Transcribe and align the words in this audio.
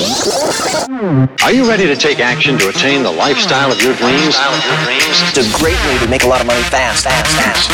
Are 0.00 1.52
you 1.52 1.68
ready 1.68 1.86
to 1.86 1.94
take 1.94 2.20
action 2.20 2.56
to 2.56 2.70
attain 2.70 3.02
the 3.02 3.10
lifestyle 3.10 3.70
of 3.70 3.82
your 3.82 3.94
dreams? 3.96 4.34
It's 5.28 5.36
a 5.36 5.58
great 5.58 5.76
way 5.84 5.98
to 5.98 6.08
make 6.08 6.22
a 6.24 6.26
lot 6.26 6.40
of 6.40 6.46
money 6.46 6.62
fast, 6.62 7.04
fast, 7.04 7.36
fast. 7.36 7.70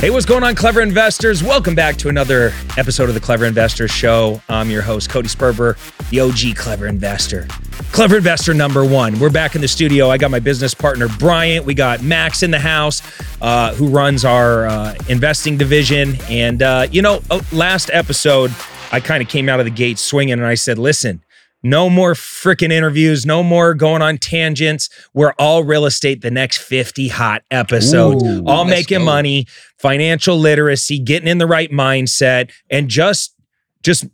Hey, 0.00 0.10
what's 0.10 0.26
going 0.26 0.42
on, 0.42 0.56
clever 0.56 0.80
investors? 0.80 1.44
Welcome 1.44 1.76
back 1.76 1.96
to 1.98 2.08
another 2.08 2.52
episode 2.76 3.08
of 3.08 3.14
the 3.14 3.20
Clever 3.20 3.44
Investor 3.44 3.86
Show. 3.86 4.42
I'm 4.48 4.68
your 4.68 4.82
host, 4.82 5.10
Cody 5.10 5.28
Sperber, 5.28 5.76
the 6.10 6.18
OG 6.18 6.56
Clever 6.56 6.88
Investor. 6.88 7.46
Clever 7.92 8.16
Investor 8.16 8.52
number 8.52 8.84
one. 8.84 9.16
We're 9.20 9.30
back 9.30 9.54
in 9.54 9.60
the 9.60 9.68
studio. 9.68 10.10
I 10.10 10.18
got 10.18 10.32
my 10.32 10.40
business 10.40 10.74
partner, 10.74 11.06
Bryant. 11.06 11.64
We 11.64 11.74
got 11.74 12.02
Max 12.02 12.42
in 12.42 12.50
the 12.50 12.58
house, 12.58 13.00
uh, 13.40 13.74
who 13.74 13.86
runs 13.90 14.24
our 14.24 14.66
uh, 14.66 14.96
investing 15.08 15.56
division. 15.56 16.16
And, 16.28 16.64
uh, 16.64 16.88
you 16.90 17.00
know, 17.00 17.22
uh, 17.30 17.40
last 17.52 17.90
episode, 17.92 18.52
I 18.92 19.00
kind 19.00 19.22
of 19.22 19.28
came 19.28 19.48
out 19.48 19.60
of 19.60 19.66
the 19.66 19.70
gate 19.70 19.98
swinging 19.98 20.34
and 20.34 20.46
I 20.46 20.54
said, 20.54 20.78
listen, 20.78 21.22
no 21.62 21.90
more 21.90 22.14
freaking 22.14 22.72
interviews, 22.72 23.26
no 23.26 23.42
more 23.42 23.74
going 23.74 24.02
on 24.02 24.18
tangents. 24.18 24.88
We're 25.12 25.32
all 25.38 25.62
real 25.62 25.84
estate 25.84 26.22
the 26.22 26.30
next 26.30 26.58
50 26.58 27.08
hot 27.08 27.42
episodes, 27.50 28.24
Ooh, 28.24 28.44
all 28.46 28.64
making 28.64 29.00
go. 29.00 29.04
money, 29.04 29.46
financial 29.78 30.38
literacy, 30.38 30.98
getting 30.98 31.28
in 31.28 31.38
the 31.38 31.46
right 31.46 31.70
mindset, 31.70 32.50
and 32.70 32.88
just 32.88 33.34
just 33.82 34.06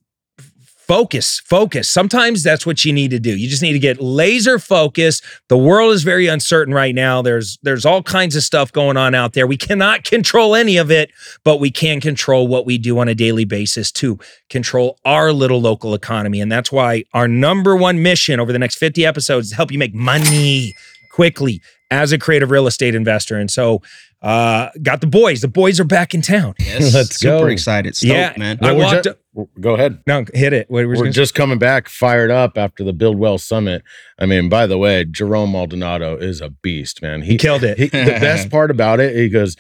focus 0.87 1.41
focus. 1.45 1.89
Sometimes 1.89 2.43
that's 2.43 2.65
what 2.65 2.85
you 2.85 2.93
need 2.93 3.11
to 3.11 3.19
do. 3.19 3.37
You 3.37 3.49
just 3.49 3.63
need 3.63 3.73
to 3.73 3.79
get 3.79 4.01
laser 4.01 4.59
focused. 4.59 5.25
The 5.49 5.59
world 5.59 5.93
is 5.93 6.03
very 6.03 6.27
uncertain 6.27 6.73
right 6.73 6.95
now. 6.95 7.23
There's 7.23 7.59
there's 7.63 7.85
all 7.85 8.03
kinds 8.03 8.37
of 8.37 8.43
stuff 8.43 8.73
going 8.73 8.97
on 8.97 9.15
out 9.15 9.33
there. 9.33 9.47
We 9.47 9.57
cannot 9.57 10.05
control 10.17 10.55
any 10.55 10.77
of 10.77 10.91
it 10.91 11.11
but 11.45 11.59
we 11.61 11.71
can 11.71 12.01
control 12.01 12.49
what 12.49 12.67
we 12.67 12.79
do 12.79 12.99
on 12.99 13.09
a 13.09 13.15
daily 13.15 13.45
basis 13.45 13.91
to 13.93 14.19
control 14.51 14.99
our 15.05 15.33
little 15.33 15.61
local 15.61 15.95
economy. 15.95 16.41
And 16.41 16.51
that's 16.51 16.73
why 16.73 17.05
our 17.15 17.29
number 17.29 17.77
one 17.77 18.03
mission 18.03 18.41
over 18.41 18.53
the 18.53 18.59
next 18.59 18.79
50 18.79 19.05
episodes 19.07 19.49
is 19.49 19.53
help 19.53 19.71
you 19.71 19.79
make 19.79 19.95
money 19.95 20.75
quickly 21.13 21.63
as 21.91 22.13
a 22.13 22.19
creative 22.19 22.51
real 22.51 22.67
estate 22.67 22.95
investor. 22.95 23.37
And 23.37 23.51
so 23.51 23.81
uh 24.23 24.71
got 24.83 25.01
the 25.03 25.07
boys 25.07 25.43
the 25.43 25.49
boys 25.49 25.79
are 25.79 25.85
back 25.85 26.15
in 26.15 26.23
town 26.23 26.55
Yes, 26.59 26.95
Let's 26.95 27.17
super 27.19 27.41
go. 27.41 27.47
excited. 27.47 27.95
Stoked, 27.97 28.13
yeah 28.13 28.33
man. 28.39 28.59
i 28.63 28.73
we're 28.73 28.79
walked 28.83 29.05
ju- 29.05 29.15
Go 29.61 29.75
ahead. 29.75 30.03
no 30.07 30.25
hit 30.33 30.55
it 30.55 30.71
what, 30.71 30.87
We're 30.87 31.11
just 31.11 31.35
coming 31.35 31.59
back 31.59 31.89
fired 31.91 32.31
up 32.31 32.57
after 32.57 32.83
the 32.83 32.95
Build 32.95 33.19
Wealth 33.19 33.43
Summit. 33.43 33.83
I 34.19 34.25
mean, 34.25 34.49
by 34.49 34.67
the 34.67 34.79
way, 34.79 35.05
Jerome 35.05 35.53
Maldonado 35.53 36.17
is 36.17 36.41
a 36.41 36.49
beast, 36.49 37.03
man. 37.03 37.21
He 37.21 37.37
killed 37.37 37.63
it 37.63 37.77
He, 37.77 37.89
the 37.89 38.17
best 38.21 38.49
part 38.51 38.71
about 38.71 38.99
it, 38.99 39.15
he 39.15 39.29
goes, 39.29 39.55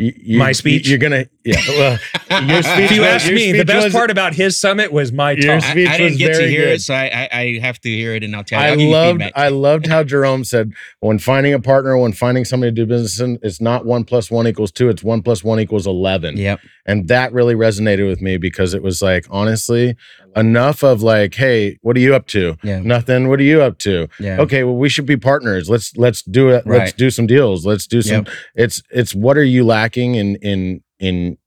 you, 0.00 0.12
you- 0.16 0.38
My 0.38 0.52
speech? 0.52 0.88
You're 0.88 0.98
gonna, 0.98 1.26
yeah. 1.44 1.56
Well, 1.68 1.98
your 2.42 2.62
speech. 2.62 2.78
If 2.84 2.90
you 2.92 3.00
was- 3.02 3.08
ask 3.10 3.26
your 3.26 3.34
me, 3.36 3.52
the 3.52 3.64
best 3.64 3.84
was- 3.84 3.92
part 3.92 4.10
about 4.10 4.34
his 4.34 4.58
summit 4.58 4.92
was 4.92 5.12
my 5.12 5.32
Your 5.32 5.56
talk. 5.60 5.64
I, 5.64 5.70
speech 5.72 5.88
I 5.88 5.96
didn't 5.98 6.12
was 6.12 6.18
get 6.18 6.34
to 6.36 6.48
hear 6.48 6.64
good. 6.66 6.74
it, 6.74 6.80
so 6.82 6.94
I, 6.94 7.28
I 7.32 7.40
I 7.40 7.58
have 7.60 7.78
to 7.80 7.88
hear 7.88 8.14
it, 8.14 8.22
and 8.24 8.34
I'll 8.34 8.44
tell 8.44 8.60
you. 8.60 8.66
I 8.66 8.70
I'll 8.70 8.76
give 8.76 8.86
you 8.86 8.92
loved. 8.92 9.22
I 9.36 9.48
loved 9.48 9.86
how 9.86 10.02
Jerome 10.04 10.44
said, 10.44 10.72
when 11.00 11.18
finding 11.18 11.52
a 11.54 11.60
partner, 11.60 11.96
when 11.98 12.12
finding 12.12 12.44
somebody 12.44 12.70
to 12.72 12.74
do 12.74 12.86
business 12.86 13.20
in, 13.20 13.38
it's 13.42 13.60
not 13.60 13.84
one 13.86 14.04
plus 14.04 14.30
one 14.30 14.46
equals 14.46 14.72
two, 14.72 14.88
it's 14.88 15.02
one 15.04 15.22
plus 15.22 15.44
one 15.44 15.60
equals 15.60 15.86
eleven. 15.86 16.36
Yep. 16.36 16.60
And 16.86 17.06
that 17.08 17.32
really 17.32 17.54
resonated 17.54 18.08
with 18.08 18.20
me 18.20 18.36
because 18.36 18.74
it 18.74 18.82
was 18.82 19.00
like, 19.02 19.26
honestly, 19.30 19.94
enough 20.36 20.82
of 20.82 21.02
like, 21.02 21.34
hey, 21.34 21.78
what 21.82 21.96
are 21.96 22.00
you 22.00 22.14
up 22.14 22.26
to? 22.28 22.56
Yeah. 22.62 22.80
Nothing. 22.80 23.28
What 23.28 23.40
are 23.40 23.44
you 23.44 23.62
up 23.62 23.78
to? 23.80 24.08
Yeah. 24.18 24.40
Okay, 24.40 24.64
well, 24.64 24.76
we 24.76 24.88
should 24.88 25.06
be 25.06 25.16
partners. 25.16 25.68
Let's 25.70 25.96
let's 25.96 26.22
do 26.22 26.48
it. 26.50 26.66
Let's 26.66 26.92
do 26.92 27.10
some 27.10 27.26
deals. 27.26 27.66
Let's 27.66 27.86
do 27.86 28.02
some. 28.02 28.24
Yep. 28.26 28.28
It's 28.54 28.82
it's 28.90 29.14
what 29.14 29.36
are 29.36 29.44
you 29.44 29.64
lacking 29.64 30.14
in 30.14 30.36
in 30.36 30.82
in 30.98 31.38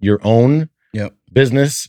your 0.00 0.20
own 0.22 0.68
Yep. 0.92 1.14
business? 1.32 1.88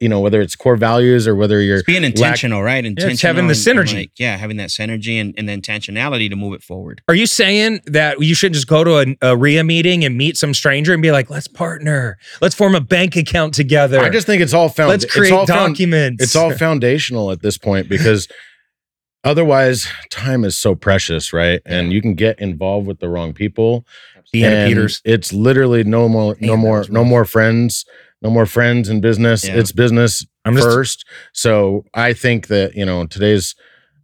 You 0.00 0.08
know, 0.08 0.20
whether 0.20 0.40
it's 0.40 0.54
core 0.54 0.76
values 0.76 1.26
or 1.26 1.34
whether 1.34 1.60
you're 1.60 1.78
It's 1.78 1.84
being 1.86 2.04
intentional, 2.04 2.62
right? 2.62 2.84
Intentional. 2.84 3.16
having 3.34 3.48
the 3.48 3.54
and- 3.54 3.66
and, 3.78 3.88
synergy. 3.88 3.94
like, 3.96 4.10
yeah, 4.16 4.36
having 4.36 4.56
that 4.58 4.68
synergy 4.68 5.20
and, 5.20 5.34
and 5.36 5.48
the 5.48 5.52
intentionality 5.56 6.30
to 6.30 6.36
move 6.36 6.54
it 6.54 6.62
forward. 6.62 7.02
Are 7.08 7.16
you 7.16 7.26
saying 7.26 7.80
that 7.86 8.20
you 8.22 8.36
shouldn't 8.36 8.54
just 8.54 8.68
go 8.68 8.84
to 8.84 8.98
a, 8.98 9.30
a 9.32 9.36
REIA 9.36 9.64
meeting 9.64 10.04
and 10.04 10.16
meet 10.16 10.36
some 10.36 10.54
stranger 10.54 10.92
and 10.92 11.02
be 11.02 11.10
like, 11.10 11.30
let's 11.30 11.48
partner, 11.48 12.16
let's 12.40 12.54
form 12.54 12.76
a 12.76 12.80
bank 12.80 13.16
account 13.16 13.54
together. 13.54 13.98
I 13.98 14.08
just 14.08 14.26
think 14.28 14.40
it's 14.40 14.54
all 14.54 14.68
found. 14.68 14.90
let's 14.90 15.04
create 15.04 15.32
it's 15.32 15.32
all 15.32 15.46
found- 15.46 15.74
documents. 15.74 16.22
it's 16.22 16.36
all 16.36 16.52
foundational 16.52 17.32
at 17.32 17.42
this 17.42 17.58
point 17.58 17.88
because 17.88 18.28
otherwise 19.24 19.88
time 20.10 20.44
is 20.44 20.56
so 20.56 20.74
precious 20.74 21.32
right 21.32 21.60
and 21.66 21.92
you 21.92 22.00
can 22.00 22.14
get 22.14 22.38
involved 22.40 22.86
with 22.86 23.00
the 23.00 23.08
wrong 23.08 23.32
people 23.32 23.84
Deanna 24.32 24.44
and 24.52 24.68
Peters. 24.68 25.02
it's 25.04 25.32
literally 25.32 25.82
no 25.84 26.08
more 26.08 26.36
no 26.40 26.52
Man, 26.56 26.60
more 26.60 26.84
no 26.88 27.04
more 27.04 27.24
friends 27.24 27.84
no 28.22 28.30
more 28.30 28.46
friends 28.46 28.88
in 28.88 29.00
business 29.00 29.46
Yeah. 29.46 29.56
it's 29.56 29.72
business 29.72 30.26
I'm 30.44 30.54
just- 30.54 30.66
first 30.66 31.04
so 31.32 31.84
i 31.94 32.12
think 32.12 32.46
that 32.48 32.74
you 32.74 32.84
know 32.84 33.06
today's 33.06 33.54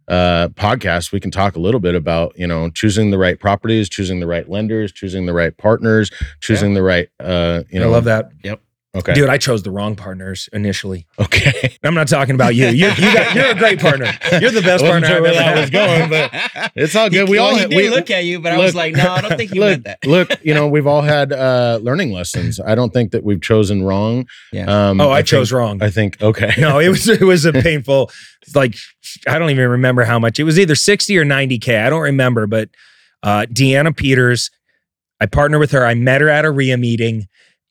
uh 0.07 0.49
podcast 0.49 1.11
we 1.11 1.19
can 1.19 1.31
talk 1.31 1.55
a 1.55 1.59
little 1.59 1.79
bit 1.79 1.95
about 1.95 2.33
you 2.37 2.45
know 2.45 2.69
choosing 2.69 3.09
the 3.09 3.17
right 3.17 3.39
properties 3.39 3.89
choosing 3.89 4.19
the 4.19 4.27
right 4.27 4.47
lenders 4.47 4.91
choosing 4.91 5.25
the 5.25 5.33
right 5.33 5.57
partners 5.57 6.11
choosing 6.41 6.75
the 6.75 6.83
right 6.83 7.09
uh 7.19 7.63
you 7.71 7.79
know 7.79 7.87
I 7.87 7.91
love 7.91 8.03
that. 8.05 8.29
Okay 8.95 9.13
Dude, 9.13 9.29
I 9.29 9.37
chose 9.37 9.61
the 9.63 9.71
wrong 9.71 9.95
partners 9.95 10.47
initially. 10.53 11.05
okay 11.19 11.75
I'm 11.83 11.93
not 11.93 12.07
talking 12.07 12.33
about 12.33 12.55
you. 12.55 12.67
You, 12.67 12.87
you 12.89 13.13
got, 13.13 13.35
you're 13.35 13.47
a 13.51 13.55
great 13.55 13.79
partner. 13.79 14.05
You're 14.39 14.51
the 14.51 14.61
best 14.61 14.83
I 14.85 14.89
partner 14.89 14.91
wasn't 14.91 15.05
sure 15.07 15.15
I've 15.17 15.21
where 15.21 15.33
ever 15.33 15.35
that 15.35 15.43
had. 15.43 15.59
was 15.59 15.69
going, 15.69 16.09
but 16.09 16.71
it's 16.75 16.95
all 16.95 17.09
good. 17.09 17.27
He, 17.27 17.31
we 17.31 17.37
all 17.37 17.47
well, 17.47 17.55
he 17.55 17.61
had- 17.61 17.69
did 17.71 17.75
we 17.75 17.89
look 17.89 18.09
at 18.09 18.23
you, 18.25 18.39
but 18.39 18.53
I 18.53 18.57
was 18.57 18.73
like, 18.73 18.95
no, 18.95 19.11
I 19.11 19.21
don't 19.21 19.37
think 19.37 19.53
you 19.53 19.59
look, 19.59 19.69
meant 19.69 19.83
that. 19.83 20.05
look, 20.05 20.29
you 20.43 20.53
know, 20.53 20.67
we've 20.67 20.87
all 20.87 21.01
had 21.01 21.31
uh 21.33 21.79
learning 21.81 22.11
lessons. 22.11 22.59
I 22.59 22.73
don't 22.75 22.93
think 22.93 23.11
that 23.11 23.23
we've 23.23 23.41
chosen 23.41 23.83
wrong. 23.83 24.25
Yeah. 24.53 24.89
Um 24.89 25.01
oh, 25.01 25.09
I, 25.11 25.17
think- 25.17 25.27
chose 25.27 25.51
wrong. 25.51 25.83
I 25.83 25.89
think 25.89 26.21
okay. 26.21 26.53
no, 26.57 26.79
it 26.79 26.87
was 26.89 27.07
it 27.07 27.21
was 27.21 27.45
a 27.45 27.53
painful. 27.53 28.09
Like 28.53 28.75
I 29.27 29.37
don't 29.39 29.49
even 29.49 29.67
remember 29.69 30.03
how 30.05 30.19
much. 30.19 30.39
It 30.39 30.43
was 30.43 30.57
either 30.57 30.75
60 30.75 31.17
or 31.17 31.25
90k. 31.25 31.83
I 31.85 31.89
don't 31.89 32.01
remember, 32.03 32.47
but 32.47 32.69
uh, 33.23 33.45
Deanna 33.51 33.95
Peters. 33.95 34.51
I 35.21 35.25
partnered 35.27 35.61
with 35.61 35.71
her. 35.71 35.85
I 35.85 35.93
met 35.95 36.19
her 36.21 36.27
at 36.29 36.43
a 36.45 36.51
REIA 36.51 36.77
meeting. 36.77 37.27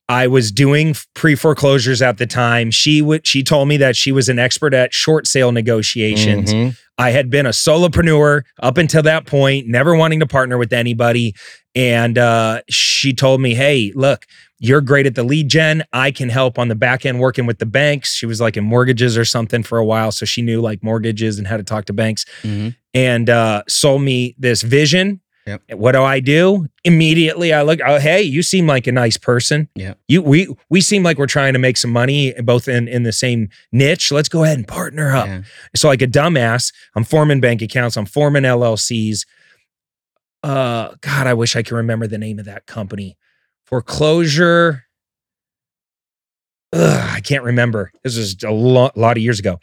I 0.08 0.26
was 0.26 0.52
doing 0.52 0.94
pre 1.14 1.34
foreclosures 1.34 2.02
at 2.02 2.18
the 2.18 2.26
time. 2.26 2.70
She 2.70 3.00
would. 3.00 3.26
She 3.26 3.42
told 3.42 3.68
me 3.68 3.76
that 3.78 3.96
she 3.96 4.12
was 4.12 4.28
an 4.28 4.38
expert 4.38 4.74
at 4.74 4.92
short 4.92 5.26
sale 5.26 5.50
negotiations. 5.52 6.52
Mhm. 6.52 6.76
I 6.98 7.10
had 7.10 7.30
been 7.30 7.46
a 7.46 7.50
solopreneur 7.50 8.42
up 8.62 8.78
until 8.78 9.02
that 9.02 9.26
point, 9.26 9.66
never 9.66 9.96
wanting 9.96 10.20
to 10.20 10.26
partner 10.26 10.58
with 10.58 10.72
anybody. 10.72 11.34
And 11.74 12.18
uh, 12.18 12.60
she 12.70 13.12
told 13.12 13.40
me, 13.40 13.54
hey, 13.54 13.92
look, 13.96 14.26
you're 14.60 14.80
great 14.80 15.04
at 15.06 15.16
the 15.16 15.24
lead 15.24 15.48
gen. 15.48 15.82
I 15.92 16.12
can 16.12 16.28
help 16.28 16.56
on 16.58 16.68
the 16.68 16.76
back 16.76 17.04
end 17.04 17.18
working 17.18 17.46
with 17.46 17.58
the 17.58 17.66
banks. 17.66 18.14
She 18.14 18.26
was 18.26 18.40
like 18.40 18.56
in 18.56 18.62
mortgages 18.64 19.18
or 19.18 19.24
something 19.24 19.62
for 19.64 19.78
a 19.78 19.84
while. 19.84 20.12
So 20.12 20.24
she 20.24 20.40
knew 20.40 20.60
like 20.60 20.84
mortgages 20.84 21.36
and 21.38 21.46
how 21.48 21.56
to 21.56 21.64
talk 21.64 21.86
to 21.86 21.92
banks 21.92 22.24
Mhm. 22.44 22.76
and 22.94 23.28
uh, 23.28 23.62
sold 23.68 24.02
me 24.02 24.36
this 24.38 24.62
vision. 24.62 25.20
Yep. 25.46 25.62
What 25.74 25.92
do 25.92 26.02
I 26.02 26.20
do? 26.20 26.66
Immediately, 26.84 27.52
I 27.52 27.62
look. 27.62 27.78
Oh, 27.84 27.98
hey, 27.98 28.22
you 28.22 28.42
seem 28.42 28.66
like 28.66 28.86
a 28.86 28.92
nice 28.92 29.18
person. 29.18 29.68
Yeah. 29.74 29.94
You 30.08 30.22
we 30.22 30.48
we 30.70 30.80
seem 30.80 31.02
like 31.02 31.18
we're 31.18 31.26
trying 31.26 31.52
to 31.52 31.58
make 31.58 31.76
some 31.76 31.90
money, 31.90 32.32
both 32.42 32.66
in 32.66 32.88
in 32.88 33.02
the 33.02 33.12
same 33.12 33.50
niche. 33.70 34.10
Let's 34.10 34.28
go 34.30 34.42
ahead 34.44 34.56
and 34.56 34.66
partner 34.66 35.14
up. 35.14 35.26
Yeah. 35.26 35.42
So 35.76 35.88
like 35.88 36.00
a 36.00 36.06
dumbass, 36.06 36.72
I'm 36.96 37.04
forming 37.04 37.40
bank 37.40 37.60
accounts, 37.60 37.96
I'm 37.98 38.06
forming 38.06 38.44
LLCs. 38.44 39.26
Uh 40.42 40.94
God, 41.02 41.26
I 41.26 41.34
wish 41.34 41.56
I 41.56 41.62
could 41.62 41.76
remember 41.76 42.06
the 42.06 42.18
name 42.18 42.38
of 42.38 42.46
that 42.46 42.66
company. 42.66 43.16
Foreclosure. 43.66 44.84
Ugh, 46.72 47.10
I 47.14 47.20
can't 47.20 47.44
remember. 47.44 47.92
This 48.02 48.16
is 48.16 48.36
a 48.42 48.50
lo- 48.50 48.90
lot 48.96 49.16
of 49.16 49.22
years 49.22 49.38
ago, 49.38 49.60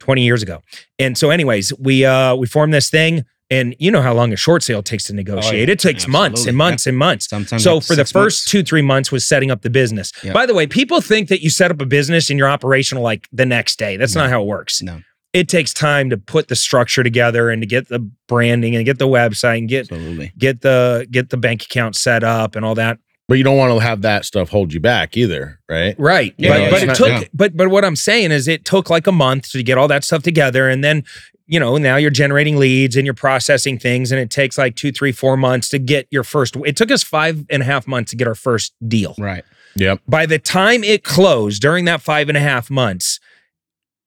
20 0.00 0.22
years 0.24 0.42
ago. 0.42 0.62
And 0.98 1.18
so, 1.18 1.30
anyways, 1.30 1.72
we 1.78 2.04
uh 2.04 2.34
we 2.36 2.46
formed 2.46 2.72
this 2.74 2.90
thing. 2.90 3.24
And 3.52 3.76
you 3.78 3.90
know 3.90 4.02
how 4.02 4.14
long 4.14 4.32
a 4.32 4.36
short 4.36 4.62
sale 4.62 4.82
takes 4.82 5.04
to 5.04 5.12
oh, 5.12 5.16
negotiate. 5.16 5.68
it 5.68 5.78
takes 5.78 6.08
months 6.08 6.46
and 6.46 6.56
months 6.56 6.86
and 6.86 6.96
months. 6.96 7.28
Sometimes 7.28 7.62
So 7.62 7.80
for 7.80 7.94
the 7.94 8.04
first 8.04 8.14
months. 8.14 8.44
two, 8.46 8.62
three 8.62 8.82
months 8.82 9.12
was 9.12 9.26
setting 9.26 9.50
up 9.50 9.62
the 9.62 9.70
business. 9.70 10.12
Yep. 10.22 10.34
By 10.34 10.46
the 10.46 10.54
way, 10.54 10.66
people 10.66 11.00
think 11.00 11.28
that 11.28 11.42
you 11.42 11.50
set 11.50 11.70
up 11.70 11.80
a 11.80 11.86
business 11.86 12.30
and 12.30 12.38
you're 12.38 12.48
operational 12.48 13.02
like 13.02 13.28
the 13.32 13.46
next 13.46 13.78
day. 13.78 13.96
That's 13.96 14.14
not 14.14 14.30
how 14.30 14.42
it 14.42 14.46
works. 14.46 14.80
No. 14.82 15.00
It 15.32 15.48
takes 15.48 15.72
time 15.72 16.10
to 16.10 16.18
put 16.18 16.48
the 16.48 16.56
structure 16.56 17.02
together 17.02 17.50
and 17.50 17.62
to 17.62 17.66
get 17.66 17.88
the 17.88 18.00
branding 18.28 18.76
and 18.76 18.84
get 18.84 18.98
the 18.98 19.08
website 19.08 19.58
and 19.58 19.68
get 19.68 19.90
Absolutely. 19.90 20.32
get 20.36 20.60
the 20.60 21.06
get 21.10 21.30
the 21.30 21.38
bank 21.38 21.62
account 21.62 21.96
set 21.96 22.22
up 22.22 22.54
and 22.56 22.64
all 22.64 22.74
that. 22.74 22.98
But 23.28 23.38
you 23.38 23.44
don't 23.44 23.56
want 23.56 23.72
to 23.72 23.78
have 23.78 24.02
that 24.02 24.26
stuff 24.26 24.50
hold 24.50 24.74
you 24.74 24.80
back 24.80 25.16
either, 25.16 25.58
right? 25.68 25.94
Right. 25.98 26.34
Yeah, 26.36 26.50
but 26.50 26.60
yeah, 26.60 26.70
but 26.70 26.82
it 26.82 26.86
not- 26.86 26.96
took 26.96 27.08
yeah. 27.08 27.24
but 27.32 27.56
but 27.56 27.68
what 27.70 27.84
I'm 27.84 27.96
saying 27.96 28.30
is 28.30 28.46
it 28.46 28.66
took 28.66 28.90
like 28.90 29.06
a 29.06 29.12
month 29.12 29.50
to 29.52 29.62
get 29.62 29.78
all 29.78 29.88
that 29.88 30.04
stuff 30.04 30.22
together 30.22 30.68
and 30.68 30.84
then 30.84 31.04
you 31.52 31.60
know 31.60 31.76
now 31.76 31.96
you're 31.96 32.10
generating 32.10 32.56
leads 32.56 32.96
and 32.96 33.04
you're 33.06 33.12
processing 33.14 33.78
things 33.78 34.10
and 34.10 34.18
it 34.20 34.30
takes 34.30 34.56
like 34.56 34.74
two 34.74 34.90
three 34.90 35.12
four 35.12 35.36
months 35.36 35.68
to 35.68 35.78
get 35.78 36.06
your 36.10 36.24
first 36.24 36.56
it 36.64 36.76
took 36.76 36.90
us 36.90 37.02
five 37.02 37.44
and 37.50 37.62
a 37.62 37.64
half 37.66 37.86
months 37.86 38.10
to 38.10 38.16
get 38.16 38.26
our 38.26 38.34
first 38.34 38.72
deal 38.88 39.14
Right. 39.18 39.44
Yep. 39.76 40.00
by 40.08 40.24
the 40.26 40.38
time 40.38 40.82
it 40.82 41.04
closed 41.04 41.60
during 41.60 41.84
that 41.84 42.00
five 42.00 42.28
and 42.28 42.36
a 42.38 42.40
half 42.40 42.70
months 42.70 43.20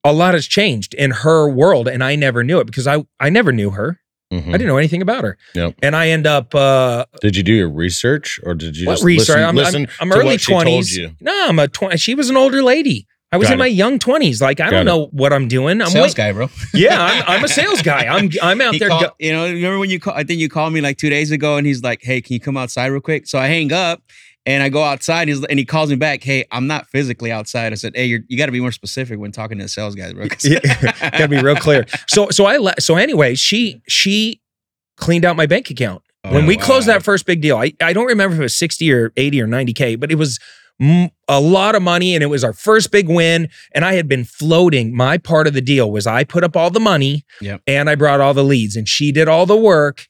a 0.04 0.12
lot 0.12 0.34
has 0.34 0.48
changed 0.48 0.94
in 0.96 1.12
her 1.12 1.48
world 1.48 1.88
and 1.88 2.04
i 2.04 2.16
never 2.16 2.44
knew 2.44 2.60
it 2.60 2.66
because 2.66 2.88
i 2.88 3.04
i 3.20 3.30
never 3.30 3.52
knew 3.52 3.70
her 3.72 4.00
Mhm. 4.34 4.48
i 4.50 4.52
didn't 4.54 4.68
know 4.68 4.78
anything 4.78 5.04
about 5.04 5.24
her 5.24 5.38
Yep. 5.54 5.76
and 5.84 5.96
i 5.96 6.08
end 6.10 6.26
up 6.26 6.56
uh 6.56 7.06
Did 7.22 7.36
you 7.38 7.44
do 7.44 7.54
your 7.54 7.70
research 7.70 8.40
or 8.44 8.56
did 8.56 8.76
you 8.76 8.88
what 8.88 8.94
just 8.94 9.04
research 9.04 9.28
listen, 9.38 9.44
I'm, 9.50 9.56
listen 9.56 9.82
I'm, 9.84 9.90
I'm 10.02 10.10
to 10.10 10.16
early 10.18 10.26
what 10.34 10.42
she 10.42 10.52
told 10.52 10.66
20s 10.66 11.16
no 11.22 11.48
i'm 11.48 11.60
a 11.60 11.68
20 11.68 11.98
she 11.98 12.16
was 12.16 12.30
an 12.32 12.38
older 12.38 12.64
lady 12.64 13.06
I 13.32 13.38
was 13.38 13.48
Got 13.48 13.54
in 13.56 13.60
it. 13.60 13.64
my 13.64 13.68
young 13.68 14.00
20s. 14.00 14.42
Like, 14.42 14.60
I 14.62 14.66
Got 14.66 14.70
don't 14.72 14.82
it. 14.82 14.84
know 14.86 15.06
what 15.12 15.34
I'm 15.34 15.48
doing. 15.48 15.82
I'm 15.82 15.88
a 15.88 15.92
Sales 15.92 16.08
wait- 16.10 16.16
guy, 16.16 16.32
bro. 16.32 16.48
Yeah, 16.74 17.02
I'm, 17.02 17.24
I'm 17.28 17.44
a 17.44 17.48
sales 17.48 17.82
guy. 17.82 18.06
I'm 18.06 18.30
I'm 18.42 18.62
out 18.62 18.74
He 18.74 18.80
there. 18.80 18.90
called- 18.90 19.02
go- 19.04 19.16
you 19.20 19.32
know, 19.34 19.46
remember 19.52 19.80
when 19.80 19.90
you 19.90 20.00
call? 20.00 20.14
I 20.14 20.24
think 20.24 20.40
you 20.40 20.48
called 20.50 20.72
me 20.74 20.80
like 20.82 20.98
two 20.98 21.10
days 21.10 21.32
ago, 21.32 21.58
and 21.58 21.66
he's 21.68 21.84
like, 21.84 22.02
"Hey, 22.02 22.22
can 22.22 22.34
you 22.34 22.40
come 22.40 22.56
outside 22.56 22.88
real 22.88 23.02
quick?" 23.02 23.28
So 23.28 23.38
I 23.40 23.48
hang 23.48 23.74
up, 23.74 24.02
and 24.46 24.62
I 24.64 24.70
go 24.70 24.84
outside. 24.84 25.28
He's 25.28 25.44
and 25.44 25.58
he 25.60 25.66
calls 25.66 25.90
me 25.90 25.96
back. 25.98 26.24
Hey, 26.24 26.46
I'm 26.52 26.68
not 26.68 26.88
physically 26.88 27.32
outside. 27.32 27.74
I 27.74 27.76
said, 27.76 27.94
"Hey, 27.96 28.06
you're, 28.06 28.22
you 28.30 28.38
got 28.38 28.46
to 28.46 28.52
be 28.54 28.62
more 28.62 28.72
specific 28.72 29.20
when 29.20 29.32
talking 29.32 29.58
to 29.58 29.64
the 29.66 29.70
sales 29.70 29.96
guys, 29.96 30.14
bro." 30.14 30.28
Yeah, 30.44 30.60
gotta 31.12 31.28
be 31.28 31.42
real 31.42 31.56
clear. 31.58 31.86
So 32.08 32.30
so 32.30 32.46
I 32.46 32.58
le- 32.58 32.80
so 32.80 32.96
anyway, 32.96 33.36
she 33.36 33.82
she 33.88 34.40
cleaned 34.98 35.26
out 35.26 35.36
my 35.36 35.46
bank 35.48 35.70
account 35.70 36.04
oh, 36.24 36.34
when 36.34 36.46
Oh, 36.46 36.48
we 36.48 36.56
closed 36.58 36.88
that 36.88 37.04
first 37.04 37.26
big 37.26 37.42
deal. 37.42 37.58
I 37.58 37.74
I 37.82 37.92
don't 37.92 38.06
remember 38.06 38.36
if 38.36 38.40
it 38.40 38.44
was 38.44 38.56
sixty 38.56 38.94
or 38.94 39.12
eighty 39.18 39.42
or 39.42 39.48
ninety 39.48 39.74
k, 39.74 39.96
but 39.96 40.10
it 40.12 40.16
was 40.16 40.40
m- 40.80 41.10
a 41.28 41.40
lot 41.40 41.76
of 41.76 41.82
money, 41.82 42.14
and 42.16 42.24
it 42.24 42.28
was 42.28 42.44
our 42.44 42.54
first 42.54 42.92
big 42.92 43.08
win. 43.10 43.50
And 43.74 43.84
I 43.86 43.94
had 43.94 44.08
been 44.08 44.24
floating. 44.26 44.96
My 44.96 45.18
part 45.18 45.48
of 45.48 45.54
the 45.54 45.62
deal 45.62 45.92
was 45.92 46.06
I 46.08 46.24
put 46.24 46.44
up 46.44 46.56
all 46.56 46.70
the 46.70 46.80
money, 46.80 47.26
Yep. 47.42 47.62
and 47.68 47.90
I 47.90 47.96
brought 47.96 48.20
all 48.22 48.34
the 48.34 48.44
leads, 48.44 48.76
and 48.76 48.88
she 48.88 49.12
did 49.12 49.28
all 49.28 49.46
the 49.46 49.58
work. 49.58 50.06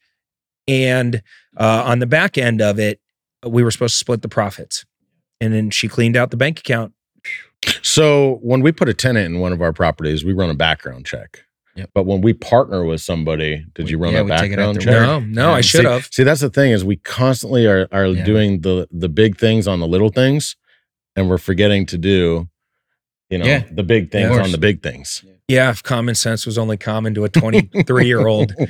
And 0.67 1.21
uh, 1.57 1.83
on 1.85 1.99
the 1.99 2.07
back 2.07 2.37
end 2.37 2.61
of 2.61 2.79
it, 2.79 2.99
we 3.45 3.63
were 3.63 3.71
supposed 3.71 3.93
to 3.93 3.99
split 3.99 4.21
the 4.23 4.27
profits, 4.29 4.85
and 5.39 5.53
then 5.53 5.69
she 5.69 5.87
cleaned 5.87 6.17
out 6.17 6.31
the 6.31 6.37
bank 6.37 6.59
account. 6.59 6.93
So 7.81 8.39
when 8.41 8.61
we 8.61 8.71
put 8.71 8.89
a 8.89 8.93
tenant 8.93 9.33
in 9.33 9.39
one 9.39 9.51
of 9.53 9.61
our 9.61 9.71
properties, 9.73 10.25
we 10.25 10.33
run 10.33 10.49
a 10.49 10.55
background 10.55 11.05
check. 11.05 11.44
Yep. 11.75 11.89
But 11.93 12.05
when 12.05 12.21
we 12.21 12.33
partner 12.33 12.85
with 12.85 13.01
somebody, 13.01 13.65
did 13.73 13.89
you 13.89 13.97
run 13.97 14.13
Yeah, 14.13 14.19
a 14.19 14.23
we 14.23 14.31
take 14.31 14.51
background 14.51 14.81
check? 14.81 14.93
No, 14.93 15.19
no, 15.19 15.49
Yeah. 15.49 15.55
I 15.55 15.61
should 15.61 15.85
have. 15.85 16.07
See, 16.11 16.23
that's 16.23 16.41
the 16.41 16.49
thing 16.49 16.71
is 16.71 16.85
we 16.85 16.95
constantly 16.97 17.65
are 17.65 17.87
are 17.91 18.07
Yeah. 18.07 18.23
doing 18.23 18.61
the 18.61 18.87
the 18.91 19.09
big 19.09 19.37
things 19.37 19.67
on 19.67 19.79
the 19.81 19.87
little 19.87 20.09
things, 20.09 20.55
and 21.15 21.29
we're 21.29 21.37
forgetting 21.37 21.85
to 21.87 21.97
do, 21.97 22.47
you 23.29 23.37
know, 23.39 23.59
the 23.71 23.83
big 23.83 24.09
things 24.11 24.37
on 24.37 24.51
the 24.51 24.57
big 24.57 24.81
things. 24.81 25.23
Yeah, 25.47 25.69
if 25.69 25.83
common 25.83 26.15
sense 26.15 26.47
was 26.47 26.57
only 26.57 26.75
common 26.75 27.13
to 27.13 27.23
a 27.23 27.29
23 27.29 28.07
year 28.07 28.25
old. 28.25 28.53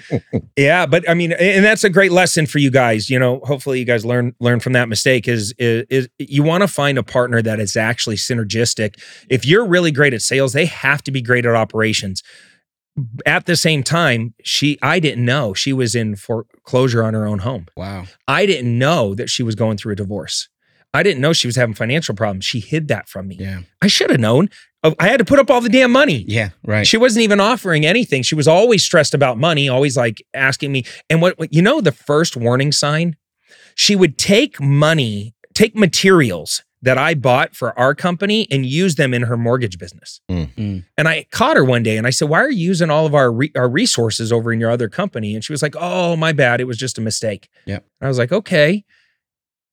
Yeah, 0.57 0.85
but 0.85 1.07
I 1.09 1.13
mean, 1.13 1.31
and 1.33 1.63
that's 1.63 1.83
a 1.83 1.89
great 1.89 2.11
lesson 2.11 2.45
for 2.47 2.59
you 2.59 2.71
guys. 2.71 3.09
You 3.09 3.19
know, 3.19 3.39
hopefully 3.43 3.77
you 3.79 3.85
guys 3.85 4.03
learn 4.05 4.33
learn 4.39 4.59
from 4.61 4.73
that 4.73 4.89
mistake. 4.89 5.27
Is 5.27 5.53
is, 5.59 5.85
is 5.89 6.09
you 6.17 6.43
want 6.43 6.61
to 6.63 6.67
find 6.67 6.97
a 6.97 7.03
partner 7.03 7.41
that 7.41 7.59
is 7.59 7.75
actually 7.77 8.15
synergistic. 8.15 8.95
If 9.29 9.45
you're 9.45 9.65
really 9.65 9.91
great 9.91 10.13
at 10.13 10.21
sales, 10.21 10.53
they 10.53 10.65
have 10.65 11.03
to 11.03 11.11
be 11.11 11.21
great 11.21 11.45
at 11.45 11.53
operations. 11.55 12.23
At 13.25 13.45
the 13.45 13.55
same 13.55 13.83
time, 13.83 14.33
she 14.43 14.77
I 14.81 14.99
didn't 14.99 15.25
know 15.25 15.53
she 15.53 15.73
was 15.73 15.95
in 15.95 16.15
foreclosure 16.15 17.03
on 17.03 17.13
her 17.13 17.25
own 17.25 17.39
home. 17.39 17.67
wow. 17.75 18.05
I 18.27 18.45
didn't 18.45 18.77
know 18.77 19.13
that 19.15 19.29
she 19.29 19.43
was 19.43 19.55
going 19.55 19.77
through 19.77 19.93
a 19.93 19.95
divorce. 19.97 20.47
I 20.93 21.03
didn't 21.03 21.19
know 21.19 21.33
she 21.33 21.47
was 21.47 21.57
having 21.57 21.75
financial 21.75 22.15
problems. 22.15 22.45
She 22.45 22.61
hid 22.61 22.87
that 22.87 23.09
from 23.09 23.27
me. 23.27 23.35
Yeah. 23.37 23.61
I 23.81 23.87
should 23.87 24.11
have 24.11 24.19
known. 24.21 24.49
Oh, 24.81 24.95
I 24.97 25.09
had 25.09 25.17
to 25.17 25.25
put 25.25 25.39
up 25.39 25.49
all 25.51 25.59
the 25.59 25.67
damn 25.67 25.91
money. 25.91 26.23
Yeah. 26.25 26.51
Right. 26.63 26.87
She 26.87 26.95
wasn't 26.95 27.23
even 27.23 27.41
offering 27.41 27.85
anything. 27.85 28.21
She 28.23 28.35
was 28.35 28.47
always 28.47 28.81
stressed 28.85 29.13
about 29.13 29.37
money, 29.37 29.67
always 29.67 29.97
like 29.97 30.23
asking 30.33 30.71
me. 30.71 30.85
And 31.09 31.21
what, 31.21 31.37
what- 31.37 31.51
you 31.53 31.61
know, 31.61 31.81
the 31.81 31.91
first 31.91 32.37
warning 32.37 32.71
sign, 32.71 33.17
she 33.75 33.93
would 33.97 34.17
take 34.17 34.61
money, 34.61 35.35
take 35.53 35.75
materials 35.75 36.63
that 36.85 36.99
I 36.99 37.15
bought 37.15 37.55
for 37.55 37.77
our 37.77 37.95
company 37.95 38.47
and 38.51 38.63
used 38.63 38.97
them 38.97 39.11
in 39.11 39.23
her 39.23 39.35
mortgage 39.35 39.79
business. 39.79 40.21
Mm. 40.29 40.53
Mm. 40.53 40.85
And 40.97 41.07
I 41.07 41.25
caught 41.31 41.57
her 41.57 41.65
one 41.65 41.81
day 41.81 41.97
and 41.97 42.05
I 42.05 42.11
said, 42.11 42.29
"Why 42.29 42.39
are 42.39 42.51
you 42.51 42.67
using 42.67 42.91
all 42.91 43.07
of 43.07 43.15
our 43.15 43.31
re- 43.31 43.51
our 43.55 43.67
resources 43.67 44.31
over 44.31 44.53
in 44.53 44.59
your 44.59 44.69
other 44.69 44.87
company?" 44.87 45.33
And 45.33 45.43
she 45.43 45.51
was 45.51 45.63
like, 45.63 45.75
"Oh, 45.77 46.15
my 46.15 46.31
bad. 46.31 46.61
It 46.61 46.65
was 46.65 46.77
just 46.77 46.99
a 46.99 47.01
mistake." 47.01 47.49
Yep. 47.65 47.83
And 47.99 48.05
I 48.05 48.07
was 48.07 48.19
like, 48.19 48.31
"Okay." 48.31 48.85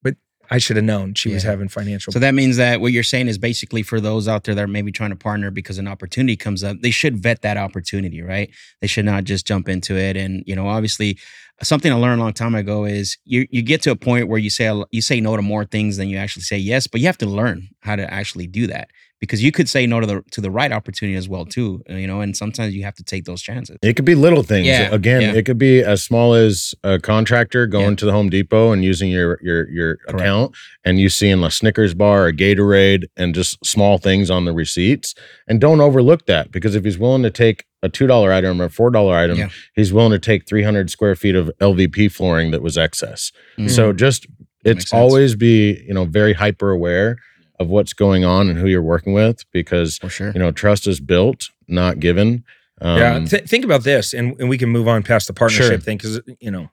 But 0.03 0.17
I 0.50 0.56
should 0.56 0.76
have 0.76 0.87
known 0.87 1.12
she 1.12 1.31
was 1.35 1.43
having 1.43 1.69
financial 1.69 2.14
So 2.14 2.19
that 2.19 2.32
means 2.32 2.56
that 2.56 2.81
what 2.81 2.93
you're 2.93 3.03
saying 3.03 3.29
is 3.29 3.37
basically 3.37 3.82
for 3.82 4.00
those 4.00 4.26
out 4.26 4.44
there 4.44 4.55
that 4.55 4.64
are 4.64 4.67
maybe 4.67 4.91
trying 4.91 5.11
to 5.11 5.17
partner 5.17 5.50
because 5.50 5.76
an 5.76 5.87
opportunity 5.87 6.35
comes 6.35 6.64
up, 6.64 6.81
they 6.81 6.91
should 6.91 7.19
vet 7.19 7.43
that 7.43 7.59
opportunity, 7.59 8.23
right? 8.23 8.49
They 8.81 8.87
should 8.87 9.05
not 9.05 9.25
just 9.25 9.47
jump 9.47 9.69
into 9.69 9.99
it. 9.99 10.17
And 10.17 10.44
you 10.47 10.56
know, 10.56 10.67
obviously, 10.67 11.19
something 11.62 11.93
I 11.93 11.97
learned 11.97 12.20
a 12.20 12.25
long 12.25 12.32
time 12.32 12.55
ago 12.55 12.85
is 12.85 13.19
you 13.25 13.47
you 13.50 13.62
get 13.62 13.82
to 13.82 13.91
a 13.91 13.97
point 13.97 14.29
where 14.29 14.38
you 14.38 14.50
say 14.50 14.70
you 14.91 15.03
say 15.03 15.20
no 15.20 15.37
to 15.37 15.43
more 15.43 15.64
things 15.64 15.97
than 15.97 16.09
you 16.09 16.17
actually 16.17 16.43
say 16.43 16.59
yes, 16.59 16.87
but 16.87 17.00
you 17.00 17.06
have 17.06 17.19
to 17.19 17.26
learn 17.26 17.69
how 17.81 17.97
to 17.97 18.12
actually 18.12 18.47
do 18.47 18.67
that 18.67 18.91
because 19.23 19.41
you 19.41 19.53
could 19.53 19.69
say 19.69 19.87
no 19.87 20.01
to 20.01 20.07
the 20.07 20.21
to 20.33 20.41
the 20.41 20.51
right 20.51 20.73
opportunity 20.73 21.17
as 21.17 21.29
well 21.29 21.45
too, 21.47 21.81
you 21.89 22.09
know. 22.09 22.21
And 22.21 22.37
sometimes 22.37 22.75
you 22.75 22.83
have 22.83 22.97
to 22.97 23.05
take 23.05 23.25
those 23.25 23.41
chances. 23.41 23.77
It 23.81 23.95
could 23.95 24.05
be 24.05 24.17
little 24.17 24.43
things. 24.43 24.67
Yeah, 24.67 24.93
Again, 24.93 25.23
yeah. 25.23 25.33
it 25.35 25.47
could 25.47 25.59
be 25.59 25.81
as 25.81 26.03
small 26.03 26.35
as 26.35 26.75
a 26.83 26.99
contractor 26.99 27.69
going 27.69 27.91
Yeah. 27.91 27.97
to 27.97 28.05
the 28.07 28.13
Home 28.13 28.29
Depot 28.31 28.73
and 28.73 28.83
using 28.85 29.11
your 29.11 29.39
your 29.41 29.71
your 29.71 29.97
Correct. 29.99 30.21
account 30.21 30.57
and 30.85 30.99
you 30.99 31.09
seeing 31.09 31.43
a 31.45 31.51
Snickers 31.53 31.95
bar, 31.95 32.27
a 32.27 32.33
Gatorade, 32.33 33.05
and 33.17 33.33
just 33.33 33.65
small 33.65 33.97
things 33.99 34.29
on 34.29 34.45
the 34.45 34.53
receipts. 34.53 35.15
And 35.47 35.61
don't 35.61 35.81
overlook 35.81 36.27
that 36.27 36.51
because 36.51 36.75
if 36.75 36.85
he's 36.85 36.99
willing 36.99 37.23
to 37.23 37.31
take 37.31 37.65
a 37.85 37.89
two 37.89 38.09
dollar 38.09 38.33
item 38.33 38.61
or 38.61 38.65
a 38.65 38.71
four 38.71 38.91
dollar 38.91 39.15
item, 39.15 39.39
Yeah. 39.39 39.51
he's 39.77 39.93
willing 39.93 40.11
to 40.13 40.19
take 40.19 40.49
three 40.49 40.65
hundred 40.65 40.91
square 40.91 41.15
feet 41.15 41.37
of 41.37 41.49
LVP 41.61 42.09
flooring 42.11 42.51
that 42.51 42.61
was 42.61 42.77
excess. 42.77 43.31
Mm. 43.57 43.71
So 43.71 43.93
just 43.93 44.27
That 44.65 44.79
it's 44.79 44.93
always 44.93 45.37
be 45.37 45.81
you 45.87 45.95
know 45.95 46.07
very 46.07 46.33
hyper 46.33 46.71
aware 46.73 47.19
of 47.62 47.69
what's 47.70 47.93
going 47.94 48.25
on 48.25 48.49
and 48.50 48.59
who 48.59 48.67
you're 48.67 48.82
working 48.82 49.12
with 49.14 49.44
because 49.53 49.99
sure. 50.09 50.31
you 50.32 50.38
know 50.38 50.53
trust 50.53 50.87
is 50.87 51.00
built, 51.00 51.49
not 51.69 51.99
given. 52.00 52.44
Um, 52.81 52.99
yeah, 52.99 53.19
th- 53.25 53.44
think 53.49 53.64
about 53.64 53.85
this, 53.85 54.12
and, 54.12 54.38
and 54.41 54.49
we 54.49 54.59
can 54.59 54.69
move 54.69 54.88
on 54.88 55.03
past 55.03 55.29
the 55.29 55.32
partnership 55.32 55.67
Sure. 55.67 55.79
thing 55.79 55.97
because 55.99 56.20
you 56.41 56.50
know, 56.50 56.69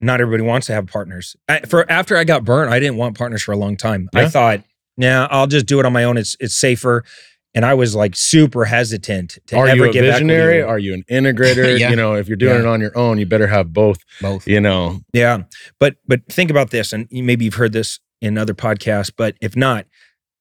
not 0.00 0.20
everybody 0.20 0.42
wants 0.48 0.66
to 0.68 0.72
have 0.72 0.86
partners. 0.86 1.36
I, 1.48 1.60
for 1.60 1.90
after 1.90 2.16
I 2.16 2.24
got 2.24 2.44
burnt, 2.44 2.70
I 2.72 2.78
didn't 2.78 2.96
want 2.96 3.18
partners 3.18 3.42
for 3.42 3.52
a 3.52 3.56
long 3.56 3.76
time. 3.76 4.08
I 4.14 4.28
thought, 4.28 4.62
nah, 4.96 5.26
I'll 5.30 5.46
just 5.48 5.66
do 5.66 5.80
it 5.80 5.86
on 5.86 5.92
my 5.92 6.04
own. 6.04 6.16
It's 6.16 6.36
it's 6.38 6.54
safer, 6.54 7.02
and 7.54 7.64
I 7.64 7.74
was 7.74 7.96
like 7.96 8.14
super 8.14 8.66
hesitant 8.66 9.38
to 9.48 9.56
are 9.56 9.66
ever 9.66 9.84
you 9.86 9.90
a 9.90 9.92
give 9.92 10.04
visionary? 10.04 10.58
equity. 10.58 10.62
Are 10.62 10.78
you 10.78 10.94
an 10.94 11.02
integrator? 11.10 11.76
Yeah. 11.80 11.90
You 11.90 11.96
know, 11.96 12.14
if 12.14 12.28
you're 12.28 12.36
doing 12.36 12.54
Yeah. 12.54 12.60
it 12.60 12.66
on 12.66 12.80
your 12.80 12.96
own, 12.96 13.18
you 13.18 13.26
better 13.26 13.48
have 13.48 13.72
both. 13.72 13.98
Both. 14.20 14.46
You 14.46 14.60
know, 14.60 15.00
Yeah, 15.12 15.42
but 15.80 15.96
but 16.06 16.20
think 16.30 16.50
about 16.50 16.70
this, 16.70 16.92
and 16.92 17.08
maybe 17.10 17.44
you've 17.46 17.54
heard 17.54 17.72
this 17.72 17.98
in 18.20 18.38
other 18.38 18.54
podcasts, 18.54 19.10
but 19.16 19.36
if 19.40 19.56
not, 19.56 19.86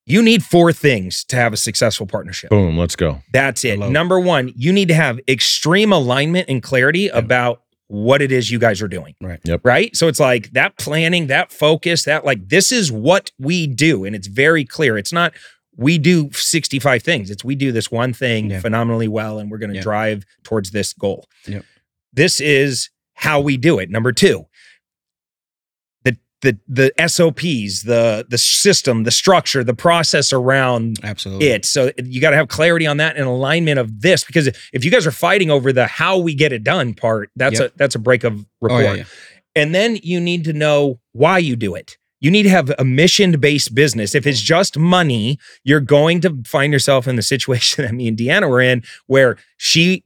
you 0.06 0.22
need 0.22 0.44
four 0.44 0.72
things 0.72 1.24
to 1.25 1.36
have 1.36 1.51
a 1.54 1.57
successful 1.57 2.06
partnership. 2.06 2.50
boom, 2.51 2.77
let's 2.77 2.95
go. 2.95 3.22
That's 3.33 3.66
it. 3.66 3.77
Hello. 3.80 3.89
Number 3.89 4.19
one, 4.19 4.54
you 4.56 4.72
need 4.72 4.88
to 4.89 4.94
have 4.94 5.19
extreme 5.27 5.92
alignment 5.92 6.48
and 6.48 6.62
clarity 6.62 7.07
about 7.07 7.62
what 7.88 8.22
it 8.22 8.31
is 8.31 8.50
you 8.51 8.60
guys 8.60 8.81
are 8.81 8.88
doing. 8.88 9.16
Right. 9.22 9.39
Yep. 9.44 9.62
Right. 9.63 9.95
So 9.95 10.07
it's 10.07 10.19
like 10.19 10.51
that 10.51 10.77
planning, 10.77 11.27
that 11.27 11.51
focus, 11.51 12.04
that 12.06 12.24
like, 12.25 12.50
this 12.50 12.72
is 12.72 12.92
what 12.92 13.31
we 13.39 13.68
do. 13.68 14.06
And 14.06 14.16
it's 14.16 14.27
very 14.27 14.63
clear. 14.66 14.98
It's 14.98 15.13
not, 15.13 15.33
we 15.75 15.98
do 15.98 16.30
65 16.33 17.04
things. 17.04 17.30
It's 17.30 17.44
we 17.44 17.56
do 17.56 17.72
this 17.72 17.92
one 17.92 18.13
thing 18.13 18.50
Yeah. 18.51 18.60
phenomenally 18.60 19.07
well 19.07 19.39
and 19.39 19.50
we're 19.51 19.58
going 19.60 19.72
to 19.72 19.75
Yeah. 19.75 19.82
drive 19.82 20.24
towards 20.44 20.72
this 20.72 20.94
goal. 20.94 21.27
Yep. 21.48 21.63
This 22.13 22.39
is 22.39 22.89
how 23.15 23.39
we 23.39 23.58
do 23.58 23.77
it. 23.79 23.89
Number 23.89 24.12
two, 24.12 24.46
the 26.45 26.57
the 26.67 27.07
SOPs, 27.07 27.83
the 27.83 28.25
the 28.29 28.37
system, 28.37 29.03
the 29.03 29.11
structure, 29.11 29.63
the 29.63 29.73
process 29.73 30.31
around 30.31 30.99
Absolutely. 31.03 31.47
it. 31.47 31.65
So 31.65 31.91
you 32.03 32.21
got 32.21 32.29
to 32.29 32.35
have 32.37 32.47
clarity 32.47 32.87
on 32.87 32.97
that 32.97 33.17
and 33.17 33.25
alignment 33.25 33.79
of 33.79 34.01
this 34.01 34.23
because 34.23 34.47
if 34.71 34.85
you 34.85 34.91
guys 34.91 35.05
are 35.05 35.11
fighting 35.11 35.49
over 35.51 35.73
the 35.73 35.87
how 35.87 36.17
we 36.17 36.33
get 36.35 36.53
it 36.53 36.63
done 36.63 36.93
part, 36.93 37.29
that's 37.35 37.59
Yep. 37.59 37.73
a 37.73 37.77
that's 37.77 37.95
a 37.95 37.99
break 37.99 38.23
of 38.23 38.45
Oh, 38.61 38.79
yeah, 38.79 38.93
yeah. 38.93 39.03
And 39.55 39.73
then 39.75 39.97
you 40.01 40.19
need 40.19 40.43
to 40.45 40.53
know 40.53 40.99
why 41.11 41.37
you 41.37 41.55
do 41.55 41.75
it. 41.75 41.97
You 42.21 42.31
need 42.31 42.43
to 42.43 42.49
have 42.49 42.73
a 42.79 42.83
mission 42.85 43.39
based 43.39 43.75
business. 43.75 44.15
If 44.15 44.25
it's 44.25 44.41
just 44.41 44.77
money, 44.77 45.37
you're 45.63 45.79
going 45.81 46.21
to 46.21 46.41
find 46.45 46.73
yourself 46.73 47.07
in 47.07 47.15
the 47.17 47.21
situation 47.21 47.83
that 47.85 47.93
me 47.93 48.07
and 48.07 48.17
Deanna 48.17 48.49
were 48.49 48.61
in, 48.61 48.83
where 49.07 49.37
she 49.57 50.03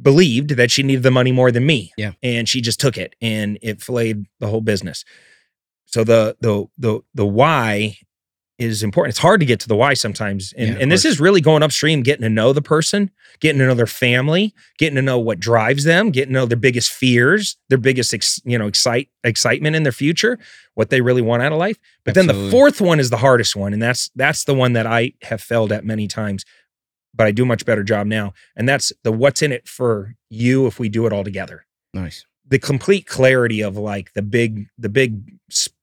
believed 0.00 0.50
that 0.50 0.70
she 0.70 0.82
needed 0.82 1.02
the 1.02 1.10
money 1.10 1.32
more 1.32 1.50
than 1.50 1.64
me. 1.64 1.92
Yeah. 1.96 2.12
And 2.22 2.48
she 2.48 2.60
just 2.60 2.78
took 2.80 2.98
it 2.98 3.14
and 3.22 3.58
it 3.62 3.80
flayed 3.80 4.26
the 4.38 4.48
whole 4.48 4.60
business. 4.60 5.04
So 5.86 6.04
the 6.04 6.36
the 6.40 6.66
the 6.78 7.00
the 7.14 7.26
why 7.26 7.96
is 8.58 8.82
important. 8.82 9.12
It's 9.12 9.18
hard 9.18 9.40
to 9.40 9.46
get 9.46 9.60
to 9.60 9.68
the 9.68 9.76
why 9.76 9.94
sometimes. 9.94 10.52
And, 10.56 10.74
Yeah, 10.74 10.82
and 10.82 10.92
this 10.92 11.04
is 11.04 11.18
really 11.18 11.40
going 11.40 11.62
upstream, 11.62 12.02
getting 12.02 12.22
to 12.22 12.28
know 12.28 12.52
the 12.52 12.62
person, 12.62 13.10
getting 13.40 13.58
to 13.58 13.66
know 13.66 13.74
their 13.74 13.86
family, 13.86 14.54
getting 14.78 14.96
to 14.96 15.02
know 15.02 15.18
what 15.18 15.40
drives 15.40 15.84
them, 15.84 16.10
getting 16.10 16.32
to 16.32 16.40
know 16.40 16.46
their 16.46 16.58
biggest 16.58 16.92
fears, 16.92 17.56
their 17.68 17.78
biggest 17.78 18.14
ex, 18.14 18.40
you 18.44 18.58
know, 18.58 18.66
excite 18.66 19.08
excitement 19.24 19.74
in 19.74 19.82
their 19.82 19.92
future, 19.92 20.38
what 20.74 20.90
they 20.90 21.00
really 21.00 21.22
want 21.22 21.42
out 21.42 21.52
of 21.52 21.58
life. 21.58 21.78
But 22.04 22.14
then 22.14 22.26
the 22.26 22.50
fourth 22.50 22.80
one 22.80 23.00
is 23.00 23.10
the 23.10 23.16
hardest 23.16 23.56
one. 23.56 23.72
And 23.72 23.82
that's 23.82 24.10
that's 24.14 24.44
the 24.44 24.54
one 24.54 24.74
that 24.74 24.86
I 24.86 25.12
have 25.22 25.40
failed 25.40 25.72
at 25.72 25.84
many 25.84 26.06
times, 26.06 26.44
but 27.14 27.26
I 27.26 27.32
do 27.32 27.42
a 27.42 27.46
much 27.46 27.64
better 27.64 27.82
job 27.82 28.06
now. 28.06 28.32
And 28.54 28.68
that's 28.68 28.92
the 29.02 29.12
what's 29.12 29.42
in 29.42 29.52
it 29.52 29.66
for 29.66 30.14
you 30.30 30.66
if 30.66 30.78
we 30.78 30.88
do 30.88 31.06
it 31.06 31.12
all 31.12 31.24
together. 31.24 31.66
Nice. 31.94 32.24
The 32.46 32.58
complete 32.58 33.06
clarity 33.06 33.62
of 33.62 33.76
like 33.76 34.12
the 34.12 34.22
big, 34.22 34.66
the 34.76 34.90
big 34.90 35.38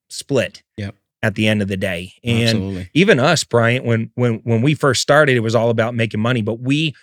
split 0.10 0.64
Yep. 0.78 0.96
at 1.22 1.36
the 1.36 1.48
end 1.48 1.62
of 1.62 1.68
the 1.68 1.78
day. 1.78 2.14
And 2.24 2.44
Absolutely. 2.44 2.90
even 2.94 3.20
us 3.20 3.44
bryant 3.44 3.86
when 3.86 4.12
when 4.16 4.36
when 4.44 4.62
we 4.62 4.74
first 4.74 5.02
started 5.02 5.36
it 5.38 5.42
was 5.42 5.56
all 5.56 5.70
about 5.70 5.96
making 5.96 6.20
money 6.20 6.42
but 6.42 6.60
we 6.60 6.94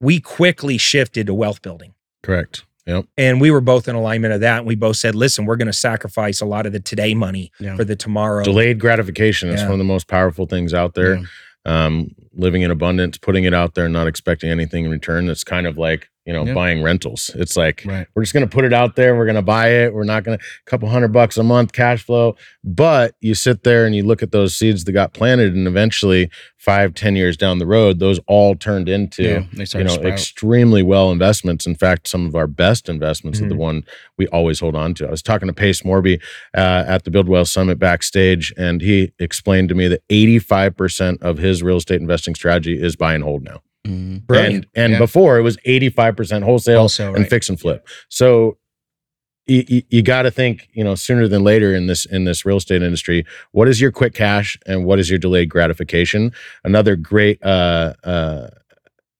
we 0.00 0.20
quickly 0.20 0.78
shifted 0.78 1.26
to 1.26 1.34
wealth 1.34 1.62
building 1.62 1.94
Correct. 2.22 2.64
Yep. 2.86 3.04
and 3.16 3.40
we 3.40 3.50
were 3.52 3.60
both 3.60 3.86
in 3.88 3.94
alignment 3.94 4.34
of 4.34 4.40
that 4.40 4.58
and 4.58 4.66
we 4.66 4.74
both 4.74 4.96
said 4.96 5.14
listen 5.14 5.44
we're 5.46 5.56
going 5.56 5.66
to 5.66 5.72
sacrifice 5.72 6.40
a 6.40 6.46
lot 6.46 6.66
of 6.66 6.72
the 6.72 6.80
today 6.80 7.14
money 7.14 7.50
Yeah. 7.60 7.76
for 7.76 7.84
the 7.84 7.94
tomorrow 7.96 8.42
Delayed 8.44 8.78
gratification 8.80 9.48
is 9.50 9.60
Yeah. 9.60 9.66
one 9.66 9.74
of 9.74 9.78
the 9.78 9.84
most 9.84 10.06
powerful 10.08 10.46
things 10.46 10.74
out 10.74 10.94
there. 10.94 11.16
Yeah. 11.16 11.86
Um, 11.86 12.14
living 12.34 12.62
in 12.62 12.70
abundance, 12.70 13.18
putting 13.18 13.44
it 13.44 13.54
out 13.54 13.74
there, 13.74 13.84
and 13.84 13.92
not 13.92 14.06
expecting 14.06 14.50
anything 14.50 14.84
in 14.84 14.90
return. 14.90 15.28
It's 15.28 15.44
kind 15.44 15.66
of 15.66 15.76
like 15.78 16.08
you 16.24 16.32
know 16.32 16.54
buying 16.54 16.82
rentals. 16.84 17.30
It's 17.34 17.56
like 17.56 17.82
Right. 17.84 18.06
we're 18.14 18.22
just 18.22 18.32
going 18.32 18.48
to 18.48 18.54
put 18.54 18.64
it 18.64 18.72
out 18.72 18.94
there. 18.94 19.16
We're 19.16 19.24
going 19.24 19.34
to 19.34 19.42
buy 19.42 19.68
it. 19.70 19.92
We're 19.92 20.04
not 20.04 20.22
going 20.22 20.38
to 20.38 20.44
a 20.44 20.70
couple 20.70 20.88
hundred 20.88 21.08
bucks 21.12 21.36
a 21.36 21.42
month 21.42 21.72
cash 21.72 22.04
flow. 22.04 22.36
But 22.62 23.16
you 23.20 23.34
sit 23.34 23.64
there 23.64 23.86
and 23.86 23.94
you 23.96 24.04
look 24.04 24.22
at 24.22 24.30
those 24.30 24.54
seeds 24.56 24.84
that 24.84 24.92
got 24.92 25.14
planted, 25.14 25.54
and 25.54 25.66
eventually, 25.66 26.30
five, 26.58 26.94
ten 26.94 27.16
years 27.16 27.36
down 27.36 27.58
the 27.58 27.66
road, 27.66 27.98
those 27.98 28.20
all 28.28 28.54
turned 28.54 28.88
into 28.88 29.22
Yeah, 29.24 29.42
you 29.80 29.84
know 29.84 29.94
extremely 30.12 30.80
well 30.84 31.10
investments. 31.10 31.66
In 31.66 31.74
fact, 31.74 32.06
some 32.06 32.24
of 32.24 32.36
our 32.36 32.46
best 32.46 32.88
investments 32.88 33.40
are 33.40 33.48
the 33.48 33.56
Mhm. 33.56 33.58
one 33.58 33.84
we 34.16 34.28
always 34.28 34.60
hold 34.60 34.76
on 34.76 34.94
to. 34.94 35.08
I 35.08 35.10
was 35.10 35.22
talking 35.22 35.48
to 35.48 35.52
Pace 35.52 35.82
Morby 35.82 36.20
uh, 36.56 36.84
at 36.86 37.02
the 37.02 37.10
Build 37.10 37.28
Wealth 37.28 37.48
Summit 37.48 37.80
backstage, 37.80 38.54
and 38.56 38.80
he 38.80 39.10
explained 39.18 39.70
to 39.70 39.74
me 39.74 39.88
that 39.88 40.02
85% 40.08 41.20
of 41.20 41.38
his 41.38 41.64
real 41.64 41.78
estate 41.78 42.00
investing 42.22 42.34
strategy 42.34 42.80
is 42.80 42.96
buy 42.96 43.14
and 43.14 43.24
hold 43.24 43.42
now. 43.42 43.62
Brilliant. 43.84 44.54
And 44.54 44.66
and 44.74 44.92
Yeah. 44.92 44.98
before 44.98 45.38
it 45.38 45.42
was 45.42 45.56
85% 45.64 46.44
wholesale, 46.44 46.82
Also, 46.82 47.08
and 47.08 47.18
right. 47.18 47.30
fix 47.30 47.48
and 47.48 47.58
flip. 47.58 47.86
So 48.08 48.58
you, 49.46 49.82
you, 49.90 50.02
got 50.02 50.22
to 50.22 50.30
think, 50.30 50.68
you 50.72 50.84
know, 50.84 50.94
sooner 50.94 51.26
than 51.26 51.42
later 51.42 51.74
in 51.74 51.88
this 51.88 52.04
in 52.04 52.24
this 52.24 52.44
real 52.46 52.58
estate 52.58 52.80
industry. 52.80 53.26
What 53.50 53.66
is 53.66 53.80
your 53.80 53.90
quick 53.90 54.14
cash 54.14 54.56
and 54.66 54.84
what 54.84 55.00
is 55.00 55.10
your 55.10 55.18
delayed 55.18 55.48
gratification? 55.48 56.32
Another 56.62 56.94
great 56.94 57.42
uh, 57.42 57.94
uh, 58.04 58.50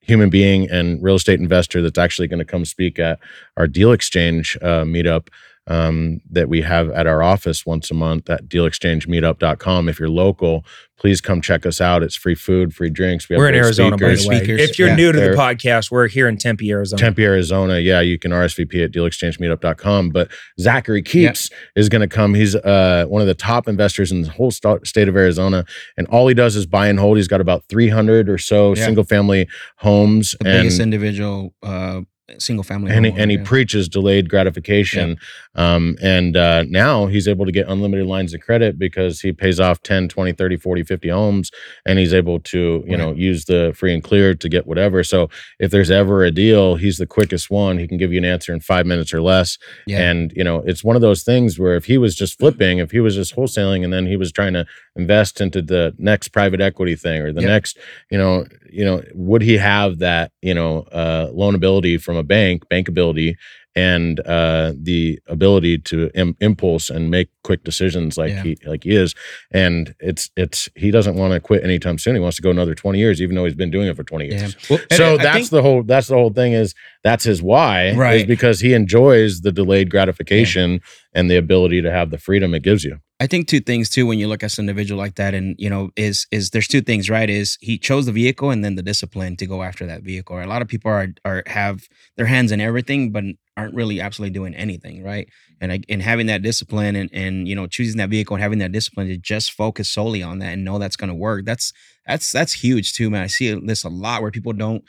human 0.00 0.30
being 0.30 0.71
and 0.71 1.02
real 1.02 1.16
estate 1.16 1.40
investor 1.40 1.82
that's 1.82 1.99
actually 1.99 2.28
going 2.28 2.38
to 2.38 2.44
come 2.44 2.64
speak 2.64 3.00
at 3.00 3.18
our 3.56 3.66
Deal 3.66 3.90
Exchange 3.90 4.56
uh, 4.62 4.85
meetup 4.85 5.26
um, 5.66 6.21
that 6.31 6.49
we 6.49 6.62
have 6.62 6.90
at 6.90 7.07
our 7.07 7.23
office 7.23 7.64
once 7.64 7.90
a 7.90 7.95
month 7.95 8.28
at 8.28 8.49
dealexchangemeetup.com. 8.49 9.88
If 9.88 10.00
you're 10.00 10.09
local, 10.09 10.64
please 10.99 11.21
come 11.21 11.40
check 11.40 11.64
us 11.66 11.81
out. 11.81 12.02
It's 12.02 12.14
free 12.16 12.35
food, 12.35 12.75
free 12.75 12.90
drinks. 12.90 13.28
We 13.28 13.35
have 13.35 13.38
We're 13.38 13.49
in 13.49 13.54
great 13.54 13.64
Arizona, 13.64 13.97
by 13.97 14.14
the 14.14 14.28
way. 14.28 14.37
If 14.61 14.78
you're 14.78 14.88
yeah. 14.88 14.95
new 14.97 15.12
to 15.12 15.21
the 15.21 15.31
podcast, 15.31 15.90
we're 15.90 16.09
here 16.09 16.28
in 16.28 16.37
Tempe, 16.37 16.71
Arizona. 16.71 17.00
Tempe, 17.00 17.25
Arizona. 17.25 17.78
Yeah, 17.78 18.00
you 18.00 18.19
can 18.19 18.31
RSVP 18.31 18.85
at 18.85 18.92
dealexchangemeetup.com. 18.92 20.11
But 20.11 20.31
Zachary 20.61 21.02
Keeps 21.02 21.50
is 21.76 21.88
going 21.88 22.02
to 22.02 22.09
come. 22.09 22.35
He's 22.35 22.54
uh, 22.54 23.07
one 23.09 23.21
of 23.21 23.28
the 23.28 23.35
top 23.35 23.69
investors 23.69 24.12
in 24.12 24.23
the 24.23 24.31
whole 24.31 24.50
sta- 24.50 24.78
state 24.85 25.09
of 25.09 25.16
Arizona. 25.16 25.64
And 25.97 26.07
all 26.09 26.28
he 26.28 26.35
does 26.35 26.57
is 26.57 26.66
buy 26.66 26.88
and 26.88 26.99
hold. 26.99 27.16
He's 27.16 27.28
got 27.28 27.40
about 27.40 27.64
300 27.69 28.28
or 28.28 28.38
so 28.38 28.75
Yeah. 28.75 28.85
single 28.85 29.04
family 29.04 29.49
homes. 29.78 30.37
the 30.40 30.49
and 30.49 30.62
biggest 30.62 30.81
individual 30.81 31.54
uh, 31.62 32.02
single 32.38 32.62
family. 32.62 32.93
and 32.93 33.05
he, 33.05 33.12
and 33.17 33.31
he 33.31 33.37
yeah. 33.37 33.45
preaches 33.45 33.88
delayed 33.88 34.29
gratification. 34.29 35.19
Um, 35.55 35.97
and 36.02 36.37
uh, 36.37 36.64
now 36.69 37.07
he's 37.07 37.29
able 37.29 37.45
to 37.45 37.52
get 37.52 37.69
unlimited 37.69 38.07
lines 38.07 38.33
of 38.33 38.41
credit 38.41 38.79
because 38.79 39.21
he 39.21 39.33
pays 39.33 39.61
off 39.61 39.83
10, 39.83 40.09
20, 40.09 40.33
30, 40.33 40.57
40, 40.57 40.85
50 40.85 41.09
homes 41.09 41.50
and 41.85 41.99
he's 41.99 42.14
able 42.14 42.41
to, 42.41 42.85
you 42.87 42.97
know, 42.97 43.12
use 43.12 43.45
the 43.45 43.73
free 43.76 43.93
and 43.93 44.02
clear 44.02 44.35
to 44.35 44.49
get 44.49 44.67
whatever. 44.67 45.05
So 45.05 45.29
if 45.59 45.71
there's 45.71 45.91
ever 45.91 46.25
a 46.25 46.31
deal, 46.31 46.76
he's 46.76 46.97
the 46.97 47.07
quickest 47.07 47.50
one. 47.50 47.79
He 47.79 47.87
can 47.87 47.99
give 47.99 48.12
you 48.12 48.19
an 48.19 48.25
answer 48.25 48.52
in 48.52 48.61
five 48.61 48.87
minutes 48.87 49.12
or 49.12 49.21
less. 49.21 49.59
Yeah. 49.87 49.99
And, 49.99 50.33
you 50.35 50.45
know, 50.45 50.62
it's 50.64 50.85
one 50.85 50.97
of 50.97 51.02
those 51.02 51.23
things 51.23 51.59
where 51.59 51.75
if 51.75 51.85
he 51.85 51.99
was 51.99 52.14
just 52.14 52.38
flipping, 52.38 52.79
if 52.79 52.91
he 52.91 53.00
was 53.00 53.14
just 53.14 53.37
wholesaling 53.37 53.85
and 53.85 53.93
then 53.93 54.07
he 54.07 54.17
was 54.17 54.33
trying 54.33 54.55
to 54.55 54.64
invest 54.96 55.40
into 55.40 55.62
the 55.62 55.94
next 55.99 56.28
private 56.28 56.61
equity 56.61 56.94
thing 56.96 57.22
or 57.22 57.32
the 57.32 57.40
Yep. 57.40 57.49
next, 57.49 57.78
you 58.11 58.18
know, 58.18 58.46
you 58.70 58.84
know, 58.84 59.02
would 59.14 59.42
he 59.42 59.56
have 59.56 59.99
that, 60.00 60.32
you 60.42 60.52
know, 60.54 60.80
uh, 60.92 61.28
loanability 61.28 62.00
from 62.00 62.16
a 62.16 62.22
bank, 62.22 62.64
bankability, 62.70 63.34
and 63.75 64.20
uh, 64.26 64.75
the 64.78 65.18
ability 65.28 65.78
to 65.78 66.11
Im- 66.14 66.37
impulse 66.40 66.90
and 66.90 67.11
make 67.11 67.28
quick 67.42 67.64
decisions 67.64 68.18
like 68.18 68.28
Yeah. 68.30 68.42
he 68.42 68.56
like 68.66 68.84
he 68.84 68.94
is. 68.94 69.14
And 69.50 69.94
it's 69.99 70.28
it's 70.37 70.68
he 70.76 70.90
doesn't 70.90 71.14
want 71.16 71.32
to 71.32 71.40
quit 71.40 71.64
anytime 71.64 71.96
soon. 71.96 72.14
He 72.14 72.20
wants 72.20 72.37
to 72.37 72.42
go 72.42 72.50
another 72.50 72.75
twenty 72.75 72.99
years, 72.99 73.22
even 73.22 73.34
though 73.34 73.46
he's 73.46 73.54
been 73.54 73.70
doing 73.70 73.88
it 73.88 73.96
for 73.96 74.04
twenty 74.04 74.26
Yeah. 74.28 74.40
years. 74.40 74.56
Well, 74.68 74.78
So 74.92 75.16
that's 75.16 75.37
think- 75.37 75.50
the 75.50 75.62
whole 75.62 75.82
that's 75.84 76.08
the 76.08 76.16
whole 76.16 76.34
thing 76.34 76.52
is 76.52 76.75
that's 77.02 77.25
his 77.25 77.42
why 77.42 77.92
right. 77.92 77.92
is 77.92 77.96
Right. 77.96 78.28
because 78.28 78.61
he 78.61 78.75
enjoys 78.75 79.40
the 79.40 79.50
delayed 79.52 79.88
gratification 79.88 80.80
and 81.14 81.30
the 81.30 81.37
ability 81.37 81.80
to 81.80 81.90
have 81.90 82.11
the 82.11 82.18
freedom 82.18 82.52
it 82.52 82.62
gives 82.62 82.84
you. 82.84 82.99
I 83.23 83.29
think 83.29 83.47
two 83.47 83.61
things 83.61 83.88
too 83.88 84.05
when 84.05 84.19
you 84.19 84.26
look 84.26 84.43
at 84.43 84.59
an 84.59 84.64
individual 84.64 84.99
like 84.99 85.14
that, 85.14 85.33
and 85.33 85.55
you 85.57 85.71
know, 85.71 85.91
is 85.95 86.26
is 86.33 86.50
there's 86.50 86.67
two 86.67 86.81
things, 86.81 87.09
right? 87.09 87.31
Is 87.31 87.57
he 87.61 87.79
chose 87.79 88.07
the 88.07 88.11
vehicle 88.12 88.50
and 88.50 88.64
then 88.64 88.75
the 88.75 88.83
discipline 88.83 89.37
to 89.37 89.47
go 89.47 89.62
after 89.62 89.87
that 89.87 90.02
vehicle. 90.02 90.43
A 90.43 90.47
lot 90.47 90.61
of 90.61 90.67
people 90.67 90.91
are 90.91 91.07
are 91.25 91.45
have 91.47 91.87
their 92.17 92.26
hands 92.26 92.50
in 92.50 92.61
everything, 92.61 93.12
but 93.12 93.23
aren't 93.57 93.76
really 93.76 94.00
absolutely 94.00 94.33
doing 94.33 94.57
anything, 94.57 95.05
right? 95.05 95.29
And 95.61 95.71
I- 95.71 95.83
and 95.88 96.02
having 96.02 96.26
that 96.26 96.43
discipline 96.43 96.97
and 96.97 97.11
and 97.12 97.47
you 97.47 97.55
know 97.55 97.69
choosing 97.69 97.99
that 97.99 98.11
vehicle 98.11 98.35
and 98.35 98.43
having 98.43 98.59
that 98.59 98.73
discipline 98.73 99.07
to 99.07 99.17
just 99.17 99.52
focus 99.52 99.88
solely 99.88 100.25
on 100.25 100.41
that 100.41 100.55
and 100.55 100.64
know 100.64 100.81
that's 100.81 100.97
going 100.97 101.11
to 101.11 101.14
work. 101.14 101.45
That's 101.45 101.73
that's 102.09 102.33
that's 102.33 102.52
huge 102.55 102.93
too, 102.93 103.09
man. 103.09 103.23
I 103.23 103.29
see 103.29 103.55
this 103.55 103.85
a 103.85 103.88
lot 103.88 104.23
where 104.23 104.33
people 104.33 104.52
don't 104.52 104.83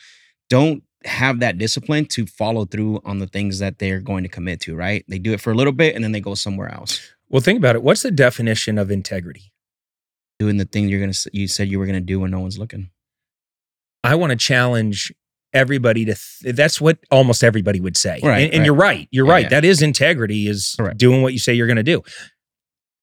don't 0.49 0.83
have 1.05 1.39
that 1.41 1.57
discipline 1.57 2.05
to 2.05 2.25
follow 2.25 2.65
through 2.65 2.99
on 3.05 3.19
the 3.19 3.27
things 3.27 3.59
that 3.59 3.79
they're 3.79 3.99
going 3.99 4.23
to 4.23 4.29
commit 4.29 4.61
to, 4.61 4.75
right? 4.75 5.03
They 5.07 5.19
do 5.19 5.33
it 5.33 5.41
for 5.41 5.51
a 5.51 5.55
little 5.55 5.73
bit 5.73 5.95
and 5.95 6.03
then 6.03 6.13
they 6.13 6.21
go 6.21 6.35
somewhere 6.35 6.73
else. 6.73 6.99
Well, 7.29 7.41
think 7.41 7.57
about 7.57 7.75
it. 7.75 7.83
What's 7.83 8.03
the 8.03 8.11
definition 8.11 8.77
of 8.77 8.91
integrity? 8.91 9.51
doing 10.39 10.57
the 10.57 10.65
thing 10.65 10.89
you're 10.89 10.99
gonna 10.99 11.11
s- 11.11 11.27
you 11.31 11.47
said 11.47 11.69
you 11.69 11.79
were 11.79 11.85
gonna 11.85 12.01
do 12.01 12.19
when 12.19 12.31
no 12.31 12.39
one's 12.39 12.57
looking. 12.57 12.89
I 14.03 14.15
want 14.15 14.31
to 14.31 14.35
challenge 14.35 15.13
everybody 15.53 16.03
to 16.05 16.15
th- 16.15 16.55
that's 16.55 16.81
what 16.81 16.97
almost 17.11 17.43
everybody 17.43 17.79
would 17.79 17.95
say. 17.95 18.19
Right, 18.21 18.45
and, 18.45 18.53
and 18.53 18.59
right. 18.59 18.65
you're 18.65 18.75
right. 18.75 19.07
You're 19.11 19.27
Yeah, 19.27 19.31
right. 19.31 19.43
yeah. 19.43 19.49
That 19.49 19.63
is 19.63 19.81
integrity 19.81 20.47
is 20.47 20.73
Correct. 20.77 20.97
doing 20.97 21.21
what 21.21 21.31
you 21.33 21.39
say 21.39 21.53
you're 21.53 21.67
going 21.67 21.77
to 21.77 21.83
do. 21.83 22.01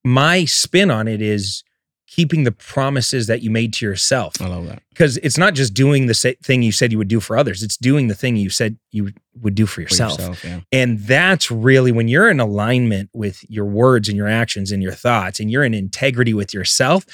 My 0.04 0.44
spin 0.44 0.90
on 0.90 1.06
it 1.08 1.22
is 1.22 1.62
keeping 2.10 2.42
the 2.42 2.50
promises 2.52 3.28
that 3.28 3.40
you 3.40 3.50
made 3.50 3.72
to 3.72 3.86
yourself 3.86 4.34
I 4.42 4.48
love 4.48 4.66
that. 4.66 4.82
because 4.88 5.16
it's 5.18 5.38
not 5.38 5.54
just 5.54 5.74
doing 5.74 6.06
the 6.06 6.14
sa- 6.14 6.32
thing 6.42 6.60
you 6.62 6.72
said 6.72 6.90
you 6.90 6.98
would 6.98 7.06
do 7.08 7.20
for 7.20 7.36
others. 7.38 7.62
It's 7.62 7.76
doing 7.76 8.08
the 8.08 8.16
thing 8.16 8.34
you 8.36 8.50
said 8.50 8.76
you 8.90 9.12
would 9.40 9.54
do 9.54 9.64
for 9.64 9.74
For 9.74 9.80
yourself. 9.82 10.44
yeah. 10.44 10.60
And 10.72 10.98
that's 10.98 11.50
really 11.52 11.92
when 11.92 12.08
you're 12.08 12.28
in 12.28 12.40
alignment 12.40 13.10
with 13.14 13.48
your 13.48 13.64
words 13.66 14.08
and 14.08 14.16
your 14.16 14.26
actions 14.28 14.72
and 14.72 14.82
your 14.82 14.92
thoughts, 14.92 15.38
and 15.38 15.50
you're 15.52 15.62
in 15.64 15.72
integrity 15.72 16.34
with 16.34 16.52
yourself, 16.52 17.04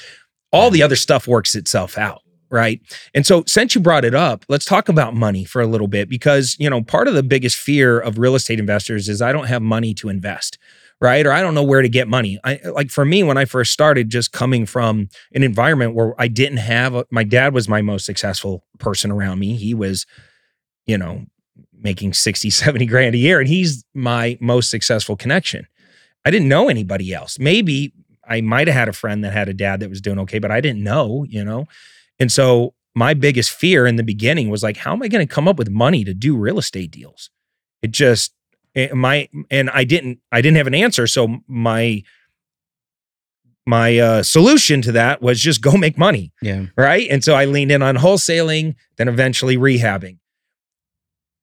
all 0.51 0.71
the 0.71 0.81
other 0.81 0.95
stuff 0.95 1.27
works 1.27 1.53
itself 1.55 1.97
out. 1.97 2.21
Right. 2.49 2.79
And 3.13 3.25
so, 3.25 3.43
since 3.45 3.75
you 3.75 3.81
brought 3.81 4.05
it 4.05 4.15
up, 4.15 4.45
let's 4.47 4.63
talk 4.65 4.87
about 4.87 5.13
money 5.13 5.43
for 5.43 5.61
a 5.61 5.67
little 5.67 5.89
bit 5.89 6.07
because, 6.09 6.55
you 6.59 6.69
know, 6.69 6.81
part 6.81 7.09
of 7.09 7.13
the 7.13 7.21
biggest 7.21 7.57
fear 7.57 7.99
of 7.99 8.17
real 8.17 8.35
estate 8.35 8.57
investors 8.57 9.09
is 9.09 9.21
I 9.21 9.33
don't 9.33 9.47
have 9.47 9.61
money 9.61 9.93
to 9.95 10.07
invest. 10.07 10.57
Right. 10.99 11.25
Or 11.27 11.31
I 11.31 11.43
don't 11.43 11.53
know 11.53 11.63
where 11.63 11.83
to 11.83 11.89
get 11.89 12.07
money. 12.07 12.39
I 12.43 12.59
like 12.65 12.89
for 12.89 13.05
me, 13.05 13.21
when 13.21 13.37
I 13.37 13.45
first 13.45 13.71
started, 13.71 14.09
just 14.09 14.31
coming 14.31 14.65
from 14.65 15.09
an 15.31 15.43
environment 15.43 15.93
where 15.93 16.19
I 16.19 16.27
didn't 16.27 16.57
have, 16.57 16.95
a, 16.95 17.05
my 17.11 17.23
dad 17.23 17.53
was 17.53 17.69
my 17.69 17.83
most 17.83 18.03
successful 18.03 18.63
person 18.79 19.11
around 19.11 19.37
me. 19.37 19.55
He 19.55 19.75
was, 19.75 20.07
you 20.87 20.97
know, 20.97 21.25
making 21.71 22.13
60, 22.13 22.49
70 22.51 22.85
grand 22.87 23.13
a 23.13 23.19
year. 23.19 23.39
And 23.39 23.47
he's 23.47 23.85
my 23.93 24.39
most 24.41 24.71
successful 24.71 25.15
connection. 25.15 25.67
I 26.25 26.31
didn't 26.31 26.49
know 26.49 26.67
anybody 26.67 27.13
else. 27.13 27.37
Maybe 27.37 27.93
I 28.27 28.41
might 28.41 28.67
have 28.67 28.75
had 28.75 28.89
a 28.89 28.93
friend 28.93 29.23
that 29.23 29.33
had 29.33 29.49
a 29.49 29.53
dad 29.53 29.79
that 29.79 29.89
was 29.89 30.01
doing 30.01 30.19
okay, 30.19 30.39
but 30.39 30.51
I 30.51 30.61
didn't 30.61 30.83
know, 30.83 31.25
you 31.29 31.43
know? 31.43 31.67
And 32.19 32.31
so 32.31 32.73
my 32.95 33.13
biggest 33.13 33.51
fear 33.51 33.85
in 33.85 33.95
the 33.95 34.03
beginning 34.03 34.49
was 34.49 34.63
like, 34.63 34.77
how 34.77 34.93
am 34.93 35.03
I 35.03 35.07
going 35.07 35.25
to 35.25 35.33
come 35.33 35.47
up 35.47 35.57
with 35.57 35.69
money 35.69 36.03
to 36.03 36.13
do 36.13 36.35
real 36.35 36.57
estate 36.57 36.91
deals? 36.91 37.29
It 37.81 37.91
just, 37.91 38.33
eh, 38.77 38.93
my, 38.93 39.27
and 39.51 39.69
I 39.71 39.83
didn't, 39.83 40.19
I 40.31 40.41
didn't 40.41 40.57
have 40.57 40.67
an 40.67 40.75
answer. 40.75 41.07
So 41.07 41.39
my, 41.47 42.03
my 43.65 43.97
uh, 43.97 44.23
solution 44.23 44.81
to 44.83 44.93
that 44.93 45.21
was 45.21 45.41
just 45.41 45.61
go 45.61 45.73
make 45.75 45.97
money 45.97 46.31
Yeah. 46.41 46.67
right? 46.77 47.05
And 47.09 47.21
so 47.23 47.35
I 47.35 47.43
leaned 47.45 47.71
in 47.71 47.81
on 47.81 47.97
wholesaling, 47.97 48.75
then 48.97 49.09
eventually 49.09 49.57
rehabbing. 49.57 50.19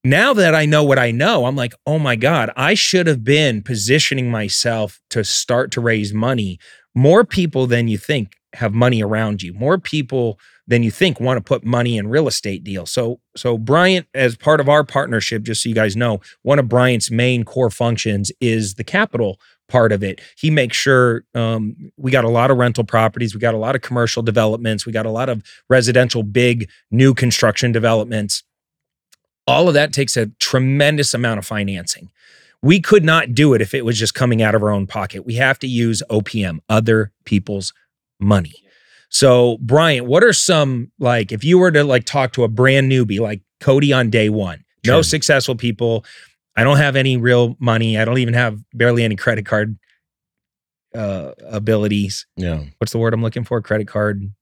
Now 0.07 0.35
that 0.35 0.55
I 0.55 0.67
know 0.67 0.85
what 0.85 0.99
I 0.99 1.11
know, 1.11 1.47
I'm 1.47 1.57
like, 1.57 1.75
oh 1.87 1.99
my 1.99 2.17
God, 2.17 2.51
I 2.57 2.75
should 2.75 3.07
have 3.07 3.25
been 3.25 3.63
positioning 3.63 4.31
myself 4.31 5.01
to 5.11 5.25
start 5.25 5.71
to 5.73 5.81
raise 5.81 6.13
money. 6.13 6.59
More 6.95 7.25
people 7.25 7.67
than 7.67 7.89
you 7.89 7.99
think 7.99 8.37
have 8.55 8.73
money 8.75 9.03
around 9.03 9.43
you. 9.43 9.53
More 9.55 9.79
people 9.79 10.39
than 10.67 10.83
you 10.83 10.91
think 10.91 11.21
want 11.21 11.37
to 11.37 11.43
put 11.43 11.65
money 11.65 11.99
in 11.99 12.09
real 12.09 12.27
estate 12.27 12.65
deals. 12.65 12.91
So, 12.91 13.21
so 13.37 13.59
Bryant, 13.59 14.07
as 14.15 14.37
part 14.37 14.61
of 14.61 14.69
our 14.69 14.83
partnership, 14.85 15.43
just 15.43 15.63
so 15.63 15.69
you 15.69 15.75
guys 15.75 15.97
know, 15.97 16.21
one 16.43 16.59
of 16.59 16.69
Bryant's 16.69 17.11
main 17.11 17.45
core 17.45 17.71
functions 17.71 18.33
is 18.41 18.75
the 18.75 18.85
capital 18.85 19.39
part 19.69 19.93
of 19.93 20.03
it. 20.03 20.21
He 20.37 20.51
makes 20.51 20.77
sure 20.77 21.25
um, 21.35 21.77
we 21.97 22.11
got 22.11 22.25
a 22.25 22.31
lot 22.31 22.51
of 22.51 22.57
rental 22.57 22.85
properties, 22.85 23.35
we 23.35 23.41
got 23.41 23.55
a 23.55 23.59
lot 23.59 23.75
of 23.75 23.83
commercial 23.83 24.23
developments, 24.23 24.87
we 24.87 24.93
got 24.93 25.07
a 25.07 25.11
lot 25.11 25.29
of 25.29 25.43
residential, 25.69 26.23
big 26.23 26.71
new 26.91 27.15
construction 27.15 27.73
developments. 27.73 28.43
All 29.47 29.69
of 29.69 29.75
that 29.75 29.93
takes 29.93 30.17
a 30.17 30.27
tremendous 30.41 31.13
amount 31.13 31.39
of 31.39 31.47
financing. 31.47 32.11
We 32.63 32.81
could 32.81 33.05
not 33.05 33.35
do 33.35 33.53
it 33.53 33.61
if 33.61 33.75
it 33.75 33.85
was 33.85 33.99
just 33.99 34.15
coming 34.15 34.41
out 34.41 34.55
of 34.55 34.63
our 34.63 34.71
own 34.71 34.87
pocket. 34.87 35.27
We 35.27 35.35
have 35.35 35.59
to 35.59 35.67
use 35.67 36.03
OPM, 36.11 36.61
other 36.71 37.13
people's 37.27 37.75
money. 38.19 38.64
So, 39.15 39.59
Bryant, 39.61 40.07
what 40.07 40.25
are 40.25 40.33
some 40.33 40.91
like 40.99 41.31
if 41.31 41.45
you 41.45 41.57
were 41.57 41.71
to 41.71 41.85
like 41.85 42.05
talk 42.05 42.33
to 42.33 42.43
a 42.43 42.49
brand 42.49 42.91
newbie 42.91 43.21
like 43.21 43.43
Cody 43.61 43.93
on 43.93 44.11
day 44.11 44.29
one, 44.29 44.65
no 44.85 45.03
successful 45.03 45.55
people, 45.55 46.05
I 46.57 46.65
don't 46.65 46.79
have 46.79 46.97
any 46.97 47.17
real 47.17 47.57
money, 47.61 47.97
I 47.97 48.05
don't 48.05 48.19
even 48.19 48.35
have 48.35 48.59
barely 48.73 49.05
any 49.05 49.15
credit 49.15 49.47
card 49.47 49.79
uh 50.97 51.31
abilities. 51.47 52.27
Yeah. 52.37 52.65
What's 52.79 52.91
the 52.91 52.99
word 52.99 53.15
I'm 53.15 53.23
looking 53.23 53.45
for? 53.45 53.63
Credit 53.63 53.87
card 53.87 54.33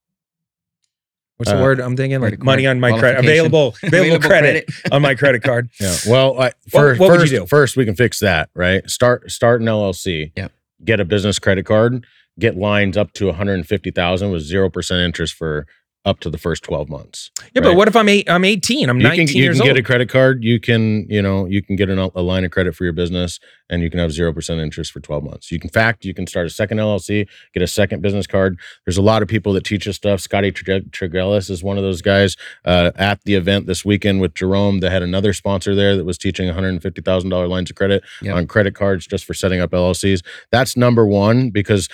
What's 1.37 1.51
the 1.51 1.59
Uh, 1.59 1.63
word 1.63 1.79
I'm 1.81 1.95
thinking? 1.97 2.21
Like 2.23 2.39
money 2.39 2.67
on 2.67 2.81
my 2.81 2.99
credit, 2.99 3.19
available, 3.25 3.75
available, 3.83 4.17
Available 4.17 4.27
credit, 4.29 4.71
on 4.91 5.03
my 5.03 5.15
credit 5.15 5.43
card. 5.43 5.69
Yeah. 5.81 5.97
Well, 6.07 6.35
I, 6.41 6.45
What- 6.45 6.55
first, 6.71 7.01
what 7.01 7.11
would 7.11 7.31
you 7.31 7.41
do? 7.41 7.47
first 7.47 7.77
we 7.77 7.85
can 7.85 7.95
fix 7.95 8.21
that, 8.21 8.49
right? 8.55 8.89
Start 8.89 9.31
start 9.31 9.61
an 9.61 9.67
LLC. 9.67 10.33
Yep. 10.35 10.51
Get 10.85 11.01
a 11.01 11.05
business 11.05 11.39
credit 11.39 11.67
card. 11.67 12.05
Get 12.39 12.57
lines 12.57 12.97
up 12.97 13.13
to 13.15 13.27
150,000 13.27 14.31
with 14.31 14.51
0% 14.51 15.05
interest 15.05 15.35
for 15.35 15.67
up 16.05 16.19
to 16.21 16.29
the 16.31 16.39
first 16.39 16.65
12 16.65 16.89
months. 16.89 17.31
Yeah, 17.55 17.63
but 17.63 17.77
what 17.77 17.87
if 17.87 17.95
I'm 17.95 18.09
eight? 18.09 18.29
I'm 18.29 18.45
18. 18.45 18.89
I'm 18.91 18.99
You 18.99 19.05
19 19.05 19.27
can 19.29 19.37
you 19.37 19.43
years 19.45 19.59
can 19.61 19.69
old. 19.69 19.77
get 19.77 19.81
a 19.81 19.87
credit 19.87 20.09
card. 20.09 20.43
You 20.43 20.59
can, 20.59 21.07
you 21.09 21.23
know, 21.23 21.47
you 21.47 21.63
can 21.63 21.77
get 21.77 21.89
an, 21.91 21.99
a 21.99 22.21
line 22.23 22.45
of 22.45 22.51
credit 22.51 22.75
for 22.75 22.83
your 22.83 22.93
business 22.93 23.39
and 23.71 23.83
you 23.83 23.89
can 23.89 24.01
have 24.01 24.11
0% 24.11 24.61
interest 24.61 24.91
for 24.91 24.99
12 24.99 25.23
months. 25.23 25.53
You 25.53 25.61
can 25.61 25.71
fact, 25.71 26.05
you 26.05 26.13
can 26.13 26.27
start 26.27 26.47
a 26.47 26.51
second 26.51 26.79
LLC, 26.79 27.29
get 27.55 27.63
a 27.63 27.69
second 27.69 28.03
business 28.03 28.27
card. 28.27 28.59
There's 28.85 28.99
a 28.99 29.03
lot 29.03 29.23
of 29.23 29.29
people 29.29 29.53
that 29.53 29.65
teach 29.65 29.87
us 29.87 29.95
stuff. 29.95 30.21
Scotty 30.21 30.51
Tre- 30.51 30.81
Tregellis 30.81 31.49
is 31.49 31.63
one 31.63 31.77
of 31.79 31.85
those 31.85 32.03
guys 32.03 32.37
uh, 32.65 32.91
at 32.97 33.23
the 33.23 33.35
event 33.37 33.67
this 33.69 33.85
weekend 33.85 34.21
with 34.21 34.35
Jerome 34.35 34.81
that 34.81 34.91
had 34.91 35.03
another 35.05 35.33
sponsor 35.33 35.75
there 35.77 35.97
that 35.97 36.05
was 36.05 36.19
teaching 36.19 36.49
$150,000 36.49 37.49
lines 37.49 37.71
of 37.71 37.77
credit 37.77 38.03
Yep. 38.23 38.35
on 38.37 38.47
credit 38.49 38.75
cards 38.75 39.07
just 39.07 39.25
for 39.25 39.35
setting 39.35 39.61
up 39.61 39.71
LLCs. 39.71 40.23
That's 40.51 40.77
number 40.77 41.07
one 41.07 41.51
because 41.51 41.89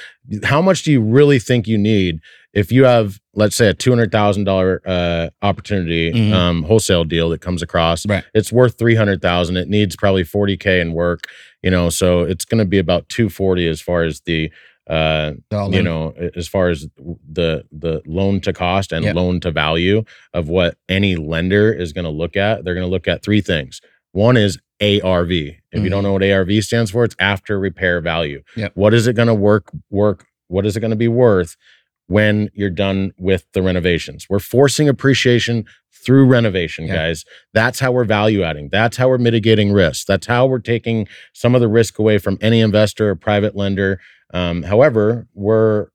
how 0.45 0.61
much 0.63 0.83
do 0.83 0.93
you 0.93 1.01
really 1.03 1.39
think 1.39 1.67
you 1.67 1.79
need 1.79 2.21
if 2.55 2.73
you 2.73 2.85
have, 2.85 3.19
let's 3.35 3.55
say, 3.57 3.69
a 3.69 3.75
two 3.75 3.91
hundred 3.91 4.11
thousand 4.13 4.45
dollar 4.45 4.81
uh, 4.87 5.31
opportunity 5.43 6.13
Mhm. 6.13 6.33
um, 6.33 6.63
wholesale 6.63 7.05
deal 7.05 7.29
that 7.31 7.41
comes 7.41 7.63
across? 7.63 8.07
Right. 8.07 8.25
It's 8.35 8.53
worth 8.53 8.79
three 8.79 8.95
hundred 8.95 9.21
thousand. 9.23 9.57
It 9.57 9.69
needs 9.69 9.97
probably 9.97 10.25
forty 10.25 10.57
k 10.57 10.81
in 10.81 10.93
work. 10.93 11.29
You 11.63 11.71
know, 11.71 11.91
so 11.91 12.23
it's 12.23 12.45
going 12.45 12.59
to 12.59 12.65
be 12.65 12.79
about 12.79 13.09
two 13.09 13.29
forty 13.29 13.67
as 13.69 13.81
far 13.81 14.03
as 14.03 14.21
the. 14.23 14.51
Uh, 14.91 15.35
you 15.71 15.83
know, 15.83 16.15
as 16.35 16.49
far 16.49 16.71
as 16.71 16.89
the 17.31 17.63
the 17.71 18.01
loan 18.07 18.41
to 18.41 18.55
cost 18.55 18.91
and 18.91 19.05
Yep. 19.05 19.15
loan 19.17 19.41
to 19.41 19.51
value 19.51 20.03
of 20.33 20.49
what 20.49 20.79
any 20.89 21.15
lender 21.15 21.71
is 21.71 21.93
going 21.93 22.07
to 22.07 22.11
look 22.11 22.37
at, 22.39 22.65
they're 22.65 22.73
going 22.73 22.87
to 22.87 22.91
look 22.91 23.07
at 23.07 23.23
three 23.23 23.43
things. 23.43 23.83
One 24.13 24.39
is 24.39 24.57
ARV. 24.81 25.31
If 25.31 25.57
you 25.75 25.91
don't 25.91 26.05
know 26.05 26.15
what 26.15 26.23
ARV 26.23 26.65
stands 26.65 26.91
for, 26.91 27.05
it's 27.05 27.15
after 27.19 27.59
repair 27.59 28.01
value. 28.01 28.43
Yep. 28.57 28.73
What 28.77 28.95
is 28.95 29.07
it 29.07 29.13
going 29.15 29.29
to 29.29 29.35
work 29.35 29.71
work? 29.91 30.25
What 30.47 30.65
is 30.65 30.75
it 30.75 30.81
going 30.81 30.93
to 30.93 30.97
be 30.97 31.09
worth 31.09 31.59
when 32.09 32.51
you're 32.53 32.69
done 32.71 33.13
with 33.19 33.47
the 33.53 33.63
renovations? 33.63 34.27
We're 34.29 34.39
forcing 34.41 34.89
appreciation 34.89 35.65
through 36.05 36.27
renovation, 36.27 36.87
Yeah. 36.87 36.95
guys. 36.97 37.25
That's 37.55 37.79
how 37.81 37.93
we're 37.93 38.05
value 38.05 38.43
adding. 38.43 38.69
That's 38.71 38.97
how 38.97 39.09
we're 39.09 39.19
mitigating 39.19 39.73
risk. 39.73 40.07
That's 40.07 40.27
how 40.27 40.47
we're 40.47 40.59
taking 40.59 41.07
some 41.33 41.55
of 41.55 41.61
the 41.61 41.69
risk 41.69 41.99
away 41.99 42.19
from 42.19 42.39
any 42.41 42.61
investor 42.61 43.11
or 43.11 43.15
private 43.15 43.55
lender. 43.57 44.01
Um, 44.35 44.63
however, 44.65 45.27
we're 45.35 45.89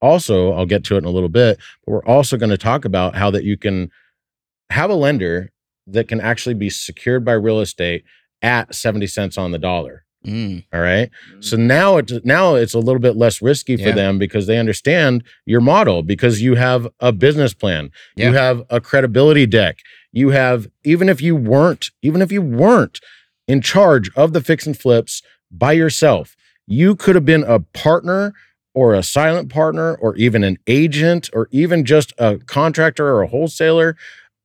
also, 0.00 0.52
I'll 0.52 0.66
get 0.66 0.84
to 0.84 0.94
it 0.96 0.98
in 0.98 1.04
a 1.04 1.10
little 1.10 1.28
bit, 1.28 1.58
but 1.86 1.92
we're 1.92 2.04
also 2.04 2.36
going 2.36 2.50
to 2.50 2.58
talk 2.58 2.84
about 2.84 3.14
how 3.14 3.30
that 3.30 3.44
you 3.44 3.56
can 3.56 3.90
have 4.70 4.90
a 4.90 4.94
lender 4.94 5.50
that 5.86 6.08
can 6.08 6.20
actually 6.20 6.54
be 6.54 6.70
secured 6.70 7.24
by 7.24 7.32
real 7.32 7.60
estate 7.60 8.04
at 8.40 8.74
70 8.74 9.06
cents 9.06 9.36
on 9.38 9.52
the 9.52 9.58
dollar. 9.58 10.04
Mm. 10.26 10.64
All 10.72 10.80
right. 10.80 11.10
So 11.40 11.56
now 11.56 11.96
it's 11.96 12.12
now 12.24 12.54
it's 12.54 12.74
a 12.74 12.78
little 12.78 13.00
bit 13.00 13.16
less 13.16 13.42
risky 13.42 13.76
for 13.76 13.88
Yeah. 13.88 13.94
them 13.94 14.18
because 14.18 14.46
they 14.46 14.58
understand 14.58 15.24
your 15.46 15.60
model 15.60 16.02
because 16.02 16.40
you 16.40 16.54
have 16.54 16.86
a 17.00 17.10
business 17.12 17.54
plan. 17.54 17.90
Yeah. 18.16 18.28
You 18.28 18.34
have 18.34 18.62
a 18.70 18.80
credibility 18.80 19.46
deck. 19.46 19.78
You 20.12 20.30
have 20.30 20.68
even 20.84 21.08
if 21.08 21.20
you 21.20 21.34
weren't 21.34 21.90
even 22.02 22.22
if 22.22 22.30
you 22.30 22.40
weren't 22.42 23.00
in 23.48 23.60
charge 23.60 24.10
of 24.14 24.32
the 24.32 24.40
fix 24.40 24.64
and 24.66 24.78
flips 24.78 25.22
by 25.50 25.72
yourself, 25.72 26.36
you 26.66 26.94
could 26.94 27.16
have 27.16 27.24
been 27.24 27.42
a 27.42 27.58
partner 27.58 28.32
or 28.74 28.94
a 28.94 29.02
silent 29.02 29.50
partner 29.50 29.96
or 29.96 30.14
even 30.16 30.44
an 30.44 30.56
agent 30.68 31.28
or 31.32 31.48
even 31.50 31.84
just 31.84 32.12
a 32.18 32.38
contractor 32.46 33.06
or 33.08 33.22
a 33.22 33.26
wholesaler. 33.26 33.96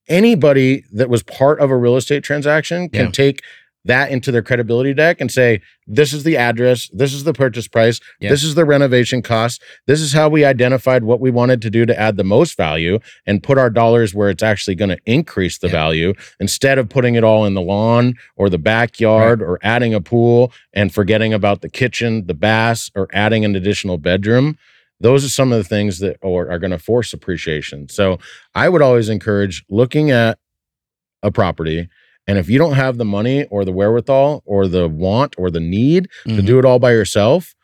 Anybody 0.09 0.83
that 0.93 1.09
was 1.09 1.21
part 1.23 1.59
of 1.59 1.69
a 1.69 1.75
real 1.77 1.95
estate 1.97 2.23
transaction 2.23 2.89
can 2.89 3.05
Yeah. 3.07 3.11
take 3.11 3.41
that 3.87 4.11
into 4.11 4.31
their 4.31 4.41
credibility 4.41 4.93
deck 4.93 5.19
and 5.19 5.31
say, 5.31 5.61
this 5.87 6.13
is 6.13 6.23
the 6.23 6.37
address, 6.37 6.89
this 6.93 7.13
is 7.13 7.23
the 7.23 7.33
purchase 7.33 7.67
price, 7.67 7.99
Yeah. 8.19 8.29
this 8.29 8.43
is 8.43 8.55
the 8.55 8.65
renovation 8.65 9.21
cost, 9.21 9.61
this 9.87 9.99
is 10.01 10.13
how 10.13 10.29
we 10.29 10.45
identified 10.45 11.03
what 11.03 11.19
we 11.19 11.31
wanted 11.31 11.61
to 11.63 11.69
do 11.69 11.85
to 11.85 11.99
add 11.99 12.17
the 12.17 12.23
most 12.23 12.55
value 12.55 12.99
and 13.25 13.41
put 13.43 13.57
our 13.57 13.69
dollars 13.69 14.13
where 14.13 14.29
it's 14.29 14.43
actually 14.43 14.75
going 14.75 14.89
to 14.89 14.97
increase 15.05 15.57
the 15.57 15.67
Yeah. 15.67 15.71
value 15.73 16.13
instead 16.39 16.77
of 16.77 16.89
putting 16.89 17.15
it 17.15 17.23
all 17.23 17.45
in 17.45 17.53
the 17.53 17.61
lawn 17.61 18.13
or 18.35 18.49
the 18.49 18.57
backyard 18.57 19.41
or 19.41 19.59
adding 19.63 19.93
a 19.93 20.01
pool 20.01 20.51
and 20.73 20.93
forgetting 20.93 21.33
about 21.33 21.61
the 21.61 21.69
kitchen, 21.69 22.27
the 22.27 22.33
baths, 22.33 22.91
or 22.95 23.07
adding 23.13 23.43
an 23.43 23.55
additional 23.55 23.97
bedroom. 23.97 24.57
Those 24.99 25.23
are 25.23 25.29
some 25.29 25.51
of 25.51 25.57
the 25.59 25.63
things 25.63 25.99
that 25.99 26.17
are, 26.23 26.49
are 26.49 26.59
going 26.59 26.71
to 26.71 26.79
force 26.79 27.13
appreciation. 27.13 27.87
So 27.87 28.17
I 28.55 28.67
would 28.67 28.81
always 28.81 29.09
encourage 29.09 29.63
looking 29.69 30.09
at 30.11 30.39
a 31.23 31.31
property. 31.31 31.87
And 32.27 32.37
if 32.37 32.49
you 32.49 32.57
don't 32.59 32.73
have 32.73 32.97
the 32.97 33.05
money 33.05 33.45
or 33.45 33.63
the 33.65 33.71
wherewithal 33.71 34.43
or 34.45 34.67
the 34.67 34.87
want 34.87 35.35
or 35.37 35.49
the 35.49 35.59
need 35.61 36.09
to 36.27 36.41
Mhm. 36.41 36.45
do 36.45 36.59
it 36.59 36.65
all 36.65 36.79
by 36.79 36.91
yourself, 36.91 37.55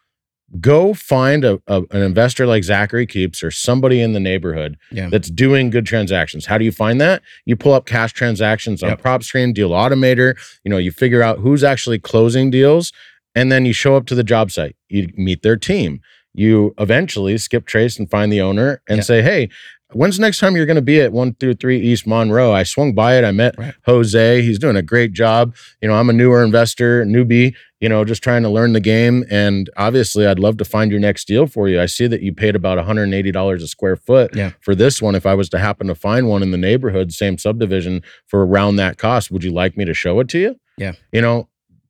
go 0.60 0.94
find 0.94 1.44
a, 1.44 1.60
a- 1.68 1.82
an 1.92 2.02
investor 2.04 2.46
like 2.46 2.64
Zachary 2.64 3.08
Keeps 3.08 3.42
or 3.44 3.50
somebody 3.52 4.00
in 4.02 4.14
the 4.14 4.20
neighborhood 4.20 4.78
Yeah. 4.92 5.10
that's 5.10 5.30
doing 5.30 5.70
good 5.72 5.86
transactions. 5.86 6.46
How 6.46 6.58
do 6.58 6.66
you 6.66 6.72
find 6.72 7.02
that? 7.02 7.22
You 7.46 7.56
pull 7.56 7.74
up 7.74 7.86
cash 7.86 8.14
transactions 8.14 8.84
on 8.84 8.90
Yep. 8.90 9.02
PropStream, 9.02 9.54
Deal 9.54 9.72
Automator. 9.72 10.36
You 10.64 10.70
know, 10.70 10.78
you 10.78 10.92
figure 10.92 11.24
out 11.24 11.40
who's 11.40 11.64
actually 11.64 11.98
closing 12.00 12.52
deals, 12.52 12.92
and 13.36 13.52
then 13.52 13.66
you 13.66 13.74
show 13.74 13.96
up 13.96 14.06
to 14.08 14.16
the 14.16 14.24
job 14.24 14.52
site. 14.52 14.76
You 14.90 15.08
meet 15.18 15.42
their 15.42 15.58
team. 15.58 16.02
You 16.36 16.74
eventually 16.80 17.38
skip 17.38 17.66
trace 17.66 17.98
and 17.98 18.10
find 18.10 18.32
the 18.32 18.42
owner 18.42 18.82
and 18.88 18.98
Yeah. 19.00 19.04
say, 19.04 19.22
"Hey." 19.24 19.50
When's 19.96 20.18
the 20.18 20.22
next 20.22 20.40
time 20.40 20.56
you're 20.56 20.66
going 20.66 20.76
to 20.76 20.82
be 20.82 21.00
at 21.02 21.12
one 21.12 21.34
through 21.36 21.56
three 21.56 21.80
East 21.80 22.06
Monroe? 22.08 22.52
I 22.52 22.64
swung 22.64 22.94
by 22.94 23.18
it. 23.18 23.24
I 23.24 23.32
met 23.32 23.56
Right. 23.58 23.74
Jose. 23.86 24.42
He's 24.42 24.60
doing 24.60 24.76
a 24.76 24.82
great 24.82 25.14
job. 25.14 25.56
You 25.82 25.88
know, 25.88 25.96
I'm 25.96 26.10
a 26.10 26.14
newer 26.14 26.44
investor, 26.44 27.06
newbie, 27.06 27.54
you 27.80 27.90
know, 27.90 28.04
just 28.06 28.24
trying 28.24 28.44
to 28.44 28.50
learn 28.50 28.74
the 28.74 28.80
game. 28.80 29.24
And 29.30 29.70
obviously, 29.78 30.26
I'd 30.26 30.40
love 30.40 30.58
to 30.58 30.66
find 30.66 30.92
your 30.92 31.00
next 31.00 31.26
deal 31.28 31.48
for 31.48 31.68
you. 31.70 31.80
I 31.82 31.86
see 31.86 32.08
that 32.08 32.22
you 32.22 32.34
paid 32.34 32.56
about 32.56 32.78
$180 32.78 33.56
a 33.64 33.68
square 33.68 33.96
foot 33.96 34.36
Yeah. 34.36 34.52
for 34.62 34.76
this 34.76 35.02
one. 35.02 35.16
If 35.16 35.26
I 35.26 35.34
was 35.34 35.50
to 35.50 35.60
happen 35.60 35.88
to 35.88 35.96
find 35.96 36.28
one 36.28 36.42
in 36.44 36.52
the 36.52 36.58
neighborhood, 36.58 37.12
same 37.12 37.38
subdivision 37.38 38.02
for 38.28 38.46
around 38.46 38.76
that 38.78 38.98
cost, 38.98 39.32
would 39.32 39.44
you 39.44 39.52
like 39.52 39.78
me 39.78 39.86
to 39.86 39.94
show 39.94 40.20
it 40.20 40.28
to 40.30 40.40
you? 40.40 40.56
Yeah. 40.78 40.94
You 41.12 41.22
know, 41.22 41.50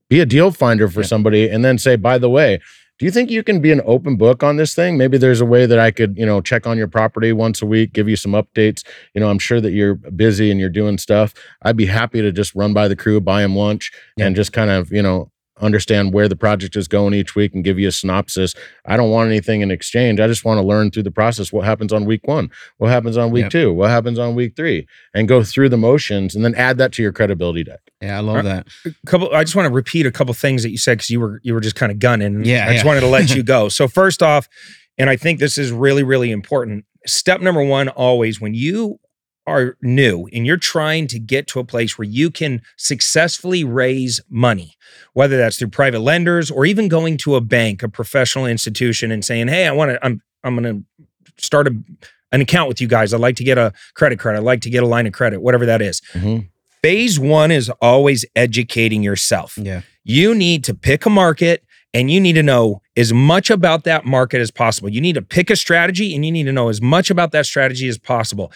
be 0.10 0.20
a 0.20 0.26
deal 0.26 0.52
finder 0.52 0.88
for 0.88 1.02
Yeah. 1.02 1.08
somebody 1.08 1.50
and 1.50 1.64
then 1.64 1.78
say, 1.78 1.96
by 1.96 2.18
the 2.18 2.30
way, 2.30 2.60
do 3.00 3.06
you 3.06 3.12
think 3.12 3.32
you 3.32 3.44
can 3.44 3.60
be 3.60 3.72
an 3.72 3.82
open 3.86 4.16
book 4.18 4.44
on 4.44 4.58
this 4.58 4.76
thing? 4.76 4.98
Maybe 4.98 5.18
there's 5.18 5.42
a 5.42 5.46
way 5.46 5.66
that 5.66 5.80
I 5.80 5.90
could, 5.92 6.16
you 6.18 6.26
know, 6.26 6.42
check 6.42 6.68
on 6.68 6.78
your 6.78 6.88
property 6.88 7.34
once 7.34 7.62
a 7.62 7.66
week, 7.66 7.92
give 7.92 8.08
you 8.08 8.16
some 8.16 8.34
updates. 8.34 8.84
You 9.14 9.22
know, 9.22 9.30
I'm 9.30 9.40
sure 9.40 9.60
that 9.60 9.72
you're 9.72 9.96
busy 9.96 10.52
and 10.52 10.60
you're 10.60 10.70
doing 10.70 10.98
stuff. 10.98 11.34
I'd 11.64 11.76
be 11.76 11.88
happy 11.88 12.22
to 12.22 12.32
just 12.32 12.54
run 12.56 12.74
by 12.74 12.88
the 12.88 12.96
crew, 12.96 13.20
buy 13.20 13.42
them 13.42 13.56
lunch, 13.56 13.92
Yeah. 14.16 14.28
and 14.28 14.36
just 14.36 14.54
kind 14.54 14.70
of, 14.70 14.92
you 14.92 15.02
know, 15.02 15.32
understand 15.64 16.14
where 16.14 16.28
the 16.28 16.36
project 16.36 16.76
is 16.76 16.88
going 16.88 17.14
each 17.14 17.36
week 17.36 17.54
and 17.56 17.64
give 17.64 17.80
you 17.80 17.88
a 17.88 17.92
synopsis. 17.92 18.54
I 18.86 18.98
don't 18.98 19.10
want 19.10 19.28
anything 19.30 19.62
in 19.62 19.72
exchange. 19.72 20.20
I 20.20 20.28
just 20.28 20.46
want 20.46 20.60
to 20.60 20.62
learn 20.66 20.92
through 20.92 21.04
the 21.04 21.12
process 21.12 21.52
what 21.54 21.66
happens 21.66 21.94
on 21.94 22.06
week 22.06 22.28
one, 22.28 22.52
what 22.78 22.90
happens 22.90 23.18
on 23.18 23.32
week 23.32 23.44
Yep. 23.44 23.52
two, 23.52 23.74
what 23.74 23.90
happens 23.90 24.20
on 24.20 24.36
week 24.36 24.56
three, 24.56 24.88
and 25.14 25.28
go 25.28 25.44
through 25.44 25.70
the 25.70 25.78
motions 25.78 26.36
and 26.36 26.44
then 26.46 26.54
add 26.56 26.78
that 26.78 26.92
to 26.94 27.02
your 27.02 27.12
credibility 27.12 27.64
deck. 27.64 27.80
Yeah, 28.02 28.18
I 28.18 28.22
love 28.22 28.44
that. 28.44 28.68
A 28.86 28.92
couple 29.06 29.34
I 29.34 29.44
just 29.44 29.56
want 29.56 29.68
to 29.68 29.74
repeat 29.74 30.06
a 30.06 30.12
couple 30.12 30.34
things 30.34 30.64
that 30.64 30.70
you 30.72 30.78
said 30.78 30.98
because 30.98 31.10
you 31.10 31.20
were 31.20 31.40
you 31.44 31.54
were 31.54 31.62
just 31.62 31.76
kind 31.76 31.92
of 31.92 32.00
gunning. 32.00 32.44
Yeah, 32.46 32.68
I 32.70 32.74
just 32.74 32.86
wanted 32.86 33.00
to 33.02 33.08
let 33.08 33.34
you 33.34 33.44
go. 33.56 33.70
So 33.70 33.88
first 33.88 34.22
off, 34.22 34.48
and 34.98 35.10
I 35.10 35.16
think 35.16 35.40
this 35.40 35.58
is 35.58 35.72
really, 35.72 36.04
really 36.04 36.30
important. 36.32 36.86
Step 37.06 37.42
number 37.42 37.64
one, 37.64 37.90
always 37.90 38.40
when 38.40 38.54
you 38.54 39.00
are 39.46 39.78
new 39.82 40.28
and 40.32 40.46
you're 40.46 40.58
trying 40.58 41.08
to 41.08 41.20
get 41.20 41.48
to 41.48 41.60
a 41.60 41.64
place 41.64 41.98
where 41.98 42.08
you 42.08 42.32
can 42.32 42.62
successfully 42.78 43.64
raise 43.64 44.22
money, 44.30 44.76
whether 45.14 45.38
that's 45.38 45.58
through 45.58 45.70
private 45.70 46.00
lenders 46.00 46.50
or 46.50 46.66
even 46.66 46.88
going 46.88 47.18
to 47.18 47.36
a 47.36 47.42
bank, 47.42 47.84
a 47.84 47.90
professional 47.90 48.46
institution, 48.46 49.12
and 49.12 49.26
saying, 49.26 49.48
Hey, 49.48 49.68
I 49.68 49.72
want 49.72 49.92
to, 49.92 50.06
I'm 50.06 50.22
I'm 50.44 50.56
gonna 50.56 50.82
start 51.38 51.68
a, 51.68 51.76
an 52.32 52.42
account 52.42 52.68
with 52.68 52.82
you 52.82 52.88
guys. 52.88 53.14
I'd 53.14 53.20
like 53.20 53.36
to 53.38 53.44
get 53.44 53.58
a 53.58 53.74
credit 53.96 54.20
card. 54.20 54.36
I'd 54.36 54.44
like 54.44 54.62
to 54.62 54.70
get 54.70 54.84
a 54.84 54.88
line 54.88 55.08
of 55.08 55.14
credit, 55.14 55.42
whatever 55.42 55.66
that 55.66 55.82
is. 55.82 56.02
Mm-hmm. 56.14 56.48
Phase 56.82 57.20
one 57.20 57.52
is 57.52 57.70
always 57.82 58.26
educating 58.36 59.04
yourself. 59.04 59.58
Yeah. 59.58 59.82
You 60.04 60.36
need 60.36 60.66
to 60.66 60.74
pick 60.74 61.06
a 61.06 61.10
market 61.10 61.64
and 61.94 62.10
you 62.12 62.20
need 62.20 62.34
to 62.34 62.44
know 62.44 62.82
as 62.98 63.14
much 63.14 63.50
about 63.50 63.84
that 63.84 64.04
market 64.04 64.42
as 64.42 64.52
possible. 64.52 64.90
You 64.90 65.00
need 65.00 65.14
to 65.14 65.22
pick 65.22 65.50
a 65.50 65.56
strategy 65.56 66.14
and 66.14 66.26
you 66.26 66.32
need 66.32 66.44
to 66.44 66.52
know 66.52 66.70
as 66.70 66.82
much 66.82 67.10
about 67.10 67.32
that 67.32 67.46
strategy 67.46 67.88
as 67.88 67.98
possible. 67.98 68.52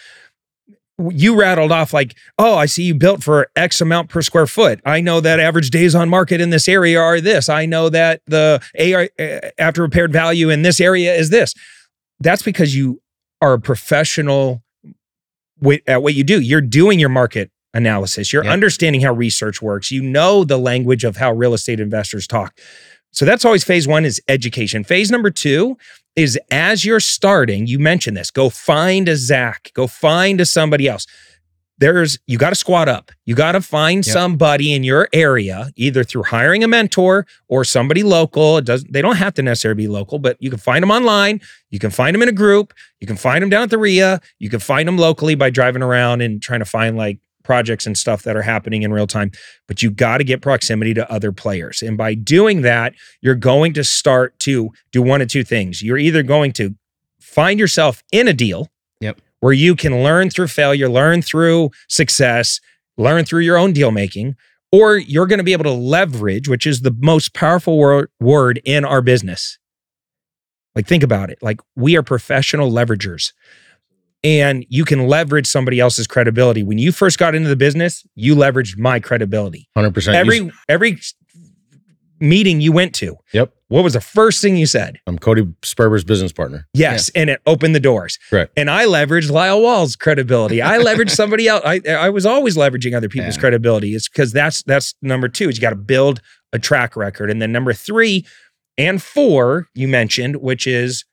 You 0.98 1.38
rattled 1.38 1.70
off 1.70 1.92
like, 1.92 2.16
oh, 2.38 2.56
I 2.56 2.66
see 2.66 2.82
you 2.82 2.94
built 2.94 3.22
for 3.22 3.48
X 3.54 3.80
amount 3.80 4.10
per 4.10 4.20
square 4.20 4.48
foot. 4.48 4.80
I 4.84 5.00
know 5.00 5.20
that 5.20 5.38
average 5.38 5.70
days 5.70 5.94
on 5.94 6.08
market 6.08 6.40
in 6.40 6.50
this 6.50 6.68
area 6.68 7.00
are 7.00 7.20
this. 7.20 7.48
I 7.48 7.66
know 7.66 7.88
that 7.88 8.20
the 8.26 8.60
AR, 8.78 9.08
after 9.58 9.82
repaired 9.82 10.12
value 10.12 10.50
in 10.50 10.62
this 10.62 10.80
area 10.80 11.14
is 11.14 11.30
this. 11.30 11.54
That's 12.18 12.42
because 12.42 12.74
you 12.74 13.00
are 13.40 13.52
a 13.52 13.60
professional 13.60 14.62
at 15.86 16.02
what 16.02 16.14
you 16.14 16.24
do. 16.24 16.40
You're 16.40 16.60
doing 16.60 16.98
your 16.98 17.08
market 17.10 17.52
analysis. 17.74 18.32
You're 18.32 18.46
understanding 18.46 19.00
how 19.00 19.12
research 19.12 19.62
works. 19.62 19.90
You 19.90 20.02
know 20.02 20.42
the 20.42 20.58
language 20.58 21.04
of 21.04 21.16
how 21.16 21.32
real 21.32 21.54
estate 21.54 21.78
investors 21.78 22.26
talk. 22.26 22.58
So 23.12 23.24
that's 23.24 23.44
always 23.44 23.64
phase 23.64 23.86
one 23.88 24.04
is 24.04 24.20
education. 24.28 24.84
Phase 24.84 25.10
number 25.10 25.30
two 25.30 25.78
is 26.18 26.38
as 26.50 26.84
you're 26.84 27.00
starting, 27.00 27.66
you 27.66 27.78
mentioned 27.78 28.16
this, 28.16 28.30
go 28.30 28.50
find 28.50 29.08
a 29.08 29.16
Zach, 29.16 29.70
go 29.74 29.86
find 29.86 30.40
a 30.40 30.46
somebody 30.46 30.88
else. 30.88 31.06
There's 31.80 32.18
you 32.26 32.38
got 32.38 32.48
to 32.50 32.56
squat 32.56 32.88
up. 32.88 33.12
You 33.24 33.36
got 33.36 33.52
to 33.52 33.60
find 33.60 34.04
Yep. 34.04 34.12
somebody 34.12 34.72
in 34.74 34.82
your 34.82 35.08
area, 35.12 35.70
either 35.76 36.02
through 36.02 36.24
hiring 36.24 36.64
a 36.64 36.68
mentor 36.68 37.24
or 37.46 37.62
somebody 37.64 38.02
local. 38.02 38.58
It 38.58 38.64
doesn't, 38.64 38.92
they 38.92 39.00
don't 39.00 39.14
have 39.16 39.34
to 39.34 39.42
necessarily 39.42 39.76
be 39.84 39.86
local, 39.88 40.18
but 40.18 40.36
you 40.40 40.50
can 40.50 40.58
find 40.58 40.82
them 40.82 40.90
online. 40.90 41.40
You 41.70 41.78
can 41.78 41.90
find 41.90 42.14
them 42.16 42.22
in 42.22 42.28
a 42.28 42.32
group. 42.32 42.74
You 43.00 43.06
can 43.06 43.16
find 43.16 43.40
them 43.42 43.48
down 43.48 43.62
at 43.62 43.70
the 43.70 43.78
REIA. 43.78 44.20
You 44.40 44.50
can 44.50 44.58
find 44.58 44.88
them 44.88 44.98
locally 44.98 45.36
by 45.36 45.50
driving 45.50 45.82
around 45.82 46.20
and 46.20 46.42
trying 46.42 46.58
to 46.58 46.64
find 46.64 46.96
like 46.96 47.20
projects 47.48 47.86
and 47.86 47.96
stuff 47.96 48.24
that 48.24 48.36
are 48.36 48.42
happening 48.42 48.82
in 48.82 48.92
real 48.92 49.06
time. 49.06 49.30
But 49.66 49.82
you 49.82 49.90
got 49.90 50.18
to 50.18 50.24
get 50.24 50.42
proximity 50.42 50.92
to 50.92 51.10
other 51.10 51.32
players. 51.32 51.80
And 51.80 51.96
by 51.96 52.12
doing 52.12 52.60
that, 52.60 52.92
you're 53.22 53.34
going 53.34 53.72
to 53.72 53.82
start 53.82 54.38
to 54.40 54.70
do 54.92 55.00
one 55.00 55.22
of 55.22 55.28
two 55.28 55.44
things. 55.44 55.80
You're 55.80 55.96
either 55.96 56.22
going 56.22 56.52
to 56.52 56.74
find 57.20 57.58
yourself 57.58 58.02
in 58.12 58.28
a 58.28 58.34
deal 58.34 58.68
Yep. 59.00 59.20
where 59.40 59.54
you 59.54 59.74
can 59.74 60.02
learn 60.04 60.28
through 60.28 60.48
failure, 60.48 60.90
learn 60.90 61.22
through 61.22 61.70
success, 61.88 62.60
learn 62.98 63.24
through 63.24 63.40
your 63.40 63.56
own 63.56 63.72
deal 63.72 63.92
making, 63.92 64.36
or 64.70 64.98
you're 64.98 65.26
going 65.26 65.38
to 65.38 65.44
be 65.44 65.54
able 65.54 65.64
to 65.64 65.72
leverage, 65.72 66.48
which 66.48 66.66
is 66.66 66.82
the 66.82 66.94
most 66.98 67.32
powerful 67.32 67.78
word, 67.78 68.10
word 68.20 68.60
in 68.66 68.84
our 68.84 69.00
business. 69.00 69.58
Like, 70.74 70.86
think 70.86 71.02
about 71.02 71.30
it. 71.30 71.38
Like, 71.40 71.60
we 71.76 71.96
are 71.96 72.02
professional 72.02 72.70
leveragers 72.70 73.32
and 74.24 74.64
you 74.68 74.84
can 74.84 75.06
leverage 75.06 75.46
somebody 75.46 75.78
else's 75.80 76.06
credibility. 76.06 76.62
When 76.62 76.78
you 76.78 76.90
first 76.92 77.18
got 77.18 77.34
into 77.34 77.48
the 77.48 77.56
business, 77.56 78.04
you 78.14 78.34
leveraged 78.34 78.78
my 78.78 79.00
credibility. 79.00 79.68
Hundred 79.76 79.94
percent. 79.94 80.16
Every 80.16 80.50
every 80.68 80.98
meeting 82.20 82.60
you 82.60 82.72
went 82.72 82.94
to, 82.96 83.16
Yep. 83.32 83.52
what 83.68 83.84
was 83.84 83.92
the 83.92 84.00
first 84.00 84.42
thing 84.42 84.56
you 84.56 84.66
said? 84.66 84.98
I'm 85.06 85.20
Cody 85.20 85.46
Sperber's 85.62 86.02
business 86.02 86.32
partner. 86.32 86.66
Yes, 86.74 87.10
and 87.14 87.30
it 87.30 87.40
opened 87.46 87.76
the 87.76 87.80
doors. 87.80 88.18
Correct. 88.28 88.52
And 88.56 88.68
I 88.68 88.86
leveraged 88.86 89.30
Lyle 89.30 89.62
Wall's 89.62 89.94
credibility. 89.94 90.60
I 90.60 90.78
leveraged 90.78 91.10
somebody 91.10 91.46
else. 91.46 91.62
I 91.64 91.80
I 91.88 92.10
was 92.10 92.26
always 92.26 92.56
leveraging 92.56 92.96
other 92.96 93.08
people's 93.08 93.36
Yeah. 93.36 93.40
credibility. 93.40 93.94
It's 93.94 94.08
because 94.08 94.32
that's 94.32 94.62
that's 94.64 94.94
number 95.00 95.28
two. 95.28 95.48
Is 95.48 95.56
you 95.58 95.60
got 95.60 95.70
to 95.70 95.76
build 95.76 96.20
a 96.52 96.58
track 96.58 96.96
record, 96.96 97.30
and 97.30 97.40
then 97.40 97.52
number 97.52 97.72
three 97.72 98.26
and 98.76 99.00
four 99.00 99.68
you 99.74 99.86
mentioned, 99.86 100.36
which 100.36 100.66
is 100.66 101.04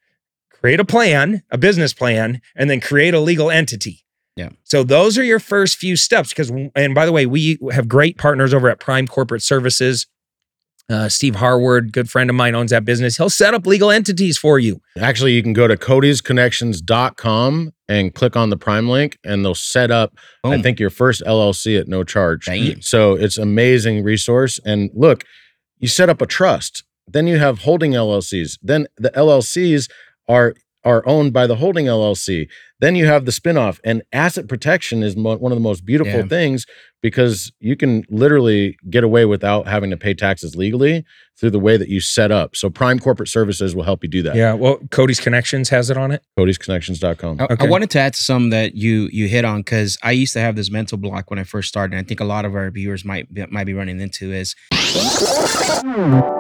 create 0.65 0.79
a 0.79 0.85
plan, 0.85 1.43
a 1.51 1.59
business 1.59 1.93
plan, 1.93 2.41
and 2.55 2.71
then 2.71 2.81
create 2.81 3.13
a 3.13 3.19
legal 3.19 3.51
entity. 3.51 4.03
Yeah. 4.35 4.49
So 4.63 4.83
those 4.83 5.15
are 5.15 5.23
your 5.23 5.37
first 5.37 5.77
few 5.77 5.95
steps. 5.95 6.29
Because 6.29 6.49
and 6.75 6.95
by 6.95 7.05
the 7.05 7.11
way, 7.11 7.27
we 7.27 7.59
have 7.71 7.87
great 7.87 8.17
partners 8.17 8.51
over 8.51 8.67
at 8.67 8.79
Prime 8.79 9.05
Corporate 9.05 9.43
Services. 9.43 10.07
Uh, 10.89 11.07
Steve 11.07 11.35
Harward, 11.35 11.93
good 11.93 12.09
friend 12.09 12.31
of 12.31 12.35
mine, 12.35 12.55
owns 12.55 12.71
that 12.71 12.83
business. 12.83 13.17
He'll 13.17 13.29
set 13.29 13.53
up 13.53 13.67
legal 13.67 13.91
entities 13.91 14.39
for 14.39 14.57
you. 14.57 14.81
Actually, 14.99 15.33
you 15.33 15.43
can 15.43 15.53
go 15.53 15.67
to 15.67 15.77
codysconnections.com 15.77 17.71
and 17.87 18.15
click 18.15 18.35
on 18.35 18.49
the 18.49 18.57
Prime 18.57 18.89
link, 18.89 19.19
and 19.23 19.45
they'll 19.45 19.53
set 19.53 19.91
up, 19.91 20.15
I 20.43 20.59
think, 20.63 20.79
your 20.79 20.89
first 20.89 21.21
LLC 21.27 21.79
at 21.79 21.87
no 21.87 22.03
charge. 22.03 22.45
Damn. 22.45 22.81
So 22.81 23.13
it's 23.13 23.37
amazing 23.37 24.03
resource. 24.03 24.59
And 24.65 24.89
look, 24.95 25.25
you 25.77 25.87
set 25.87 26.09
up 26.09 26.23
a 26.23 26.25
trust, 26.25 26.83
then 27.07 27.27
you 27.27 27.37
have 27.37 27.59
holding 27.59 27.91
LLCs. 27.91 28.57
Then 28.61 28.87
the 28.97 29.11
LLCs 29.11 29.89
are 30.27 30.55
are 30.83 31.03
owned 31.07 31.33
by 31.33 31.47
the 31.47 31.55
holding 31.55 31.87
LLC. 31.87 32.47
Then 32.79 32.95
you 32.95 33.05
have 33.05 33.25
the 33.25 33.31
spinoff, 33.31 33.79
and 33.83 34.01
asset 34.11 34.47
protection 34.49 35.01
is 35.01 35.15
mo- 35.15 35.37
one 35.37 35.51
of 35.51 35.55
the 35.55 35.61
most 35.63 35.85
beautiful 35.85 36.19
Yeah. 36.21 36.27
things 36.27 36.65
because 37.01 37.51
you 37.59 37.75
can 37.75 38.03
literally 38.09 38.77
get 38.89 39.03
away 39.03 39.25
without 39.25 39.67
having 39.67 39.91
to 39.91 39.97
pay 39.97 40.13
taxes 40.13 40.55
legally 40.55 41.05
through 41.39 41.51
the 41.51 41.59
way 41.59 41.77
that 41.77 41.87
you 41.89 41.99
set 41.99 42.31
up. 42.31 42.55
So 42.55 42.69
Prime 42.69 42.97
Corporate 42.97 43.29
Services 43.29 43.75
will 43.75 43.83
help 43.83 44.03
you 44.03 44.09
do 44.09 44.23
that. 44.23 44.35
Yeah. 44.35 44.53
Well, 44.53 44.79
Cody's 44.89 45.19
Connections 45.19 45.69
has 45.69 45.89
it 45.89 45.97
on 45.97 46.11
it. 46.11 46.21
CodysConnections.com. 46.39 47.37
I, 47.41 47.43
Okay. 47.53 47.65
I 47.67 47.69
wanted 47.69 47.89
to 47.91 47.99
add 47.99 48.13
to 48.13 48.21
some 48.21 48.49
that 48.51 48.75
you 48.75 49.07
you 49.11 49.27
hit 49.27 49.45
on 49.45 49.59
because 49.59 49.97
I 50.01 50.11
used 50.11 50.33
to 50.33 50.39
have 50.39 50.55
this 50.55 50.71
mental 50.71 50.97
block 50.97 51.29
when 51.29 51.37
I 51.37 51.43
first 51.43 51.67
started. 51.69 51.93
And 51.95 52.03
I 52.03 52.07
think 52.07 52.19
a 52.21 52.25
lot 52.25 52.43
of 52.45 52.55
our 52.55 52.71
viewers 52.71 53.05
might 53.05 53.31
be, 53.33 53.45
might 53.51 53.65
be 53.65 53.73
running 53.73 53.99
into 53.99 54.33
is 54.33 54.55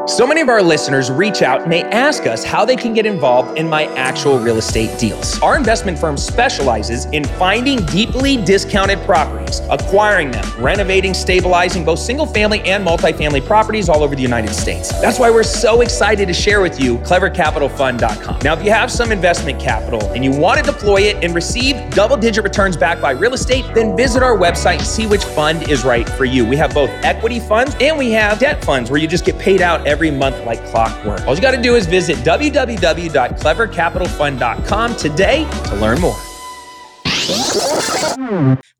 So 0.07 0.25
many 0.25 0.41
of 0.41 0.49
our 0.49 0.61
listeners 0.63 1.11
reach 1.11 1.41
out 1.41 1.61
and 1.63 1.71
they 1.71 1.83
ask 1.83 2.25
us 2.25 2.43
how 2.43 2.63
they 2.65 2.75
can 2.75 2.93
get 2.93 3.05
involved 3.05 3.57
in 3.57 3.67
my 3.69 3.85
actual 3.95 4.39
real 4.39 4.57
estate 4.57 4.97
deals. 4.97 5.39
Our 5.41 5.55
investment 5.57 5.99
firm 5.99 6.17
specializes 6.25 7.05
in 7.05 7.23
finding 7.23 7.85
deeply 7.85 8.37
discounted 8.37 8.99
properties, 9.05 9.61
acquiring 9.69 10.31
them, 10.31 10.45
renovating, 10.57 11.13
stabilizing 11.13 11.85
both 11.85 11.99
single 11.99 12.25
family 12.25 12.61
and 12.61 12.85
multifamily 12.85 13.45
properties 13.45 13.89
all 13.89 14.03
over 14.03 14.15
the 14.15 14.21
United 14.21 14.53
States. 14.53 14.89
That's 15.01 15.19
why 15.19 15.29
we're 15.29 15.43
so 15.43 15.81
excited 15.81 16.27
to 16.27 16.33
share 16.33 16.61
with 16.61 16.79
you 16.79 16.97
clevercapitalfund.com. 16.99 18.39
Now, 18.43 18.53
if 18.53 18.63
you 18.63 18.71
have 18.71 18.89
some 18.91 19.11
investment 19.11 19.59
capital 19.59 20.01
and 20.11 20.23
you 20.23 20.31
want 20.31 20.59
to 20.59 20.71
deploy 20.71 21.01
it 21.01 21.23
and 21.23 21.35
receive 21.35 21.89
double 21.91 22.17
digit 22.17 22.43
returns 22.43 22.77
backed 22.77 23.01
by 23.01 23.11
real 23.11 23.33
estate, 23.33 23.65
then 23.73 23.95
visit 23.95 24.23
our 24.23 24.37
website 24.37 24.77
and 24.77 24.87
see 24.87 25.07
which 25.07 25.23
fund 25.23 25.69
is 25.69 25.85
right 25.85 26.07
for 26.09 26.25
you. 26.25 26.45
We 26.45 26.55
have 26.57 26.73
both 26.73 26.89
equity 27.03 27.39
funds 27.39 27.75
and 27.79 27.97
we 27.97 28.11
have 28.11 28.39
debt 28.39 28.63
funds 28.63 28.89
where 28.89 28.99
you 28.99 29.07
just 29.07 29.25
get 29.25 29.37
paid 29.39 29.61
out 29.61 29.85
every 29.87 30.11
month 30.11 30.43
like 30.45 30.65
clockwork. 30.67 31.25
All 31.27 31.35
you 31.35 31.41
got 31.41 31.51
to 31.51 31.61
do 31.61 31.75
is 31.75 31.85
visit 31.85 32.17
www.clevercapitalfund.com 32.17 34.95
today 34.95 35.47
to 35.65 35.75
learn 35.75 35.99
more. 35.99 36.14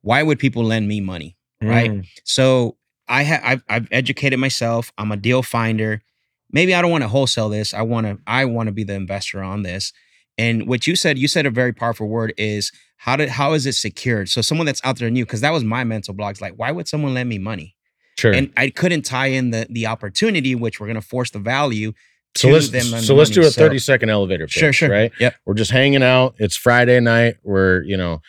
Why 0.02 0.22
would 0.22 0.38
people 0.38 0.64
lend 0.64 0.88
me 0.88 1.00
money? 1.00 1.36
Right. 1.62 1.90
Mm. 1.90 2.06
So 2.24 2.76
I 3.08 3.24
ha- 3.24 3.40
I've, 3.42 3.62
I've 3.68 3.88
educated 3.90 4.38
myself. 4.38 4.92
I'm 4.98 5.12
a 5.12 5.16
deal 5.16 5.42
finder. 5.42 6.02
Maybe 6.50 6.74
I 6.74 6.82
don't 6.82 6.90
want 6.90 7.02
to 7.02 7.08
wholesale 7.08 7.48
this. 7.48 7.74
I 7.74 7.82
want 7.82 8.06
to 8.06 8.18
I 8.26 8.44
want 8.44 8.68
to 8.68 8.72
be 8.72 8.84
the 8.84 8.94
investor 8.94 9.42
on 9.42 9.62
this. 9.62 9.92
And 10.38 10.68
what 10.68 10.86
you 10.86 10.96
said, 10.96 11.18
you 11.18 11.28
said 11.28 11.46
a 11.46 11.50
very 11.50 11.72
powerful 11.72 12.08
word 12.08 12.34
is 12.36 12.70
how 12.98 13.16
did 13.16 13.30
how 13.30 13.54
is 13.54 13.66
it 13.66 13.74
secured? 13.74 14.28
So 14.28 14.42
someone 14.42 14.66
that's 14.66 14.80
out 14.84 14.98
there 14.98 15.10
new, 15.10 15.24
because 15.24 15.40
that 15.40 15.52
was 15.52 15.64
my 15.64 15.84
mental 15.84 16.14
blocks. 16.14 16.40
Like, 16.40 16.54
why 16.56 16.70
would 16.72 16.88
someone 16.88 17.14
lend 17.14 17.28
me 17.28 17.38
money? 17.38 17.74
Sure. 18.18 18.32
And 18.32 18.52
I 18.56 18.70
couldn't 18.70 19.02
tie 19.02 19.26
in 19.26 19.50
the 19.50 19.66
the 19.70 19.86
opportunity, 19.86 20.54
which 20.54 20.78
we're 20.78 20.86
gonna 20.86 21.00
force 21.00 21.30
the 21.30 21.38
value 21.38 21.92
so 22.36 22.48
let's 22.48 23.06
so 23.06 23.14
let's 23.14 23.30
do 23.30 23.42
a 23.46 23.50
30 23.50 23.78
second 23.78 24.10
elevator 24.10 24.46
pitch, 24.46 24.52
Sure, 24.54 24.72
sure. 24.72 24.90
right? 24.90 25.12
Yep. 25.18 25.34
We're 25.46 25.54
just 25.54 25.70
hanging 25.70 26.02
out. 26.02 26.34
It's 26.38 26.54
Friday 26.56 27.00
night. 27.00 27.36
We're, 27.42 27.82
you 27.82 27.96
know, 27.96 28.20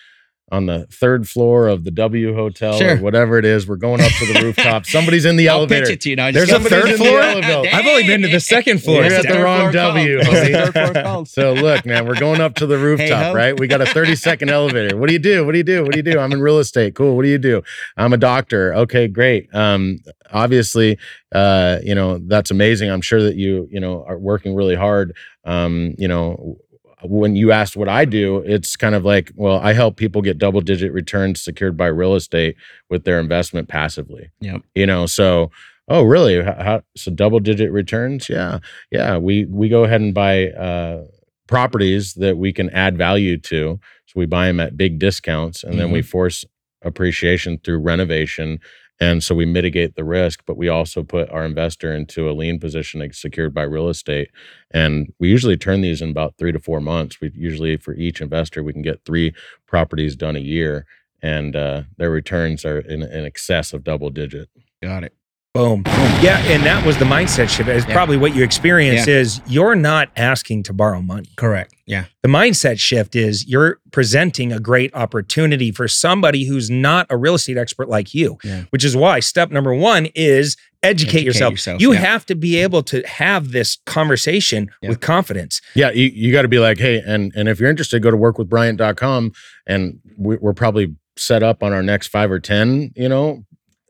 on 0.50 0.66
the 0.66 0.88
third 0.88 1.28
floor 1.28 1.68
of 1.68 1.84
the 1.84 1.92
W 1.92 2.34
Hotel 2.34 2.82
or 2.82 2.98
whatever 2.98 3.38
it 3.38 3.44
is. 3.44 3.68
We're 3.68 3.76
going 3.76 4.00
up 4.00 4.12
to 4.14 4.34
the 4.34 4.40
rooftop. 4.44 4.86
Somebody's 4.86 5.26
in 5.26 5.36
the 5.36 5.50
I'll 5.50 5.58
elevator. 5.58 5.86
pitch 5.88 5.94
it 5.96 6.02
to 6.02 6.10
you 6.12 6.16
now. 6.16 6.32
There's 6.32 6.50
a 6.52 6.60
third 6.60 6.96
floor? 6.96 7.20
elevator. 7.20 7.76
I've 7.76 7.86
only 7.86 8.08
been 8.08 8.22
to 8.22 8.30
the 8.30 8.40
second 8.40 8.82
floor. 8.82 9.04
You're 9.04 9.14
at 9.14 9.28
the 9.28 9.42
wrong 9.44 9.72
W, 9.74 10.22
called. 10.24 10.36
homie. 10.36 10.52
Third 10.72 10.74
floor 10.94 11.04
called. 11.04 11.28
So 11.28 11.54
look, 11.54 11.86
man, 11.86 12.06
we're 12.08 12.20
going 12.20 12.40
up 12.40 12.56
to 12.56 12.66
the 12.66 12.78
rooftop, 12.78 13.26
ho. 13.26 13.34
right? 13.34 13.60
We 13.60 13.68
got 13.68 13.82
a 13.82 13.86
30 13.86 14.16
second 14.16 14.50
elevator. 14.50 14.96
What 14.98 15.08
do 15.08 15.14
you 15.14 15.20
do? 15.20 15.46
What 15.46 15.52
do 15.52 15.58
you 15.58 15.64
do? 15.66 15.84
What 15.84 15.92
do 15.92 15.98
you 16.00 16.04
do? 16.04 16.18
I'm 16.18 16.32
in 16.32 16.42
real 16.42 16.60
estate. 16.60 16.96
Cool. 16.96 17.16
What 17.18 17.24
do 17.24 17.30
you 17.30 17.38
do? 17.38 17.62
I'm 17.98 18.14
a 18.14 18.18
doctor. 18.18 18.74
Okay, 18.74 19.08
great. 19.10 19.54
Um, 19.54 20.00
obviously, 20.32 20.98
uh, 21.34 21.80
you 21.84 21.94
know, 21.94 22.20
that's 22.20 22.52
amazing. 22.52 22.90
I'm 22.90 23.02
sure 23.02 23.22
that 23.22 23.36
you, 23.36 23.68
you 23.70 23.80
know, 23.82 24.06
are 24.08 24.18
working 24.18 24.56
really 24.56 24.76
hard. 24.76 25.16
Um, 25.44 25.94
you 25.98 26.08
know, 26.08 26.57
when 27.04 27.36
you 27.36 27.52
asked 27.52 27.78
what 27.78 27.90
I 27.90 28.06
do, 28.06 28.38
it's 28.40 28.76
kind 28.76 28.96
of 28.96 29.06
like, 29.06 29.32
well, 29.36 29.60
I 29.60 29.74
help 29.74 29.98
people 29.98 30.22
get 30.22 30.38
double 30.38 30.62
digit 30.62 30.92
returns 30.92 31.42
secured 31.42 31.78
by 31.78 31.88
real 31.88 32.16
estate 32.16 32.56
with 32.90 33.04
their 33.04 33.20
investment 33.20 33.68
passively. 33.68 34.32
Yep. 34.40 34.62
You 34.74 34.86
know, 34.88 35.06
so 35.06 35.52
oh 35.88 36.04
really? 36.04 36.44
How, 36.44 36.56
how, 36.64 36.82
so 36.96 37.12
double 37.12 37.40
digit 37.40 37.72
returns? 37.72 38.30
Yeah, 38.30 38.60
yeah. 38.92 39.18
We 39.18 39.46
we 39.46 39.70
go 39.70 39.84
ahead 39.84 40.02
and 40.02 40.14
buy 40.14 40.50
uh, 40.52 41.04
properties 41.48 42.14
that 42.16 42.38
we 42.38 42.52
can 42.52 42.70
add 42.72 42.98
value 42.98 43.38
to. 43.38 43.80
So 44.08 44.14
we 44.16 44.26
buy 44.26 44.48
them 44.48 44.60
at 44.60 44.78
big 44.78 45.00
discounts, 45.00 45.64
and 45.64 45.80
then 45.80 45.92
we 45.92 46.02
force 46.02 46.46
appreciation 46.82 47.60
through 47.64 47.80
renovation. 47.80 48.60
And 49.00 49.24
so 49.24 49.36
we 49.36 49.46
mitigate 49.46 49.96
the 49.96 50.04
risk, 50.04 50.44
but 50.46 50.58
we 50.58 50.70
also 50.70 51.04
put 51.04 51.30
our 51.30 51.46
investor 51.46 51.94
into 51.94 52.30
a 52.30 52.34
lien 52.34 52.60
position 52.60 53.08
secured 53.14 53.54
by 53.54 53.64
real 53.64 53.90
estate. 53.90 54.30
And 54.72 55.14
we 55.20 55.30
usually 55.30 55.58
turn 55.58 55.82
these 55.82 56.02
in 56.02 56.10
about 56.10 56.36
three 56.38 56.52
to 56.52 56.60
four 56.60 56.82
months. 56.82 57.22
We 57.22 57.32
usually, 57.36 57.78
for 57.78 57.94
each 57.94 58.22
investor, 58.22 58.64
we 58.64 58.74
can 58.74 58.82
get 58.82 59.06
three 59.06 59.34
properties 59.68 60.16
done 60.16 60.36
a 60.36 60.40
year, 60.40 60.86
and 61.22 61.56
uh, 61.56 61.84
their 61.98 62.10
returns 62.10 62.66
are 62.66 62.80
in, 62.80 63.04
in 63.04 63.26
excess 63.26 63.74
of 63.74 63.84
double 63.84 64.10
digit. 64.10 64.50
Got 64.82 65.04
it. 65.04 65.14
Boom. 65.58 65.84
Yeah, 66.22 66.38
and 66.46 66.64
that 66.64 66.86
was 66.86 66.98
the 66.98 67.06
mindset 67.06 67.50
shift. 67.50 67.68
It's 67.68 67.86
Yeah. 67.88 67.94
probably 67.94 68.16
what 68.18 68.36
you 68.36 68.44
experience 68.44 69.08
Yeah. 69.08 69.16
is 69.16 69.42
you're 69.48 69.76
not 69.76 70.10
asking 70.16 70.64
to 70.64 70.74
borrow 70.74 71.02
money. 71.02 71.30
Correct. 71.36 71.74
Yeah. 71.88 72.06
The 72.22 72.30
mindset 72.30 72.80
shift 72.80 73.16
is 73.16 73.48
you're 73.48 73.80
presenting 73.92 74.52
a 74.52 74.60
great 74.60 74.94
opportunity 74.94 75.72
for 75.72 75.88
somebody 75.88 76.46
who's 76.46 76.70
not 76.70 77.08
a 77.10 77.18
real 77.18 77.34
estate 77.36 77.58
expert 77.58 77.90
like 77.90 78.14
you, 78.14 78.38
Yeah. 78.44 78.64
which 78.70 78.84
is 78.84 78.96
why 78.96 79.20
step 79.20 79.50
number 79.52 79.74
one 79.74 80.08
is 80.14 80.58
educate, 80.84 81.08
Educate 81.08 81.24
yourself. 81.26 81.52
yourself, 81.54 81.82
You 81.82 81.92
have 81.94 82.26
to 82.28 82.36
be 82.36 82.58
able 82.58 82.84
to 82.84 83.02
have 83.08 83.52
this 83.52 83.78
conversation 83.86 84.70
with 84.84 85.00
confidence. 85.02 85.60
Yeah, 85.74 85.90
you, 85.92 86.12
you 86.14 86.32
got 86.32 86.44
to 86.44 86.48
be 86.48 86.60
like, 86.60 86.78
hey, 86.78 87.02
and 87.06 87.32
and 87.36 87.50
if 87.50 87.60
you're 87.60 87.70
interested, 87.70 88.02
go 88.04 88.12
to 88.12 88.18
workwithbryant.com 88.18 89.32
and 89.66 90.00
we, 90.18 90.38
we're 90.38 90.54
probably 90.54 90.96
set 91.16 91.42
up 91.42 91.64
on 91.64 91.74
our 91.74 91.82
next 91.82 92.08
five 92.10 92.30
or 92.32 92.40
ten, 92.40 92.92
you 92.96 93.10
know, 93.10 93.44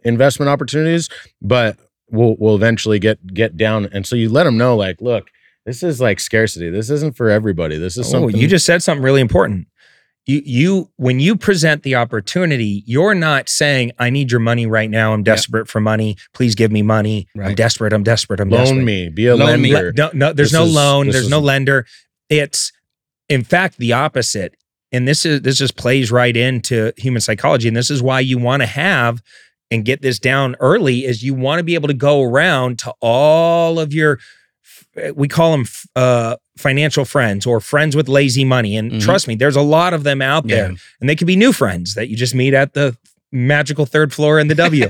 investment 0.03 0.49
opportunities. 0.49 1.09
But 1.41 1.77
we'll 2.09 2.35
we'll 2.39 2.55
eventually 2.55 2.99
get 2.99 3.25
get 3.33 3.57
down, 3.57 3.85
and 3.91 4.05
so 4.05 4.15
you 4.15 4.29
let 4.29 4.43
them 4.43 4.57
know, 4.57 4.75
like, 4.75 5.01
look, 5.01 5.29
This 5.65 5.83
is 5.83 5.99
like 5.99 6.19
scarcity. 6.21 6.69
This 6.69 6.89
isn't 6.89 7.17
for 7.17 7.29
everybody. 7.29 7.77
This 7.77 7.97
is 7.97 8.07
Oh, 8.07 8.11
something 8.11 8.37
you 8.37 8.47
just 8.47 8.65
said 8.65 8.81
something 8.81 9.03
really 9.03 9.19
important. 9.21 9.67
You 10.25 10.41
you 10.45 10.89
when 10.97 11.19
you 11.19 11.35
present 11.35 11.83
the 11.83 11.95
opportunity, 11.95 12.83
you're 12.85 13.15
not 13.15 13.49
saying, 13.49 13.91
I 13.99 14.09
need 14.09 14.31
your 14.31 14.39
money 14.39 14.65
right 14.65 14.89
now. 14.89 15.13
I'm 15.13 15.21
Yeah. 15.21 15.33
desperate 15.35 15.67
for 15.67 15.79
money. 15.81 16.15
Please 16.33 16.55
give 16.55 16.71
me 16.71 16.81
money. 16.81 17.27
I'm 17.41 17.55
desperate. 17.55 17.91
I'm 17.93 18.03
desperate. 18.03 18.39
I'm 18.39 18.49
desperate. 18.49 18.75
loan 18.77 18.85
me, 18.85 19.09
be 19.09 19.27
a 19.27 19.35
Loan 19.35 19.61
lender. 19.61 19.87
Le- 19.87 19.93
no, 19.93 20.09
no, 20.13 20.33
there's 20.33 20.51
This 20.51 20.59
no 20.59 20.65
is- 20.65 20.73
loan. 20.73 21.09
There's 21.09 21.25
is- 21.25 21.29
no 21.29 21.39
lender. 21.39 21.85
It's 22.29 22.71
in 23.29 23.43
fact 23.43 23.77
the 23.77 23.91
opposite. 23.93 24.55
And 24.93 25.05
this 25.07 25.25
is 25.25 25.41
this 25.41 25.57
just 25.57 25.75
plays 25.75 26.11
right 26.11 26.35
into 26.35 26.93
human 26.97 27.19
psychology. 27.21 27.67
And 27.67 27.75
this 27.75 27.89
is 27.91 28.01
why 28.01 28.21
you 28.21 28.37
want 28.37 28.61
to 28.61 28.67
have 28.67 29.21
and 29.71 29.83
get 29.85 30.01
this 30.01 30.19
down 30.19 30.55
early 30.59 31.05
is 31.05 31.23
you 31.23 31.33
want 31.33 31.59
to 31.59 31.63
be 31.63 31.75
able 31.75 31.87
to 31.87 31.93
go 31.93 32.23
around 32.23 32.79
to 32.79 32.93
all 33.01 33.79
of 33.79 33.93
your 33.93 34.19
we 35.15 35.27
call 35.27 35.51
them 35.51 35.65
uh, 35.95 36.35
financial 36.57 37.05
friends 37.05 37.45
or 37.45 37.59
friends 37.59 37.95
with 37.95 38.09
lazy 38.09 38.43
money. 38.43 38.75
And 38.75 38.93
Mhm. 38.93 39.01
trust 39.01 39.27
me, 39.27 39.35
there's 39.35 39.55
a 39.55 39.61
lot 39.61 39.93
of 39.93 40.03
them 40.03 40.23
out 40.23 40.47
there. 40.47 40.71
Yeah. 40.71 40.77
And 40.99 41.07
they 41.09 41.15
could 41.15 41.27
be 41.27 41.35
new 41.35 41.53
friends 41.53 41.93
that 41.93 42.09
you 42.09 42.15
just 42.15 42.33
meet 42.33 42.55
at 42.55 42.73
the 42.73 42.97
magical 43.31 43.85
third 43.85 44.11
floor 44.11 44.39
in 44.39 44.47
the 44.47 44.55
W. 44.55 44.89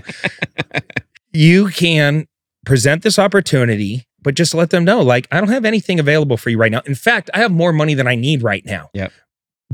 you 1.33 1.67
can 1.67 2.27
present 2.65 3.03
this 3.03 3.19
opportunity, 3.19 4.07
but 4.21 4.35
just 4.35 4.53
let 4.53 4.69
them 4.69 4.83
know, 4.85 5.01
like, 5.01 5.27
I 5.31 5.39
don't 5.39 5.49
have 5.49 5.65
anything 5.65 5.99
available 5.99 6.37
for 6.37 6.49
you 6.49 6.57
right 6.57 6.71
now. 6.71 6.81
In 6.85 6.95
fact, 6.95 7.29
I 7.33 7.39
have 7.39 7.51
more 7.51 7.73
money 7.73 7.93
than 7.93 8.07
I 8.07 8.15
need 8.15 8.43
right 8.43 8.65
now. 8.65 8.89
Yep. 8.93 9.11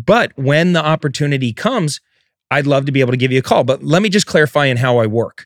But 0.03 0.31
when 0.35 0.73
the 0.73 0.83
opportunity 0.83 1.53
comes, 1.53 2.01
I'd 2.53 2.67
love 2.67 2.85
to 2.85 2.91
be 2.91 3.01
able 3.01 3.11
to 3.11 3.17
give 3.17 3.31
you 3.31 3.39
a 3.39 3.43
call. 3.43 3.63
But 3.63 3.83
let 3.83 4.01
me 4.01 4.09
just 4.09 4.27
clarify 4.27 4.65
in 4.65 4.77
how 4.77 4.99
I 4.99 5.07
work. 5.07 5.45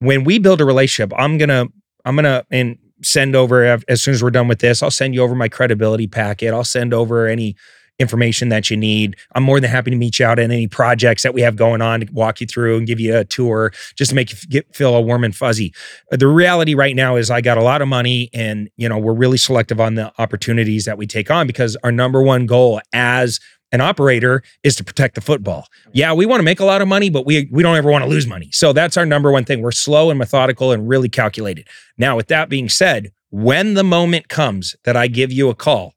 When 0.00 0.24
we 0.24 0.38
build 0.38 0.60
a 0.60 0.64
relationship, 0.64 1.12
I'm 1.16 1.38
gonna, 1.38 1.66
I'm 2.04 2.16
gonna, 2.16 2.44
and 2.50 2.78
send 3.02 3.34
over 3.34 3.64
as 3.88 4.02
soon 4.02 4.14
as 4.14 4.22
we're 4.22 4.30
done 4.30 4.48
with 4.48 4.58
this. 4.58 4.82
I'll 4.82 4.90
send 4.90 5.14
you 5.14 5.22
over 5.22 5.34
my 5.34 5.48
credibility 5.48 6.06
packet. 6.06 6.52
I'll 6.52 6.64
send 6.64 6.92
over 6.92 7.26
any 7.26 7.56
information 7.98 8.48
that 8.48 8.70
you 8.70 8.76
need. 8.76 9.14
I'm 9.34 9.42
more 9.42 9.60
than 9.60 9.70
happy 9.70 9.90
to 9.90 9.96
meet 9.96 10.18
you 10.18 10.26
out 10.26 10.38
in 10.38 10.50
any 10.50 10.66
projects 10.66 11.22
that 11.22 11.34
we 11.34 11.42
have 11.42 11.54
going 11.54 11.82
on 11.82 12.00
to 12.00 12.12
walk 12.12 12.40
you 12.40 12.46
through 12.46 12.78
and 12.78 12.86
give 12.86 12.98
you 12.98 13.16
a 13.16 13.24
tour 13.24 13.72
just 13.94 14.08
to 14.08 14.14
make 14.14 14.32
you 14.32 14.38
get 14.48 14.74
feel 14.74 14.94
all 14.94 15.04
warm 15.04 15.22
and 15.22 15.36
fuzzy. 15.36 15.74
The 16.10 16.26
reality 16.26 16.74
right 16.74 16.96
now 16.96 17.16
is 17.16 17.30
I 17.30 17.42
got 17.42 17.58
a 17.58 17.62
lot 17.62 17.82
of 17.82 17.88
money 17.88 18.30
and 18.32 18.70
you 18.76 18.88
know 18.88 18.98
we're 18.98 19.12
really 19.12 19.36
selective 19.36 19.80
on 19.80 19.94
the 19.94 20.12
opportunities 20.18 20.86
that 20.86 20.96
we 20.96 21.06
take 21.06 21.30
on 21.30 21.46
because 21.46 21.76
our 21.84 21.92
number 21.92 22.22
one 22.22 22.46
goal 22.46 22.80
as 22.94 23.38
an 23.72 23.80
operator 23.80 24.42
is 24.62 24.76
to 24.76 24.84
protect 24.84 25.14
the 25.14 25.20
football. 25.20 25.66
Yeah, 25.92 26.12
we 26.12 26.26
want 26.26 26.40
to 26.40 26.44
make 26.44 26.60
a 26.60 26.64
lot 26.64 26.82
of 26.82 26.88
money, 26.88 27.10
but 27.10 27.26
we 27.26 27.48
we 27.50 27.62
don't 27.62 27.76
ever 27.76 27.90
want 27.90 28.04
to 28.04 28.10
lose 28.10 28.26
money. 28.26 28.50
So 28.52 28.72
that's 28.72 28.96
our 28.96 29.06
number 29.06 29.30
one 29.30 29.44
thing. 29.44 29.62
We're 29.62 29.72
slow 29.72 30.10
and 30.10 30.18
methodical 30.18 30.72
and 30.72 30.88
really 30.88 31.08
calculated. 31.08 31.68
Now, 31.96 32.16
with 32.16 32.28
that 32.28 32.48
being 32.48 32.68
said, 32.68 33.12
when 33.30 33.74
the 33.74 33.84
moment 33.84 34.28
comes 34.28 34.74
that 34.84 34.96
I 34.96 35.06
give 35.06 35.32
you 35.32 35.48
a 35.48 35.54
call, 35.54 35.94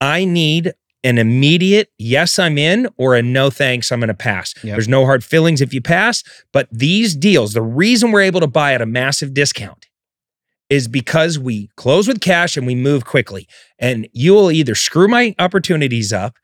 I 0.00 0.24
need 0.24 0.72
an 1.04 1.18
immediate 1.18 1.90
yes, 1.98 2.38
I'm 2.38 2.58
in, 2.58 2.88
or 2.96 3.14
a 3.14 3.22
no 3.22 3.50
thanks, 3.50 3.92
I'm 3.92 4.00
going 4.00 4.08
to 4.08 4.14
pass. 4.14 4.54
Yep. 4.62 4.74
There's 4.74 4.88
no 4.88 5.04
hard 5.04 5.24
feelings 5.24 5.60
if 5.60 5.72
you 5.72 5.80
pass, 5.80 6.24
but 6.52 6.68
these 6.72 7.14
deals, 7.14 7.52
the 7.52 7.62
reason 7.62 8.10
we're 8.10 8.22
able 8.22 8.40
to 8.40 8.46
buy 8.46 8.74
at 8.74 8.82
a 8.82 8.86
massive 8.86 9.32
discount 9.32 9.86
is 10.68 10.86
because 10.86 11.38
we 11.38 11.70
close 11.76 12.06
with 12.06 12.20
cash 12.20 12.56
and 12.56 12.66
we 12.66 12.74
move 12.74 13.04
quickly. 13.04 13.48
And 13.78 14.08
you 14.12 14.34
will 14.34 14.50
either 14.50 14.74
screw 14.74 15.08
my 15.08 15.34
opportunities 15.38 16.12
up 16.12 16.36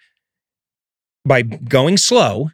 by 1.24 1.42
going 1.42 1.96
slow, 1.96 2.50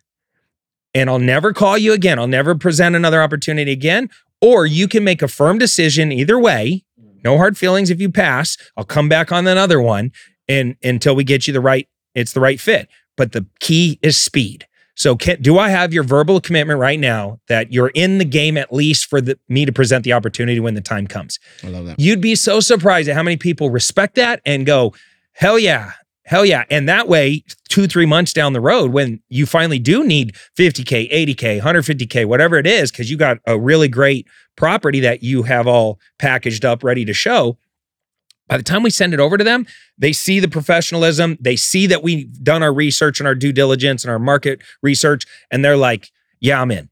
and 0.94 1.08
I'll 1.08 1.18
never 1.18 1.52
call 1.52 1.78
you 1.78 1.92
again. 1.92 2.18
I'll 2.18 2.26
never 2.26 2.54
present 2.54 2.96
another 2.96 3.22
opportunity 3.22 3.72
again. 3.72 4.10
Or 4.40 4.66
you 4.66 4.88
can 4.88 5.04
make 5.04 5.22
a 5.22 5.28
firm 5.28 5.58
decision 5.58 6.12
either 6.12 6.38
way. 6.38 6.84
No 7.22 7.36
hard 7.36 7.58
feelings 7.58 7.90
if 7.90 8.00
you 8.00 8.10
pass. 8.10 8.56
I'll 8.76 8.84
come 8.84 9.08
back 9.08 9.30
on 9.30 9.46
another 9.46 9.80
one 9.80 10.12
and 10.50 10.76
until 10.82 11.14
we 11.14 11.22
get 11.22 11.46
you 11.46 11.52
the 11.52 11.60
right, 11.60 11.88
it's 12.14 12.32
the 12.32 12.40
right 12.40 12.60
fit. 12.60 12.88
But 13.16 13.32
the 13.32 13.46
key 13.60 13.98
is 14.02 14.16
speed. 14.16 14.66
So 14.96 15.16
can, 15.16 15.40
do 15.40 15.58
I 15.58 15.68
have 15.68 15.94
your 15.94 16.02
verbal 16.02 16.40
commitment 16.40 16.80
right 16.80 16.98
now 16.98 17.38
that 17.48 17.72
you're 17.72 17.92
in 17.94 18.18
the 18.18 18.24
game 18.24 18.56
at 18.56 18.72
least 18.72 19.06
for 19.08 19.20
the, 19.20 19.38
me 19.48 19.64
to 19.64 19.72
present 19.72 20.04
the 20.04 20.12
opportunity 20.12 20.58
when 20.58 20.74
the 20.74 20.80
time 20.80 21.06
comes? 21.06 21.38
I 21.62 21.68
love 21.68 21.86
that. 21.86 22.00
You'd 22.00 22.20
be 22.20 22.34
so 22.34 22.60
surprised 22.60 23.08
at 23.08 23.14
how 23.14 23.22
many 23.22 23.36
people 23.36 23.70
respect 23.70 24.16
that 24.16 24.42
and 24.44 24.66
go, 24.66 24.92
hell 25.32 25.58
yeah, 25.58 25.92
hell 26.30 26.46
yeah. 26.46 26.62
And 26.70 26.88
that 26.88 27.08
way, 27.08 27.42
two, 27.68 27.88
three 27.88 28.06
months 28.06 28.32
down 28.32 28.52
the 28.52 28.60
road, 28.60 28.92
when 28.92 29.20
you 29.28 29.46
finally 29.46 29.80
do 29.80 30.04
need 30.04 30.36
50K, 30.56 31.10
80K, 31.10 31.60
150K, 31.60 32.24
whatever 32.24 32.56
it 32.56 32.68
is, 32.68 32.92
because 32.92 33.10
you 33.10 33.16
got 33.16 33.38
a 33.46 33.58
really 33.58 33.88
great 33.88 34.28
property 34.56 35.00
that 35.00 35.24
you 35.24 35.42
have 35.42 35.66
all 35.66 35.98
packaged 36.20 36.64
up, 36.64 36.84
ready 36.84 37.04
to 37.04 37.12
show. 37.12 37.58
By 38.46 38.56
the 38.56 38.62
time 38.62 38.84
we 38.84 38.90
send 38.90 39.12
it 39.12 39.18
over 39.18 39.38
to 39.38 39.44
them, 39.44 39.66
they 39.98 40.12
see 40.12 40.38
the 40.38 40.46
professionalism, 40.46 41.36
they 41.40 41.56
see 41.56 41.88
that 41.88 42.04
we've 42.04 42.32
done 42.44 42.62
our 42.62 42.72
research 42.72 43.18
and 43.18 43.26
our 43.26 43.34
due 43.34 43.52
diligence 43.52 44.04
and 44.04 44.12
our 44.12 44.20
market 44.20 44.62
research, 44.82 45.26
and 45.50 45.64
they're 45.64 45.76
like, 45.76 46.12
yeah, 46.38 46.62
I'm 46.62 46.70
in. 46.70 46.90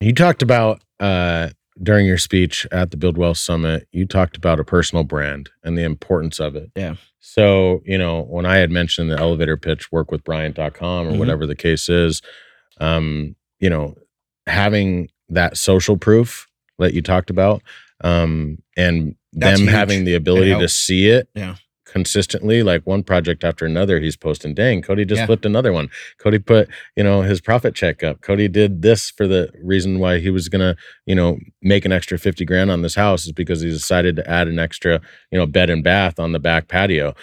You 0.00 0.12
talked 0.12 0.42
about 0.42 0.82
uh, 0.98 1.50
during 1.80 2.06
your 2.06 2.18
speech 2.18 2.66
at 2.72 2.90
the 2.90 2.96
Build 2.96 3.16
Wealth 3.16 3.38
Summit, 3.38 3.86
you 3.92 4.04
talked 4.04 4.36
about 4.36 4.58
a 4.58 4.64
personal 4.64 5.04
brand 5.04 5.50
and 5.62 5.78
the 5.78 5.84
importance 5.84 6.40
of 6.40 6.56
it. 6.56 6.72
Yeah. 6.74 6.96
So, 7.24 7.82
you 7.86 7.96
know, 7.96 8.22
when 8.22 8.44
I 8.46 8.56
had 8.56 8.70
mentioned 8.70 9.08
the 9.10 9.16
elevator 9.18 9.56
pitch, 9.56 9.92
work 9.92 10.10
with 10.10 10.24
Bryant.com 10.24 11.06
or 11.06 11.12
Mhm. 11.12 11.18
whatever 11.18 11.46
the 11.46 11.54
case 11.54 11.88
is, 11.88 12.20
um, 12.80 13.36
you 13.60 13.70
know, 13.70 13.96
having 14.48 15.08
that 15.28 15.56
social 15.56 15.96
proof 15.96 16.48
that 16.80 16.94
you 16.94 17.00
talked 17.00 17.30
about, 17.30 17.62
um, 18.02 18.58
and 18.76 19.14
That's 19.32 19.58
them 19.60 19.68
huge. 19.68 19.76
having 19.76 20.04
the 20.04 20.14
ability 20.14 20.50
to 20.58 20.68
see 20.68 21.06
it 21.08 21.28
Yeah. 21.34 21.54
Consistently, 21.92 22.62
like 22.62 22.82
one 22.86 23.02
project 23.02 23.44
after 23.44 23.66
another, 23.66 24.00
he's 24.00 24.16
posting, 24.16 24.54
dang, 24.54 24.80
Cody 24.82 25.04
just 25.04 25.20
Yeah. 25.20 25.26
flipped 25.26 25.44
another 25.44 25.72
one. 25.72 25.88
Cody 26.18 26.38
put, 26.38 26.68
you 26.96 27.04
know, 27.04 27.20
his 27.22 27.40
profit 27.40 27.74
check 27.74 28.02
up. 28.02 28.22
Cody 28.22 28.48
did 28.48 28.80
this 28.82 29.10
for 29.10 29.26
the 29.28 29.50
reason 29.62 29.98
why 29.98 30.18
he 30.18 30.30
was 30.30 30.48
gonna, 30.48 30.74
you 31.06 31.14
know, 31.14 31.38
make 31.60 31.84
an 31.84 31.92
extra 31.92 32.18
50 32.18 32.44
grand 32.46 32.70
on 32.70 32.80
this 32.82 32.94
house 32.94 33.26
is 33.26 33.32
because 33.32 33.60
he 33.60 33.68
decided 33.68 34.16
to 34.16 34.28
add 34.30 34.48
an 34.48 34.58
extra, 34.58 35.00
you 35.30 35.38
know, 35.38 35.46
bed 35.46 35.68
and 35.70 35.84
bath 35.84 36.18
on 36.18 36.32
the 36.32 36.40
back 36.40 36.66
patio. 36.66 37.14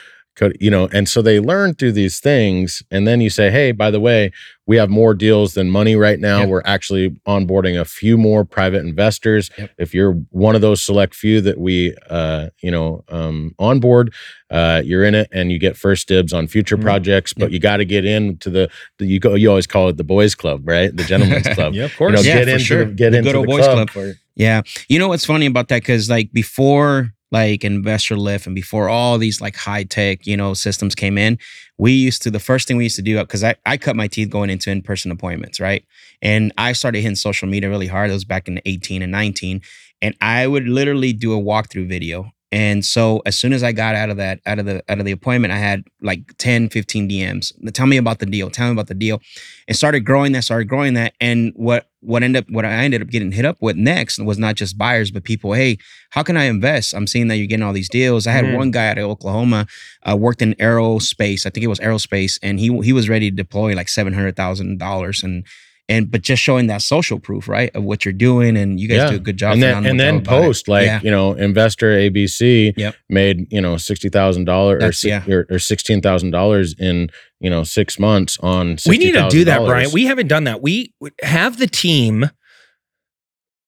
You 0.60 0.72
know, 0.72 0.88
and 0.92 1.08
so 1.10 1.22
they 1.22 1.40
learn 1.40 1.74
through 1.76 1.94
these 1.94 2.20
things. 2.20 2.82
And 2.92 3.08
then 3.08 3.22
you 3.22 3.30
say, 3.30 3.52
hey, 3.52 3.72
by 3.72 3.92
the 3.92 4.00
way, 4.00 4.32
we 4.68 4.78
have 4.78 4.90
more 4.90 5.14
deals 5.16 5.54
than 5.56 5.70
money 5.70 5.96
right 5.96 6.20
now. 6.20 6.40
Yep. 6.42 6.50
We're 6.50 6.62
actually 6.66 7.10
onboarding 7.28 7.80
a 7.80 7.86
few 7.86 8.18
more 8.18 8.46
private 8.46 8.86
investors. 8.86 9.50
Yep. 9.58 9.72
If 9.80 9.94
you're 9.96 10.14
one 10.30 10.56
of 10.56 10.62
those 10.62 10.82
select 10.84 11.16
few 11.16 11.42
that 11.42 11.58
we, 11.60 11.96
uh, 12.10 12.50
you 12.62 12.70
know, 12.70 13.04
um, 13.10 13.56
onboard, 13.58 14.14
uh, 14.52 14.82
you're 14.86 15.04
in 15.04 15.16
it 15.16 15.28
and 15.32 15.52
you 15.52 15.58
get 15.60 15.76
first 15.76 16.08
dibs 16.08 16.34
on 16.34 16.48
future 16.48 16.78
Mhm. 16.78 16.82
projects. 16.84 17.34
But 17.34 17.46
Yep. 17.46 17.52
you 17.52 17.60
got 17.60 17.78
to 17.78 17.86
get 17.86 18.06
into 18.06 18.50
the, 18.52 18.70
the 19.00 19.06
you 19.08 19.20
go. 19.20 19.34
You 19.34 19.50
always 19.50 19.68
call 19.68 19.90
it 19.90 19.98
the 19.98 20.04
boys' 20.04 20.36
club, 20.36 20.62
right? 20.68 20.96
The 20.96 21.04
gentlemen's 21.04 21.48
club. 21.56 21.74
Yeah, 21.74 21.86
of 21.86 22.00
You 22.00 22.10
know, 22.12 22.20
Yeah, 22.22 22.34
get 22.36 22.44
for 22.46 22.50
into 22.52 22.64
sure. 22.64 22.86
the, 22.86 22.92
get 22.94 23.10
The 23.12 23.18
into 23.20 23.32
the 23.34 23.42
boys 23.44 23.66
club. 23.66 23.90
club. 23.90 24.14
Yeah. 24.36 24.62
You 24.88 25.00
know 25.00 25.08
what's 25.08 25.26
funny 25.26 25.48
about 25.48 25.68
that? 25.70 25.82
Because 25.82 26.10
like 26.10 26.32
before 26.32 27.12
like 27.32 27.62
InvestorLift 27.62 28.46
and 28.46 28.56
before 28.56 28.90
all 28.90 29.18
these 29.18 29.40
like 29.40 29.56
high 29.56 29.84
tech, 29.84 30.26
you 30.26 30.36
know, 30.36 30.54
systems 30.54 30.96
came 30.96 31.18
in, 31.18 31.38
we 31.78 31.92
used 31.92 32.22
to 32.24 32.32
the 32.32 32.40
first 32.40 32.68
thing 32.68 32.78
we 32.78 32.84
used 32.84 32.96
to 32.96 33.02
do 33.02 33.20
because 33.20 33.44
I, 33.44 33.56
I 33.66 33.78
cut 33.78 33.96
my 33.96 34.08
teeth 34.08 34.30
going 34.30 34.50
into 34.50 34.72
in-person 34.72 35.12
appointments, 35.12 35.60
right? 35.60 35.86
And 36.22 36.52
I 36.58 36.74
started 36.74 37.02
hitting 37.02 37.16
social 37.16 37.48
media 37.48 37.70
really 37.70 37.88
hard. 37.88 38.10
It 38.10 38.14
was 38.14 38.26
back 38.26 38.48
in 38.48 38.62
18 38.66 39.02
and 39.02 39.12
19. 39.12 39.62
And 40.02 40.16
I 40.22 40.48
would 40.48 40.68
literally 40.68 41.14
do 41.14 41.34
a 41.34 41.42
walkthrough 41.42 41.88
video. 41.88 42.32
And 42.52 42.84
so 42.84 43.22
as 43.28 43.38
soon 43.38 43.54
as 43.54 43.62
I 43.62 43.72
got 43.72 43.94
out 43.94 44.10
of 44.10 44.18
that, 44.18 44.40
out 44.48 44.58
of 44.58 44.66
the 44.66 44.84
out 44.90 44.98
of 45.00 45.06
the 45.06 45.12
appointment, 45.12 45.54
I 45.54 45.58
had 45.58 45.84
like 46.02 46.36
10, 46.40 46.70
15 46.70 47.08
DMs. 47.08 47.54
Tell 47.74 47.86
me 47.86 47.98
about 47.98 48.18
the 48.20 48.26
deal. 48.26 48.50
Tell 48.50 48.66
me 48.68 48.72
about 48.72 48.88
the 48.88 48.96
deal. 48.96 49.22
And 49.68 49.78
started 49.78 50.00
growing 50.02 50.32
that, 50.32 50.44
started 50.44 50.68
growing 50.68 50.96
that. 50.96 51.14
And 51.22 51.54
what 51.56 51.88
what 52.02 52.24
ended 52.24 52.46
up 52.46 52.50
what 52.52 52.66
I 52.66 52.72
ended 52.72 53.02
up 53.04 53.10
getting 53.10 53.32
hit 53.32 53.46
up 53.46 53.58
with 53.62 53.76
next 53.76 54.18
was 54.20 54.40
not 54.40 54.56
just 54.56 54.78
buyers, 54.80 55.12
but 55.12 55.24
people, 55.24 55.54
hey, 55.54 55.78
how 56.10 56.24
can 56.24 56.38
I 56.38 56.46
invest? 56.46 56.94
I'm 56.96 57.06
seeing 57.06 57.28
that 57.28 57.38
you're 57.38 57.46
getting 57.46 57.64
all 57.66 57.74
these 57.74 57.90
deals. 57.90 58.26
I 58.26 58.32
had 58.32 58.46
Mhm. 58.46 58.56
one 58.58 58.72
guy 58.72 58.88
out 58.88 58.98
of 58.98 59.04
Oklahoma, 59.10 59.68
uh, 60.10 60.18
worked 60.18 60.42
in 60.42 60.56
aerospace. 60.56 61.46
I 61.46 61.52
think 61.52 61.64
it 61.64 61.68
was 61.68 61.80
aerospace, 61.80 62.40
and 62.42 62.60
he 62.60 62.76
he 62.82 62.94
was 62.94 63.10
ready 63.10 63.30
to 63.30 63.36
deploy 63.36 63.74
like 63.76 63.90
seven 63.90 64.14
hundred 64.14 64.36
thousand 64.36 64.80
dollars, 64.80 65.22
and 65.24 65.46
and 65.90 66.10
but 66.10 66.22
just 66.22 66.42
showing 66.42 66.68
that 66.68 66.82
social 66.82 67.20
proof, 67.20 67.48
right, 67.50 67.76
of 67.76 67.84
what 67.84 68.06
you're 68.06 68.14
doing, 68.14 68.56
and 68.56 68.80
you 68.80 68.88
guys 68.88 68.98
Yeah. 68.98 69.10
do 69.10 69.16
a 69.18 69.20
good 69.20 69.36
job. 69.38 69.54
and 69.54 69.64
then 69.64 69.86
and 69.86 70.00
then 70.00 70.16
job 70.20 70.24
about 70.28 70.38
it. 70.40 70.44
post 70.46 70.68
like 70.70 70.86
Yeah. 70.86 71.00
you 71.04 71.12
know 71.12 71.34
investor 71.34 71.88
ABC 71.98 72.74
Yep. 72.78 72.96
made 73.10 73.52
you 73.52 73.60
know 73.60 73.76
sixty 73.78 74.08
thousand 74.10 74.46
dollars 74.46 75.04
or, 75.04 75.08
yeah. 75.08 75.24
or 75.28 75.46
or 75.50 75.60
sixteen 75.60 76.00
thousand 76.02 76.32
dollars 76.32 76.74
in 76.80 77.10
you 77.42 77.50
know 77.50 77.64
six 77.64 78.00
months 78.00 78.38
on 78.42 78.78
we 78.88 78.98
need 78.98 79.14
to 79.14 79.28
do 79.30 79.44
that, 79.46 79.66
Bryant. 79.66 79.92
We 79.92 80.06
haven't 80.06 80.28
done 80.28 80.44
that. 80.46 80.62
We 80.62 80.94
have 81.24 81.58
the 81.58 81.68
team 81.68 82.30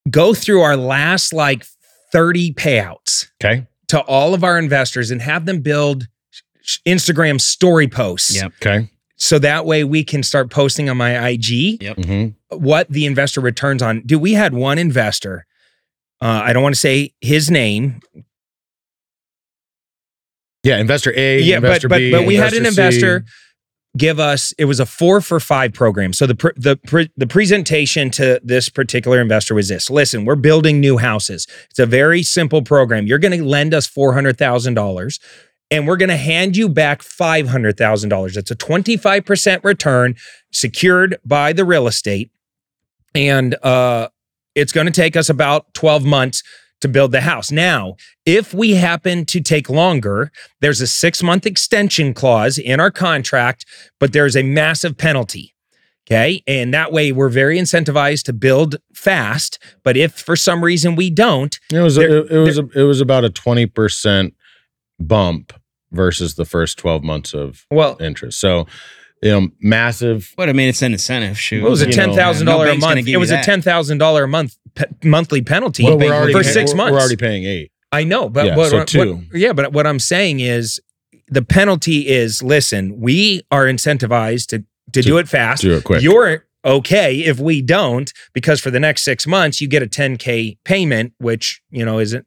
go 0.10 0.34
through 0.34 0.62
our 0.62 0.78
last 0.78 1.34
like 1.34 1.66
30 2.12 2.54
payouts 2.54 3.28
okay 3.44 3.68
to 3.88 4.00
all 4.02 4.34
of 4.34 4.44
our 4.44 4.58
investors 4.58 5.12
and 5.12 5.22
have 5.22 5.46
them 5.46 5.62
build 5.62 6.08
Instagram 6.88 7.40
story 7.42 7.88
posts. 7.88 8.36
Yep. 8.36 8.52
okay 8.62 8.90
So 9.24 9.38
that 9.38 9.68
way 9.68 9.84
we 9.84 10.04
can 10.04 10.24
start 10.24 10.50
posting 10.50 10.90
on 10.90 10.98
my 10.98 11.30
IG 11.30 11.82
Yep. 11.84 11.98
hmm 12.06 12.28
what 12.50 12.90
the 12.90 13.06
investor 13.06 13.40
returns 13.40 13.82
on. 13.82 14.02
Do 14.06 14.20
we 14.20 14.34
had 14.34 14.54
one 14.54 14.78
investor. 14.78 15.46
Uh, 16.20 16.42
I 16.44 16.52
don't 16.54 16.64
want 16.64 16.76
to 16.76 16.80
say 16.82 17.14
his 17.22 17.50
name 17.50 18.02
Yeah, 20.64 20.78
investor 20.80 21.14
A, 21.16 21.40
yeah, 21.40 21.58
investor 21.58 21.88
but 21.88 21.96
but, 21.96 22.00
B, 22.00 22.12
but 22.12 22.26
we 22.26 22.36
had 22.36 22.54
an 22.54 22.64
C. 22.64 22.68
investor 22.68 23.24
give 23.98 24.20
us 24.20 24.54
it 24.58 24.66
was 24.66 24.80
a 24.80 24.86
four 24.86 25.22
for 25.22 25.40
five 25.40 25.74
program. 25.74 26.14
So 26.14 26.26
the 26.28 26.36
pr- 26.36 26.50
the 26.56 26.78
pr- 26.78 27.12
the 27.16 27.28
presentation 27.28 28.10
to 28.12 28.42
this 28.44 28.70
particular 28.70 29.22
investor 29.22 29.54
was 29.56 29.68
this: 29.70 29.90
Listen, 29.90 30.26
we're 30.26 30.36
building 30.36 30.80
new 30.80 30.98
houses. 30.98 31.48
It's 31.70 31.80
a 31.80 31.86
very 31.86 32.24
simple 32.24 32.62
program. 32.64 33.06
You're 33.08 33.20
going 33.20 33.38
to 33.38 33.44
lend 33.46 33.74
us 33.74 33.88
four 33.88 34.14
hundred 34.14 34.38
thousand 34.38 34.74
dollars. 34.74 35.20
And 35.72 35.88
we're 35.88 35.98
going 35.98 36.10
to 36.10 36.18
hand 36.18 36.58
you 36.58 36.68
back 36.68 37.02
$500,000. 37.02 38.34
That's 38.34 38.52
a 38.52 38.56
25% 38.56 39.64
return 39.64 40.16
secured 40.52 41.18
by 41.26 41.54
the 41.54 41.64
real 41.66 41.88
estate. 41.88 42.30
And 43.16 43.56
uh, 43.64 44.10
it's 44.54 44.74
going 44.74 44.86
to 44.88 44.92
take 44.92 45.16
us 45.16 45.30
about 45.30 45.74
12 45.74 46.04
months 46.06 46.44
to 46.82 46.88
build 46.88 47.12
the 47.12 47.22
house. 47.22 47.52
Now, 47.52 47.96
if 48.26 48.54
we 48.54 48.72
happen 48.74 49.24
to 49.26 49.40
take 49.40 49.70
longer, 49.70 50.32
there's 50.60 50.82
a 50.82 50.88
six 50.88 51.24
month 51.24 51.46
extension 51.46 52.14
clause 52.14 52.58
in 52.58 52.80
our 52.80 52.92
contract, 52.92 53.66
but 54.00 54.14
there's 54.14 54.36
a 54.36 54.44
massive 54.44 54.98
penalty. 54.98 55.54
Okay. 56.08 56.44
And 56.48 56.74
that 56.74 56.92
way 56.92 57.12
we're 57.12 57.30
very 57.30 57.58
incentivized 57.58 58.24
to 58.24 58.34
build 58.34 58.78
fast. 58.94 59.60
But 59.84 59.96
if 59.96 60.14
for 60.14 60.36
some 60.36 60.64
reason 60.64 60.96
we 60.96 61.10
don't, 61.10 61.58
It 61.72 61.80
was 61.80 61.96
There- 61.96 62.10
it, 62.26 62.32
it 62.32 62.38
was 62.40 62.58
a, 62.58 62.68
it 62.76 62.84
was 62.84 63.00
about 63.00 63.24
a 63.24 63.30
twenty 63.30 63.68
percent 63.68 64.34
bump 65.00 65.54
versus 65.92 66.36
the 66.36 66.46
first 66.46 66.78
twelve 66.78 67.04
months 67.04 67.34
of 67.34 67.66
well, 67.72 67.98
interest. 68.00 68.40
So, 68.40 68.68
you 69.22 69.32
know, 69.32 69.50
massive. 69.60 70.34
But 70.38 70.50
I 70.50 70.54
mean, 70.54 70.70
it's 70.70 70.82
an 70.82 70.94
incentive. 70.94 71.40
Shoot, 71.40 71.66
it 71.66 71.70
was 71.70 71.82
a 71.82 71.92
ten 71.92 72.14
thousand 72.14 72.48
dollar 72.48 72.70
a 72.70 72.78
month. 72.78 73.08
It 73.08 73.18
was 73.18 73.32
a 73.32 73.42
ten 73.42 73.62
thousand 73.62 73.98
dollar 73.98 74.24
a 74.24 74.28
month 74.28 74.58
pe- 74.76 74.86
monthly 75.04 75.42
penalty 75.42 75.84
Well, 75.84 75.98
we're 75.98 76.14
already 76.14 76.34
for 76.34 76.44
pay- 76.44 76.50
six 76.50 76.72
we're- 76.72 76.78
months. 76.78 76.92
We're 76.94 77.00
already 77.00 77.18
paying 77.18 77.44
eight. 77.46 77.72
I 77.92 78.06
know, 78.06 78.30
but 78.30 78.46
Yeah, 78.46 78.56
what, 78.56 78.90
so 78.90 79.06
what- 79.06 79.20
yeah, 79.34 79.52
but 79.54 79.74
what 79.74 79.86
I'm 79.86 80.00
saying 80.00 80.40
is 80.40 80.80
the 81.28 81.42
penalty 81.42 82.08
is 82.08 82.42
listen, 82.42 83.00
we 83.00 83.42
are 83.52 83.66
incentivized 83.66 84.48
to 84.48 84.64
to, 84.94 85.02
do 85.02 85.18
it 85.18 85.30
fast. 85.30 85.62
Do 85.62 85.74
it 85.76 85.84
quick. 85.86 86.02
You're 86.02 86.46
okay 86.66 87.20
if 87.20 87.40
we 87.40 87.62
don't, 87.62 88.12
because 88.34 88.60
for 88.60 88.70
the 88.72 88.80
next 88.80 89.04
six 89.04 89.26
months 89.26 89.62
you 89.62 89.68
get 89.68 89.82
a 89.82 89.88
10k 89.88 90.58
payment, 90.66 91.14
which 91.18 91.62
you 91.70 91.86
know 91.86 92.00
isn't 92.00 92.26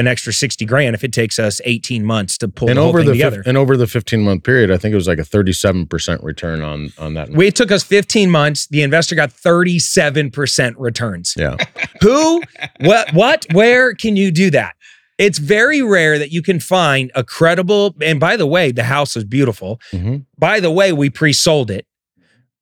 an 0.00 0.08
extra 0.08 0.32
60 0.32 0.64
grand 0.64 0.94
if 0.96 1.04
it 1.04 1.12
takes 1.12 1.38
us 1.38 1.60
18 1.64 2.04
months 2.04 2.36
to 2.38 2.48
pull 2.48 2.68
and 2.68 2.78
the 2.78 2.82
over 2.82 3.04
the 3.04 3.12
together. 3.12 3.42
and 3.46 3.56
over 3.56 3.76
the 3.76 3.86
fifteen 3.86 4.22
month 4.22 4.42
period, 4.42 4.70
I 4.72 4.76
think 4.78 4.92
it 4.92 4.96
was 4.96 5.06
like 5.06 5.18
a 5.20 5.24
thirty 5.24 5.52
seven 5.52 5.86
percent 5.86 6.22
return 6.24 6.62
on 6.62 6.92
on 6.98 7.14
that. 7.14 7.30
We- 7.30 7.46
it 7.46 7.54
took 7.54 7.70
us 7.70 7.84
15 7.84 8.30
months. 8.30 8.66
The 8.66 8.82
investor 8.82 9.14
got 9.14 9.30
37% 9.30 10.74
returns. 10.78 11.34
yeah, 11.36 11.56
Who, 12.02 12.42
what, 12.80 13.12
what, 13.12 13.46
where 13.52 13.94
can 13.94 14.16
you 14.16 14.30
do 14.32 14.50
that? 14.50 14.74
It's 15.18 15.38
very 15.38 15.82
rare 15.82 16.18
that 16.18 16.32
you 16.32 16.42
can 16.42 16.60
find 16.60 17.10
a 17.14 17.22
credible. 17.22 17.94
And 18.00 18.18
by 18.18 18.36
the 18.36 18.46
way, 18.46 18.72
the 18.72 18.84
house 18.84 19.16
is 19.16 19.24
beautiful. 19.24 19.78
Mhm. 19.92 20.24
By 20.38 20.60
the 20.60 20.70
way, 20.70 20.92
we 20.92 21.10
pre 21.10 21.32
sold 21.32 21.70
it. 21.70 21.86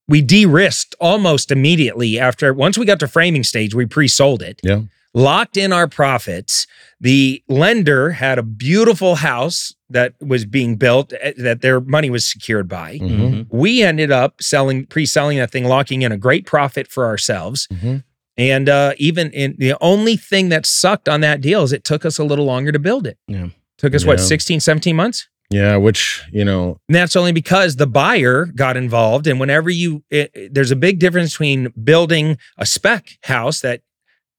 We 0.09 0.23
de 0.23 0.45
risked 0.47 0.95
almost 1.01 1.53
immediately 1.53 2.19
after, 2.19 2.53
once 2.55 2.77
we 2.79 2.85
got 2.87 2.99
to 3.01 3.09
framing 3.09 3.45
stage, 3.45 3.75
we 3.75 3.87
pre 3.87 4.09
sold 4.09 4.43
it. 4.43 4.61
Yeah. 4.65 4.81
Locked 5.15 5.57
in 5.57 5.73
our 5.73 5.89
profits. 5.89 6.67
The 7.01 7.43
lender 7.49 8.11
had 8.11 8.39
a 8.39 8.43
beautiful 8.43 9.17
house 9.17 9.75
that 9.91 10.15
was 10.21 10.45
being 10.45 10.77
built 10.77 11.13
eh, 11.21 11.33
that 11.39 11.63
their 11.63 11.81
money 11.81 12.11
was 12.11 12.31
secured 12.31 12.69
by. 12.69 12.99
Mhm. 12.99 13.47
We 13.51 13.83
ended 13.83 14.11
up 14.13 14.43
selling, 14.43 14.85
pre 14.87 15.07
selling 15.07 15.39
that 15.39 15.51
thing, 15.51 15.65
locking 15.65 16.03
in 16.03 16.13
a 16.13 16.19
great 16.19 16.45
profit 16.47 16.87
for 16.89 17.07
ourselves. 17.07 17.67
Mhm. 17.73 18.05
And 18.37 18.69
uh, 18.69 18.93
even 18.99 19.31
in 19.33 19.57
the 19.59 19.75
only 19.81 20.17
thing 20.17 20.51
that 20.51 20.67
sucked 20.67 21.09
on 21.09 21.21
that 21.23 21.41
deal 21.41 21.63
is 21.65 21.73
it 21.73 21.85
took 21.85 22.05
us 22.05 22.19
a 22.19 22.25
little 22.25 22.45
longer 22.45 22.71
to 22.71 22.79
build 22.79 23.07
it. 23.07 23.17
Yeah. 23.27 23.49
Took 23.79 23.95
us 23.95 24.05
what, 24.05 24.19
Yeah. 24.19 24.25
16, 24.27 24.61
17 24.61 24.95
months? 24.95 25.27
yeah. 25.51 25.77
Which 25.77 26.23
you 26.31 26.45
know, 26.45 26.79
And 26.89 26.95
that's 26.95 27.17
only 27.17 27.33
because 27.33 27.77
the 27.77 27.87
buyer 27.87 28.45
got 28.45 28.77
involved. 28.77 29.27
And 29.27 29.41
whenever 29.41 29.71
you, 29.71 30.05
it, 30.11 30.31
it- 30.35 30.55
there's 30.55 30.71
a 30.71 30.77
big 30.77 30.99
difference 30.99 31.31
between 31.33 31.73
building 31.83 32.37
a 32.59 32.67
spec 32.67 33.19
house 33.23 33.61
that 33.63 33.81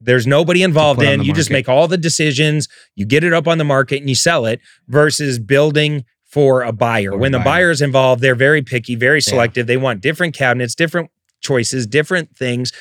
there's 0.01 0.25
nobody 0.25 0.63
involved 0.63 1.01
in, 1.01 1.21
you 1.23 1.33
just 1.33 1.51
make 1.51 1.67
all 1.67 1.87
the 1.87 1.97
decisions, 1.97 2.67
you 2.95 3.05
get 3.05 3.23
it 3.23 3.33
up 3.33 3.47
on 3.47 3.57
the 3.57 3.63
market 3.63 3.99
and 3.99 4.07
you 4.09 4.15
sell 4.15 4.45
it 4.45 4.61
versus 4.87 5.39
building 5.39 6.05
for 6.25 6.61
a 6.61 6.71
buyer. 6.71 7.11
For 7.11 7.15
a 7.15 7.19
when 7.19 7.31
the 7.31 7.39
buyer. 7.39 7.45
buyer's 7.45 7.81
involved, 7.81 8.21
they're 8.21 8.35
very 8.35 8.61
picky, 8.61 8.95
very 8.95 9.21
selective. 9.21 9.67
They 9.67 9.77
want 9.77 10.01
different 10.01 10.35
cabinets, 10.35 10.75
different 10.75 11.09
choices, 11.41 11.87
different 11.87 12.35
things. 12.37 12.71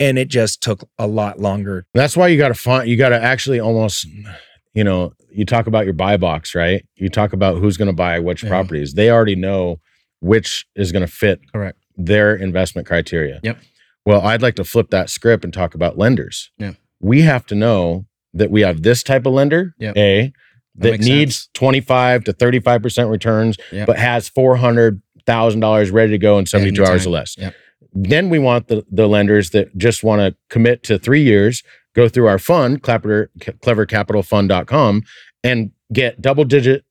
And 0.00 0.18
it 0.18 0.28
just 0.28 0.62
took 0.62 0.88
a 0.98 1.06
lot 1.06 1.40
longer. 1.40 1.86
That's 1.94 2.16
why 2.16 2.28
you 2.28 2.38
got 2.38 2.48
to 2.48 2.54
find, 2.54 2.88
you 2.88 2.96
got 2.96 3.08
to 3.08 3.20
actually 3.20 3.58
almost, 3.58 4.06
you 4.72 4.84
know, 4.84 5.12
you 5.32 5.44
talk 5.44 5.66
about 5.66 5.84
your 5.84 5.94
buy 5.94 6.16
box, 6.16 6.54
right? 6.54 6.86
You 6.94 7.08
talk 7.08 7.32
about 7.32 7.58
who's 7.58 7.76
going 7.76 7.88
to 7.88 7.92
buy 7.96 8.18
which 8.20 8.42
Yeah. 8.42 8.48
properties. 8.48 8.94
They 8.94 9.10
already 9.10 9.34
know 9.36 9.80
which 10.20 10.66
is 10.76 10.92
going 10.92 11.04
to 11.04 11.10
fit 11.12 11.40
Correct. 11.52 11.78
their 11.96 12.34
investment 12.36 12.86
criteria. 12.86 13.40
Yep. 13.42 13.58
Well, 14.08 14.22
I'd 14.22 14.40
like 14.40 14.54
to 14.54 14.64
flip 14.64 14.88
that 14.88 15.10
script 15.10 15.44
and 15.44 15.52
talk 15.52 15.74
about 15.74 15.98
lenders. 15.98 16.50
Yeah. 16.56 16.72
We 16.98 17.20
have 17.22 17.44
to 17.44 17.54
know 17.54 18.06
that 18.32 18.50
we 18.50 18.62
have 18.62 18.80
this 18.80 19.02
type 19.02 19.26
of 19.26 19.34
lender, 19.34 19.74
Yep. 19.78 19.98
A, 19.98 20.32
That 20.76 20.92
that, 20.92 21.00
needs 21.00 21.40
sense. 21.40 21.50
25 21.52 22.24
to 22.24 22.32
35% 22.32 23.10
returns, 23.10 23.58
Yep. 23.70 23.86
but 23.86 23.98
has 23.98 24.30
$400,000 24.30 25.92
ready 25.92 26.12
to 26.12 26.16
go 26.16 26.38
in 26.38 26.46
72 26.46 26.82
hours 26.86 27.06
or 27.06 27.10
less. 27.10 27.36
Yep. 27.36 27.54
Then 27.92 28.30
we 28.30 28.38
want 28.38 28.68
the, 28.68 28.82
the 28.90 29.06
lenders 29.06 29.50
that 29.50 29.76
just 29.76 30.02
want 30.02 30.20
to 30.20 30.34
commit 30.48 30.82
to 30.84 30.98
three 30.98 31.22
years, 31.22 31.62
go 31.94 32.08
through 32.08 32.28
our 32.28 32.38
fund, 32.38 32.82
Clever, 32.82 33.30
clevercapitalfund.com, 33.38 35.02
and 35.44 35.70
get 35.92 36.22
double 36.22 36.44
digit 36.44 36.82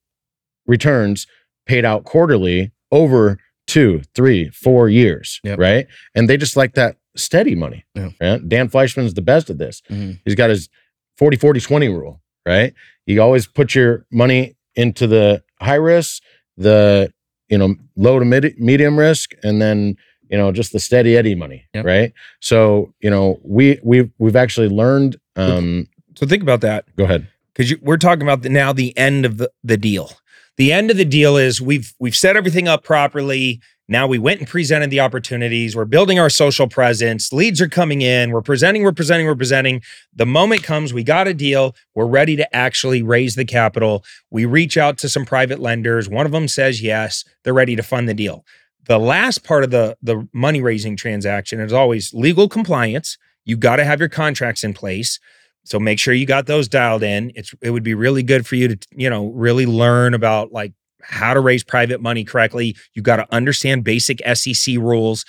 returns 0.67 1.25
paid 1.65 1.83
out 1.83 2.03
quarterly 2.03 2.73
over 2.91 3.39
two, 3.65 4.01
three, 4.13 4.49
four 4.49 4.87
years. 4.87 5.39
Yep. 5.43 5.57
Right. 5.57 5.87
And 6.13 6.29
they 6.29 6.37
just 6.37 6.55
like 6.55 6.75
that 6.75 6.97
steady 7.17 7.55
money. 7.55 7.83
Yeah. 7.95 8.09
Right? 8.21 8.47
Dan 8.47 8.69
Fleischman's 8.69 9.13
the 9.13 9.21
best 9.21 9.49
at 9.49 9.57
this. 9.57 9.81
Mhm. 9.89 10.19
He's 10.25 10.35
got 10.35 10.49
his 10.49 10.69
40, 11.17 11.37
40, 11.37 11.59
20 11.59 11.87
rule. 11.89 12.21
Right. 12.45 12.73
You 13.05 13.21
always 13.21 13.45
put 13.47 13.75
your 13.75 14.05
money 14.11 14.55
into 14.75 15.07
the 15.07 15.43
high 15.59 15.75
risk, 15.75 16.21
the, 16.55 17.11
you 17.49 17.57
know, 17.57 17.75
low 17.95 18.19
to 18.19 18.25
mid, 18.25 18.57
medium 18.59 18.97
risk, 18.97 19.31
and 19.43 19.61
then, 19.61 19.95
you 20.29 20.37
know, 20.37 20.51
just 20.51 20.71
the 20.73 20.79
steady 20.79 21.17
Eddie 21.17 21.35
money. 21.35 21.65
Yep. 21.73 21.85
Right. 21.85 22.13
So, 22.39 22.93
you 23.01 23.09
know, 23.09 23.39
we, 23.43 23.79
we've, 23.83 24.11
we've 24.17 24.35
actually 24.35 24.69
learned, 24.69 25.17
um, 25.35 25.87
So 26.15 26.25
think 26.25 26.41
about 26.43 26.61
that. 26.61 26.85
go 26.95 27.03
ahead. 27.05 27.27
because 27.53 27.73
we're 27.81 27.97
talking 27.97 28.21
about 28.23 28.43
the, 28.43 28.49
now 28.49 28.71
the 28.73 28.97
end 28.97 29.25
of 29.25 29.37
the, 29.37 29.51
the 29.63 29.77
deal. 29.77 30.11
The 30.57 30.71
end 30.73 30.89
of 30.89 30.97
the 30.97 31.05
deal 31.05 31.37
is 31.37 31.61
we've 31.61 31.93
we've 31.99 32.15
set 32.15 32.35
everything 32.35 32.67
up 32.67 32.83
properly. 32.83 33.61
Now 33.89 34.05
we 34.05 34.19
went 34.19 34.39
and 34.39 34.47
presented 34.49 34.89
the 34.89 34.99
opportunities. 34.99 35.75
We're 35.75 35.85
building 35.85 36.19
our 36.19 36.29
social 36.29 36.67
presence. 36.67 37.31
Leads 37.31 37.61
are 37.61 37.69
coming 37.69 38.01
in. 38.01 38.31
We're 38.31 38.41
presenting. 38.41 38.83
We're 38.83 38.91
presenting. 38.91 39.27
We're 39.27 39.35
presenting. 39.35 39.81
The 40.13 40.25
moment 40.25 40.63
comes, 40.63 40.93
we 40.93 41.03
got 41.03 41.27
a 41.27 41.33
deal. 41.33 41.73
We're 41.95 42.07
ready 42.07 42.35
to 42.35 42.55
actually 42.55 43.01
raise 43.01 43.35
the 43.35 43.45
capital. 43.45 44.03
We 44.29 44.45
reach 44.45 44.77
out 44.77 44.97
to 44.99 45.09
some 45.09 45.25
private 45.25 45.59
lenders. 45.59 46.09
One 46.09 46.25
of 46.25 46.33
them 46.33 46.49
says 46.49 46.81
yes. 46.81 47.23
They're 47.43 47.53
ready 47.53 47.77
to 47.77 47.83
fund 47.83 48.09
the 48.09 48.13
deal. 48.13 48.43
The 48.87 48.99
last 48.99 49.43
part 49.43 49.63
of 49.63 49.71
the 49.71 49.97
the 50.01 50.27
money 50.33 50.61
raising 50.61 50.95
transaction 50.97 51.59
is 51.59 51.73
always 51.73 52.13
legal 52.13 52.49
compliance. 52.49 53.17
You 53.45 53.55
got 53.55 53.77
to 53.77 53.85
have 53.85 53.99
your 53.99 54.09
contracts 54.09 54.63
in 54.63 54.73
place. 54.73 55.19
So 55.63 55.79
make 55.79 55.99
sure 55.99 56.13
you 56.13 56.25
got 56.25 56.45
those 56.45 56.67
dialed 56.67 57.03
in. 57.03 57.31
It's 57.35 57.53
it 57.61 57.71
would 57.71 57.83
be 57.83 57.93
really 57.93 58.23
good 58.23 58.45
for 58.45 58.55
you 58.55 58.69
to, 58.69 58.77
you 58.91 59.09
know, 59.09 59.27
really 59.27 59.65
learn 59.65 60.13
about 60.13 60.51
like 60.51 60.73
how 61.09 61.33
to 61.33 61.39
raise 61.39 61.63
private 61.63 62.01
money 62.01 62.23
correctly. 62.23 62.75
You've 62.93 63.05
got 63.05 63.15
to 63.17 63.27
understand 63.33 63.83
basic 63.83 64.19
SEC 64.35 64.75
rules. 64.77 65.25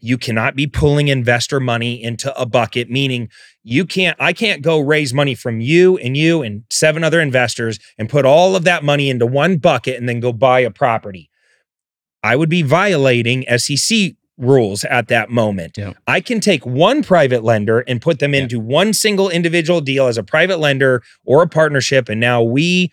You 0.00 0.18
cannot 0.18 0.54
be 0.54 0.66
pulling 0.66 1.08
investor 1.08 1.58
money 1.58 2.02
into 2.02 2.38
a 2.38 2.44
bucket, 2.46 2.90
meaning 2.90 3.28
you 3.62 3.86
can't, 3.86 4.16
I 4.20 4.32
can't 4.34 4.62
go 4.62 4.78
raise 4.78 5.14
money 5.14 5.34
from 5.34 5.60
you 5.60 5.96
and 5.98 6.16
you 6.16 6.42
and 6.42 6.64
seven 6.70 7.02
other 7.02 7.20
investors 7.20 7.78
and 7.98 8.08
put 8.08 8.24
all 8.26 8.54
of 8.56 8.64
that 8.64 8.84
money 8.84 9.08
into 9.08 9.26
one 9.26 9.56
bucket 9.56 9.98
and 9.98 10.08
then 10.08 10.20
go 10.20 10.32
buy 10.32 10.60
a 10.60 10.70
property. 10.70 11.30
I 12.22 12.36
would 12.36 12.48
be 12.50 12.62
violating 12.62 13.44
SEC 13.56 14.12
rules 14.38 14.84
at 14.84 15.08
that 15.08 15.30
moment. 15.30 15.76
Yeah. 15.78 15.92
I 16.06 16.20
can 16.20 16.40
take 16.40 16.64
one 16.66 17.02
private 17.02 17.44
lender 17.44 17.80
and 17.80 18.00
put 18.00 18.18
them 18.18 18.34
Yeah. 18.34 18.42
into 18.42 18.60
one 18.60 18.92
single 18.92 19.28
individual 19.30 19.80
deal 19.80 20.06
as 20.08 20.18
a 20.18 20.22
private 20.22 20.58
lender 20.58 21.02
or 21.24 21.42
a 21.42 21.48
partnership. 21.48 22.08
And 22.08 22.20
now 22.20 22.42
we 22.42 22.92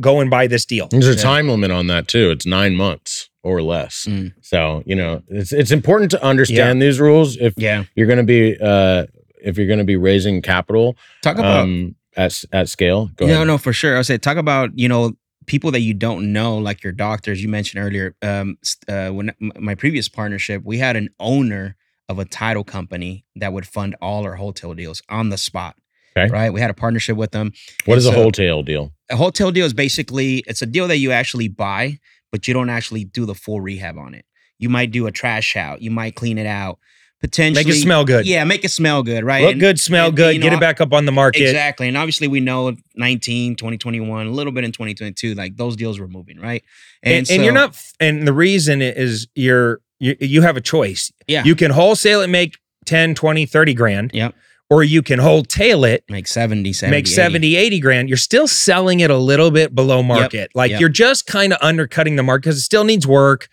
go 0.00 0.20
and 0.20 0.30
buy 0.30 0.46
this 0.46 0.64
deal. 0.64 0.88
There's 0.88 1.08
a 1.08 1.12
Yeah. 1.14 1.22
time 1.22 1.48
limit 1.48 1.70
on 1.70 1.86
that 1.88 2.08
too. 2.08 2.30
It's 2.30 2.46
nine 2.46 2.74
months 2.76 3.28
or 3.42 3.62
less. 3.62 4.06
Mm. 4.08 4.32
So, 4.40 4.82
you 4.86 4.94
know, 4.96 5.22
it's, 5.28 5.52
it's 5.52 5.70
important 5.70 6.10
to 6.12 6.24
understand 6.24 6.80
these 6.80 7.00
rules 7.00 7.36
if 7.36 7.54
Yeah. 7.56 7.84
you're 7.94 8.06
going 8.06 8.18
to 8.18 8.24
be, 8.24 8.56
uh, 8.60 9.06
if 9.44 9.58
you're 9.58 9.66
going 9.66 9.78
to 9.80 9.84
be 9.84 9.96
raising 9.96 10.40
capital, 10.42 10.96
Talk 11.22 11.38
about 11.38 11.60
um, 11.60 11.96
at, 12.16 12.42
at 12.52 12.68
scale. 12.68 13.06
Go 13.16 13.26
no, 13.26 13.34
ahead. 13.34 13.46
no, 13.48 13.58
for 13.58 13.72
sure. 13.72 13.98
I 13.98 14.02
say 14.02 14.16
talk 14.18 14.36
about 14.36 14.70
you 14.78 14.88
know 14.88 15.12
people 15.46 15.72
that 15.72 15.80
you 15.80 15.92
don't 15.94 16.32
know, 16.32 16.56
like 16.58 16.84
your 16.84 16.92
doctors. 16.92 17.42
You 17.42 17.48
mentioned 17.48 17.82
earlier. 17.84 18.14
Um, 18.22 18.56
uh, 18.88 19.08
when 19.10 19.30
m- 19.42 19.50
my 19.58 19.74
previous 19.74 20.08
partnership, 20.08 20.62
we 20.64 20.78
had 20.78 20.94
an 20.94 21.08
owner 21.18 21.74
of 22.08 22.20
a 22.20 22.24
title 22.24 22.62
company 22.62 23.24
that 23.34 23.52
would 23.52 23.66
fund 23.66 23.96
all 24.00 24.24
our 24.24 24.36
wholesale 24.36 24.74
deals 24.74 25.02
on 25.08 25.30
the 25.30 25.38
spot. 25.38 25.74
Okay. 26.16 26.30
Right. 26.30 26.52
We 26.52 26.60
had 26.60 26.70
a 26.70 26.74
partnership 26.74 27.16
with 27.16 27.32
them. 27.32 27.52
What 27.86 27.98
is 27.98 28.06
a 28.06 28.10
so- 28.12 28.14
wholesale 28.22 28.62
deal? 28.62 28.92
A 29.12 29.16
wholetail 29.16 29.52
deal 29.52 29.66
is 29.66 29.74
basically 29.74 30.42
it's 30.46 30.62
a 30.62 30.66
deal 30.66 30.88
that 30.88 30.96
you 30.98 31.12
actually 31.12 31.48
buy, 31.48 31.98
but 32.30 32.48
you 32.48 32.54
don't 32.54 32.70
actually 32.70 33.04
do 33.04 33.26
the 33.26 33.34
full 33.34 33.60
rehab 33.60 33.98
on 33.98 34.14
it. 34.14 34.24
You 34.58 34.68
might 34.68 34.90
do 34.90 35.06
a 35.06 35.12
trash 35.12 35.56
out. 35.56 35.82
You 35.82 35.90
might 35.90 36.14
clean 36.14 36.38
it 36.38 36.46
out. 36.46 36.78
Potentially 37.20 37.64
Make 37.64 37.72
it 37.72 37.80
smell 37.80 38.04
good. 38.04 38.26
Yeah, 38.26 38.42
make 38.42 38.64
it 38.64 38.70
smell 38.70 39.04
good, 39.04 39.22
right? 39.22 39.42
Look 39.42 39.52
And- 39.52 39.60
good, 39.60 39.78
smell 39.78 40.08
and, 40.08 40.16
good, 40.16 40.34
you 40.34 40.40
get 40.40 40.50
know, 40.50 40.56
it 40.56 40.60
back 40.60 40.80
up 40.80 40.92
on 40.92 41.04
the 41.04 41.12
market. 41.12 41.42
Exactly. 41.42 41.86
And 41.86 41.96
obviously 41.96 42.26
we 42.26 42.40
know 42.40 42.74
19, 42.96 43.54
2021, 43.54 44.26
a 44.26 44.30
little 44.30 44.52
bit 44.52 44.64
in 44.64 44.72
2022, 44.72 45.34
like 45.34 45.56
those 45.56 45.76
deals 45.76 46.00
were 46.00 46.08
moving, 46.08 46.40
right? 46.40 46.64
And, 47.04 47.30
and 47.30 47.44
you're 47.44 47.52
not, 47.52 47.80
and 48.00 48.26
the 48.26 48.32
reason 48.32 48.82
is 48.82 49.28
you're, 49.36 49.80
you, 50.00 50.16
you 50.18 50.42
have 50.42 50.56
a 50.56 50.60
choice. 50.60 51.12
Yeah. 51.28 51.44
You 51.44 51.54
can 51.54 51.70
wholesale 51.70 52.22
it, 52.22 52.28
make 52.28 52.56
10, 52.86 53.14
20, 53.14 53.46
30 53.46 53.74
grand. 53.74 54.10
Yep. 54.14 54.34
Or 54.72 54.82
you 54.82 55.02
can 55.02 55.18
wholetail 55.18 55.84
it, 55.84 56.02
make 56.08 56.26
70, 56.26 56.72
70, 56.72 56.96
make 56.96 57.06
70, 57.06 57.56
80 57.56 57.80
grand. 57.80 58.08
You're 58.08 58.16
still 58.16 58.46
selling 58.48 59.00
it 59.00 59.10
a 59.10 59.16
little 59.18 59.50
bit 59.50 59.74
below 59.74 60.02
market. 60.02 60.50
Like 60.54 60.70
Yep. 60.70 60.80
you're 60.80 60.88
just 60.88 61.26
kind 61.26 61.52
of 61.52 61.58
undercutting 61.60 62.16
the 62.16 62.22
market 62.22 62.44
because 62.44 62.56
it 62.58 62.62
still 62.62 62.84
needs 62.84 63.06
work, 63.06 63.48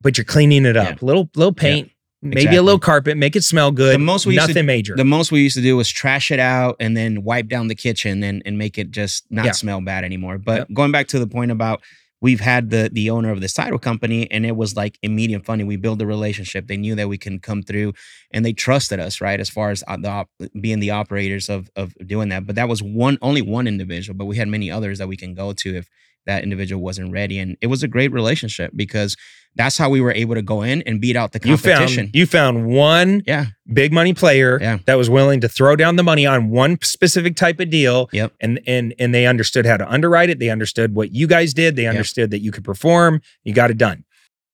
but 0.00 0.16
you're 0.16 0.24
cleaning 0.24 0.64
it 0.64 0.76
up. 0.76 0.88
Yeah. 0.88 1.06
Little, 1.06 1.28
little 1.36 1.52
paint, 1.52 1.90
maybe 2.22 2.36
Exactly. 2.42 2.56
a 2.56 2.62
little 2.62 2.78
carpet, 2.78 3.16
make 3.18 3.36
it 3.36 3.44
smell 3.44 3.72
good. 3.72 3.94
The 3.94 3.98
most 3.98 4.24
we 4.24 4.34
used 4.34 4.46
to- 4.46 4.52
nothing 4.52 4.64
major. 4.66 4.96
The 4.96 5.04
most 5.04 5.30
we 5.30 5.42
used 5.42 5.56
to 5.56 5.62
do 5.62 5.76
was 5.76 5.90
trash 5.90 6.30
it 6.30 6.38
out 6.40 6.76
and 6.80 6.96
then 6.96 7.24
wipe 7.24 7.48
down 7.48 7.68
the 7.68 7.74
kitchen 7.74 8.22
and, 8.22 8.42
and 8.46 8.56
make 8.56 8.78
it 8.78 8.90
just 8.90 9.24
not 9.30 9.44
Yeah. 9.44 9.52
smell 9.52 9.82
bad 9.82 10.02
anymore. 10.04 10.38
But 10.38 10.60
Yep. 10.60 10.68
going 10.72 10.92
back 10.92 11.08
to 11.08 11.18
the 11.18 11.26
point 11.26 11.50
about 11.50 11.82
we've 12.24 12.40
had 12.40 12.70
the 12.70 12.90
the 12.92 13.10
owner 13.10 13.30
of 13.30 13.40
the 13.42 13.48
title 13.48 13.78
company 13.78 14.20
and 14.30 14.46
it 14.46 14.56
was 14.56 14.74
like 14.82 14.98
immediate 15.02 15.44
funding. 15.44 15.66
We 15.66 15.76
built 15.76 16.00
a 16.02 16.06
relationship. 16.06 16.66
They 16.66 16.78
knew 16.84 16.94
that 16.96 17.08
we 17.08 17.18
can 17.18 17.38
come 17.48 17.62
through 17.62 17.92
and 18.32 18.44
they 18.44 18.52
trusted 18.54 18.98
us, 19.06 19.20
right? 19.20 19.40
As 19.40 19.50
far 19.50 19.70
as 19.70 19.84
uh, 19.86 19.98
the 20.04 20.08
op- 20.08 20.30
being 20.60 20.80
the 20.80 20.90
operators 20.90 21.48
of 21.48 21.70
of 21.76 21.94
doing 22.14 22.30
that. 22.30 22.46
But 22.46 22.56
that 22.56 22.68
was 22.68 22.82
one 22.82 23.18
only 23.20 23.42
one 23.42 23.66
individual, 23.66 24.16
but 24.16 24.26
we 24.30 24.36
had 24.36 24.48
many 24.48 24.70
others 24.70 24.98
that 24.98 25.08
we 25.08 25.16
can 25.16 25.34
go 25.34 25.52
to 25.52 25.76
if 25.76 25.88
that 26.26 26.42
individual 26.42 26.82
wasn't 26.82 27.12
ready. 27.12 27.38
And 27.38 27.56
it 27.60 27.66
was 27.68 27.82
a 27.82 27.88
great 27.88 28.12
relationship 28.12 28.72
because 28.74 29.16
that's 29.56 29.78
how 29.78 29.88
we 29.88 30.00
were 30.00 30.10
able 30.12 30.34
to 30.34 30.42
go 30.42 30.62
in 30.62 30.82
and 30.82 31.00
beat 31.00 31.14
out 31.16 31.32
the 31.32 31.38
you 31.44 31.56
competition. 31.56 32.06
found, 32.06 32.14
you 32.16 32.26
found 32.26 32.66
one 32.66 33.22
yeah. 33.26 33.46
big 33.72 33.92
money 33.92 34.12
player 34.12 34.58
Yeah. 34.60 34.78
that 34.86 34.96
was 34.96 35.08
willing 35.08 35.40
to 35.42 35.48
throw 35.48 35.76
down 35.76 35.94
the 35.96 36.02
money 36.02 36.26
on 36.26 36.50
one 36.50 36.78
specific 36.82 37.36
type 37.36 37.60
of 37.60 37.70
deal. 37.70 38.08
Yep. 38.12 38.32
And 38.40 38.60
and 38.66 38.94
and 38.98 39.14
they 39.14 39.26
understood 39.26 39.64
how 39.64 39.76
to 39.76 39.88
underwrite 39.88 40.28
it. 40.30 40.40
They 40.40 40.50
understood 40.50 40.94
what 40.96 41.14
you 41.14 41.26
guys 41.28 41.54
did. 41.54 41.76
They 41.76 41.86
understood 41.86 42.30
that 42.32 42.40
you 42.40 42.50
could 42.50 42.64
perform. 42.64 43.20
You 43.44 43.54
got 43.54 43.70
it 43.70 43.78
done. 43.78 44.04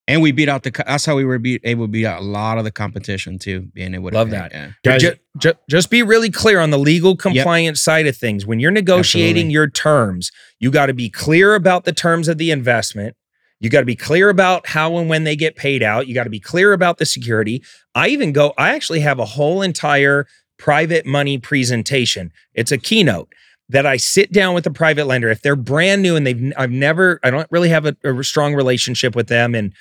And 0.08 0.22
we 0.22 0.32
beat 0.32 0.48
out 0.48 0.64
the. 0.64 0.70
That's 0.86 1.06
how 1.06 1.14
we 1.14 1.24
were 1.24 1.38
beat, 1.38 1.60
able 1.62 1.84
to 1.84 1.88
beat 1.88 2.04
out 2.06 2.20
a 2.20 2.24
lot 2.24 2.58
of 2.58 2.64
the 2.64 2.72
competition 2.72 3.38
too. 3.38 3.68
Being 3.74 3.94
able 3.94 4.10
to 4.10 4.16
Love 4.16 4.30
that. 4.30 4.50
Yeah. 4.52 4.72
Guys- 4.84 5.02
Ju- 5.02 5.14
ju- 5.38 5.54
just 5.68 5.88
be 5.88 6.02
really 6.02 6.30
clear 6.30 6.58
on 6.58 6.70
the 6.70 6.78
legal 6.78 7.16
compliance 7.16 7.80
side 7.80 8.06
of 8.08 8.16
things. 8.16 8.44
When 8.44 8.58
you're 8.58 8.72
negotiating 8.72 9.28
Absolutely. 9.46 9.52
your 9.52 9.70
terms, 9.70 10.32
you 10.58 10.70
got 10.72 10.86
to 10.86 10.94
be 10.94 11.10
clear 11.10 11.54
about 11.54 11.84
the 11.84 11.92
terms 11.92 12.26
of 12.26 12.38
the 12.38 12.50
investment. 12.50 13.14
You 13.60 13.68
got 13.70 13.80
to 13.80 13.86
be 13.86 13.94
clear 13.94 14.30
about 14.30 14.66
how 14.68 14.96
and 14.96 15.08
when 15.08 15.24
they 15.24 15.36
get 15.36 15.54
paid 15.54 15.82
out. 15.82 16.08
You 16.08 16.14
got 16.14 16.24
to 16.24 16.30
be 16.30 16.40
clear 16.40 16.72
about 16.72 16.98
the 16.98 17.06
security. 17.06 17.62
I 17.94 18.08
even 18.08 18.32
go, 18.32 18.54
I 18.58 18.74
actually 18.74 19.00
have 19.00 19.18
a 19.18 19.24
whole 19.26 19.60
entire 19.62 20.26
private 20.58 21.06
money 21.06 21.38
presentation. 21.38 22.32
It's 22.54 22.72
a 22.72 22.78
keynote 22.78 23.32
that 23.70 23.86
I 23.86 23.96
sit 23.96 24.32
down 24.32 24.54
with 24.54 24.66
a 24.66 24.70
private 24.70 25.06
lender. 25.06 25.28
If 25.30 25.42
they're 25.42 25.56
brand 25.56 26.02
new 26.02 26.16
and 26.16 26.26
they've, 26.26 26.52
I've 26.56 26.70
never, 26.72 27.20
I 27.22 27.30
don't 27.30 27.46
really 27.50 27.68
have 27.68 27.86
a, 27.86 27.96
a 28.04 28.22
strong 28.24 28.54
relationship 28.54 29.14
with 29.14 29.28
them 29.28 29.54
and 29.54 29.72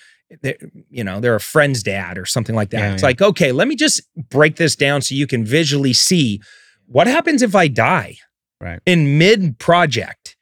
they're, 0.41 0.57
you 0.89 1.03
know, 1.03 1.19
they're 1.19 1.35
a 1.35 1.39
friend's 1.39 1.81
dad 1.81 2.17
or 2.17 2.25
something 2.25 2.55
like 2.55 2.69
that. 2.69 2.79
Yeah, 2.79 2.93
it's 2.93 3.01
yeah. 3.01 3.07
like, 3.07 3.21
okay, 3.21 3.51
let 3.51 3.67
me 3.67 3.75
just 3.75 4.01
break 4.29 4.57
this 4.57 4.75
down 4.75 5.01
so 5.01 5.15
you 5.15 5.25
can 5.25 5.43
visually 5.43 5.93
see 5.93 6.39
what 6.85 7.07
happens 7.07 7.41
if 7.41 7.55
I 7.55 7.67
die 7.67 8.17
Right. 8.61 8.79
in 8.85 9.17
mid 9.17 9.57
project. 9.57 10.35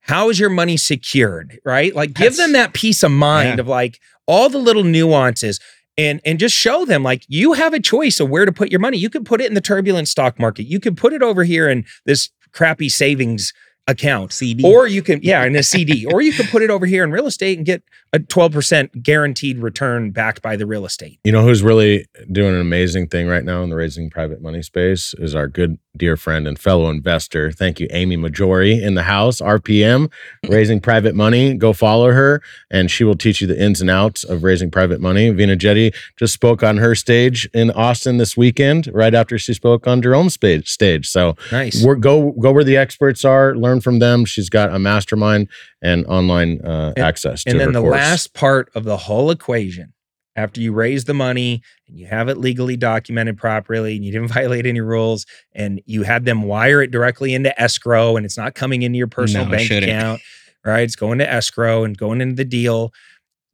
How 0.00 0.28
is 0.28 0.38
your 0.40 0.50
money 0.50 0.76
secured? 0.76 1.58
Right? 1.64 1.94
Like 1.94 2.08
give 2.14 2.32
That's- 2.32 2.36
them 2.38 2.52
that 2.52 2.74
peace 2.74 3.02
of 3.02 3.12
mind 3.12 3.56
Yeah. 3.56 3.60
of 3.60 3.68
like 3.68 3.98
all 4.26 4.48
the 4.50 4.58
little 4.58 4.84
nuances 4.84 5.58
and 5.96 6.20
and 6.24 6.38
just 6.38 6.54
show 6.54 6.84
them 6.84 7.02
like 7.02 7.22
you 7.28 7.52
have 7.54 7.72
a 7.74 7.80
choice 7.80 8.20
of 8.20 8.28
where 8.28 8.44
to 8.44 8.52
put 8.52 8.70
your 8.70 8.80
money. 8.80 8.98
You 8.98 9.08
could 9.10 9.24
put 9.24 9.40
it 9.40 9.46
in 9.46 9.54
the 9.54 9.60
turbulent 9.60 10.08
stock 10.08 10.38
market. 10.38 10.64
You 10.64 10.80
could 10.80 10.96
put 10.96 11.12
it 11.12 11.22
over 11.22 11.44
here 11.44 11.68
in 11.68 11.84
this 12.06 12.28
crappy 12.52 12.88
savings 12.88 13.52
account. 13.90 14.32
CD. 14.32 14.64
Or 14.64 14.86
you 14.86 15.02
can, 15.02 15.20
yeah, 15.22 15.44
in 15.44 15.56
a 15.56 15.62
CD, 15.62 16.06
or 16.06 16.20
you 16.20 16.32
can 16.32 16.46
put 16.46 16.62
it 16.62 16.70
over 16.70 16.86
here 16.86 17.04
in 17.04 17.10
real 17.10 17.26
estate 17.26 17.58
and 17.58 17.66
get 17.66 17.82
a 18.12 18.18
12% 18.18 19.02
guaranteed 19.02 19.58
return 19.58 20.10
backed 20.12 20.42
by 20.42 20.56
the 20.56 20.66
real 20.66 20.86
estate. 20.86 21.18
You 21.24 21.32
know 21.32 21.42
who's 21.42 21.62
really 21.62 22.06
doing 22.30 22.54
an 22.54 22.60
amazing 22.60 23.08
thing 23.08 23.26
right 23.26 23.44
now 23.44 23.62
in 23.62 23.70
the 23.70 23.76
raising 23.76 24.10
private 24.10 24.40
money 24.40 24.62
space 24.62 25.14
is 25.18 25.34
our 25.34 25.48
good 25.48 25.78
dear 25.96 26.16
friend 26.16 26.46
and 26.46 26.58
fellow 26.58 26.88
investor. 26.88 27.50
Thank 27.50 27.80
you, 27.80 27.88
Amy 27.90 28.16
Mahjoory 28.16 28.80
in 28.80 28.94
the 28.94 29.02
house, 29.02 29.40
RPM, 29.40 30.10
raising 30.48 30.80
private 30.80 31.14
money. 31.14 31.54
Go 31.54 31.72
follow 31.72 32.12
her, 32.12 32.40
and 32.70 32.90
she 32.90 33.04
will 33.04 33.16
teach 33.16 33.40
you 33.40 33.46
the 33.46 33.60
ins 33.60 33.80
and 33.80 33.90
outs 33.90 34.22
of 34.24 34.42
raising 34.44 34.70
private 34.70 35.00
money. 35.00 35.30
Veena 35.30 35.56
Jetti 35.58 35.94
just 36.16 36.32
spoke 36.32 36.62
on 36.62 36.76
her 36.78 36.94
stage 36.94 37.48
in 37.52 37.70
Austin 37.72 38.18
this 38.18 38.36
weekend, 38.36 38.88
right 38.92 39.14
after 39.14 39.36
she 39.38 39.52
spoke 39.52 39.86
on 39.86 40.00
Jerome's 40.00 40.34
stage. 40.34 41.08
So 41.08 41.36
Nice. 41.52 41.82
we're, 41.84 41.96
go 41.96 42.32
go 42.32 42.52
where 42.52 42.64
the 42.64 42.76
experts 42.76 43.24
are, 43.24 43.54
learn 43.56 43.80
from 43.80 43.98
them. 43.98 44.24
She's 44.24 44.48
got 44.48 44.72
a 44.74 44.78
mastermind 44.78 45.48
and 45.82 46.06
online 46.06 46.60
uh, 46.64 46.92
And- 46.96 47.04
access. 47.04 47.42
And 47.46 47.58
then 47.58 47.72
the 47.72 47.80
course. 47.80 47.92
last 47.92 48.34
part 48.34 48.70
of 48.74 48.84
the 48.84 48.96
whole 48.96 49.30
equation, 49.30 49.92
after 50.40 50.60
you 50.60 50.72
raise 50.72 51.04
the 51.04 51.14
money 51.14 51.62
and 51.86 51.98
you 51.98 52.06
have 52.06 52.28
it 52.28 52.36
legally 52.38 52.76
documented 52.76 53.36
properly 53.38 53.94
and 53.96 54.04
you 54.04 54.10
didn't 54.12 54.28
violate 54.32 54.66
any 54.66 54.80
rules 54.80 55.26
and 55.52 55.80
you 55.86 56.02
had 56.02 56.24
them 56.24 56.42
wire 56.42 56.82
it 56.82 56.90
directly 56.90 57.34
into 57.34 57.58
escrow 57.60 58.16
and 58.16 58.24
it's 58.26 58.36
not 58.36 58.54
coming 58.54 58.82
into 58.82 58.96
your 58.98 59.06
personal 59.06 59.44
No, 59.46 59.52
bank 59.52 59.68
shouldn't. 59.68 59.90
account, 59.92 60.20
right? 60.64 60.80
It's 60.80 60.96
going 60.96 61.18
to 61.18 61.30
escrow 61.30 61.84
and 61.84 61.96
going 61.96 62.20
into 62.20 62.34
the 62.34 62.44
deal. 62.44 62.92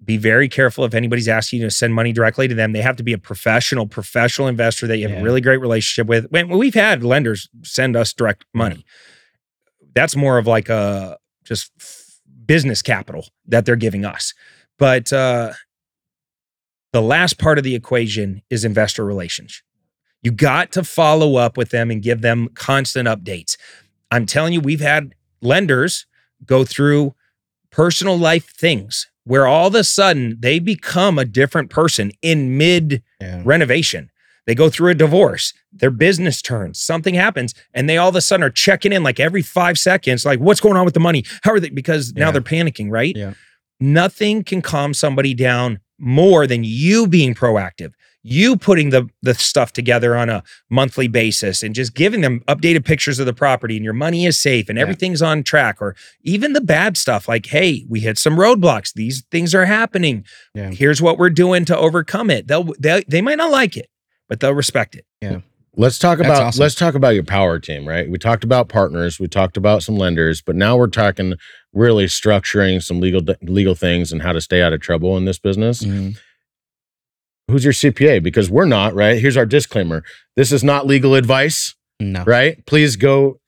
Be 0.05 0.19
very 0.19 0.49
careful 0.49 0.85
if 0.85 0.93
anybody's 0.95 1.27
asking 1.29 1.61
you 1.61 1.67
to 1.67 1.71
send 1.71 1.95
money 1.95 2.13
directly 2.13 2.47
to 2.49 2.55
them. 2.55 2.73
They 2.73 2.83
have 2.83 2.97
to 2.97 3.03
be 3.03 3.15
a 3.15 3.19
professional, 3.19 3.87
professional 3.87 4.47
investor 4.47 4.87
that 4.87 4.99
you 4.99 5.05
have 5.09 5.17
Yeah. 5.17 5.21
a 5.21 5.25
really 5.25 5.41
great 5.41 5.57
relationship 5.61 6.07
with. 6.07 6.27
When 6.31 6.49
we've 6.51 6.75
had 6.75 7.03
lenders 7.03 7.49
send 7.63 7.97
us 7.97 8.13
direct 8.13 8.45
money, 8.53 8.85
that's 9.95 10.15
more 10.15 10.37
of 10.39 10.47
like 10.47 10.69
a 10.69 11.17
just 11.45 11.73
business 12.45 12.83
capital 12.83 13.27
that 13.47 13.65
they're 13.65 13.77
giving 13.77 14.05
us. 14.05 14.35
But 14.79 15.13
uh, 15.13 15.55
the 16.97 17.03
last 17.03 17.39
part 17.39 17.59
of 17.59 17.65
the 17.65 17.75
equation 17.75 18.41
is 18.49 18.65
investor 18.65 19.05
relations. 19.05 19.63
You 20.23 20.31
got 20.31 20.73
to 20.73 20.83
follow 20.83 21.37
up 21.37 21.59
with 21.59 21.69
them 21.69 21.91
and 21.91 22.03
give 22.03 22.23
them 22.23 22.49
constant 22.55 23.07
updates. 23.07 23.59
I'm 24.11 24.25
telling 24.25 24.55
you, 24.55 24.63
we've 24.63 24.81
had 24.81 25.15
lenders 25.43 26.07
go 26.47 26.65
through 26.65 27.15
personal 27.71 28.17
life 28.19 28.51
things 28.57 29.09
where 29.25 29.47
all 29.47 29.67
of 29.67 29.75
a 29.75 29.85
sudden 29.85 30.39
they 30.41 30.59
become 30.59 31.19
a 31.19 31.27
different 31.27 31.69
person 31.69 32.13
in 32.23 32.57
mid 32.57 33.03
Yeah. 33.21 33.43
renovation. 33.45 34.09
They 34.47 34.55
go 34.55 34.71
through 34.71 34.93
a 34.93 34.95
divorce, 34.95 35.53
their 35.71 35.91
business 35.91 36.41
turns, 36.41 36.81
something 36.81 37.15
happens, 37.15 37.53
and 37.75 37.91
they 37.91 37.99
all 37.99 38.09
of 38.09 38.17
a 38.17 38.23
sudden 38.23 38.43
are 38.45 38.49
checking 38.49 38.91
in 38.95 39.03
like 39.03 39.21
every 39.21 39.43
five 39.43 39.77
seconds, 39.77 40.25
like, 40.25 40.39
what's 40.39 40.61
going 40.61 40.79
on 40.79 40.87
with 40.87 40.95
the 40.95 41.01
money? 41.01 41.27
How 41.43 41.53
are 41.53 41.61
they? 41.61 41.69
Because 41.69 42.15
now 42.15 42.29
Yeah. 42.29 42.31
they're 42.33 42.41
panicking, 42.41 42.91
right? 42.91 43.15
Yeah. 43.15 43.35
Nothing 43.81 44.45
can 44.45 44.63
calm 44.63 44.95
somebody 44.95 45.35
down 45.35 45.81
more 45.99 46.47
than 46.47 46.63
you 46.65 47.07
being 47.07 47.35
proactive. 47.35 47.93
You 48.29 48.57
putting 48.57 48.91
the 48.91 49.09
the 49.23 49.35
stuff 49.35 49.73
together 49.73 50.17
on 50.17 50.29
a 50.29 50.43
monthly 50.69 51.07
basis 51.07 51.63
and 51.63 51.75
just 51.77 51.95
giving 51.95 52.23
them 52.23 52.41
updated 52.49 52.85
pictures 52.85 53.21
of 53.21 53.27
the 53.27 53.33
property 53.33 53.77
and 53.77 53.85
your 53.85 53.95
money 53.95 54.27
is 54.27 54.37
safe 54.37 54.69
and 54.69 54.77
Yeah. 54.79 54.83
everything's 54.83 55.23
on 55.23 55.45
track 55.45 55.81
or 55.81 55.95
even 56.23 56.53
the 56.53 56.61
bad 56.61 56.97
stuff 56.97 57.29
like 57.29 57.47
hey 57.47 57.87
we 57.89 58.01
hit 58.01 58.19
some 58.19 58.37
roadblocks 58.37 58.93
these 58.95 59.25
things 59.31 59.55
are 59.55 59.65
happening 59.67 60.25
Yeah. 60.57 60.71
here's 60.71 61.01
what 61.01 61.19
we're 61.19 61.31
doing 61.31 61.65
to 61.67 61.77
overcome 61.79 62.29
it 62.31 62.49
they'll 62.49 62.65
they, 62.81 63.05
they 63.07 63.23
might 63.23 63.39
not 63.39 63.53
like 63.53 63.77
it 63.77 63.87
but 64.29 64.41
they'll 64.41 64.53
respect 64.55 64.97
it 64.97 65.07
Let's 65.79 65.99
talk 65.99 66.19
That's 66.19 66.29
about 66.31 66.43
awesome. 66.43 66.61
let's 66.63 66.75
talk 66.75 66.95
about 66.95 67.11
your 67.15 67.23
power 67.23 67.59
team, 67.59 67.87
right? 67.87 68.09
We 68.09 68.17
talked 68.19 68.45
about 68.45 68.69
partners, 68.71 69.21
we 69.21 69.29
talked 69.29 69.57
about 69.59 69.83
some 69.83 69.97
lenders, 69.97 70.41
but 70.41 70.57
now 70.57 70.77
we're 70.77 70.87
talking 70.87 71.35
really 71.75 72.07
structuring 72.07 72.83
some 72.83 72.99
legal 72.99 73.21
legal 73.43 73.75
things 73.75 74.11
and 74.11 74.23
how 74.23 74.33
to 74.33 74.41
stay 74.41 74.63
out 74.63 74.73
of 74.73 74.81
trouble 74.81 75.17
in 75.19 75.27
this 75.27 75.39
business. 75.39 75.83
Mhm. 75.83 76.19
Who's 77.51 77.63
your 77.65 77.75
CPA? 77.75 78.21
Because 78.21 78.51
we're 78.51 78.65
not, 78.65 78.95
right? 78.95 79.21
Here's 79.21 79.37
our 79.37 79.47
disclaimer. 79.47 80.03
This 80.35 80.51
is 80.51 80.65
not 80.65 80.87
legal 80.87 81.15
advice, 81.15 81.75
No. 82.01 82.25
right? 82.25 82.65
Please 82.67 82.97
go 82.97 83.39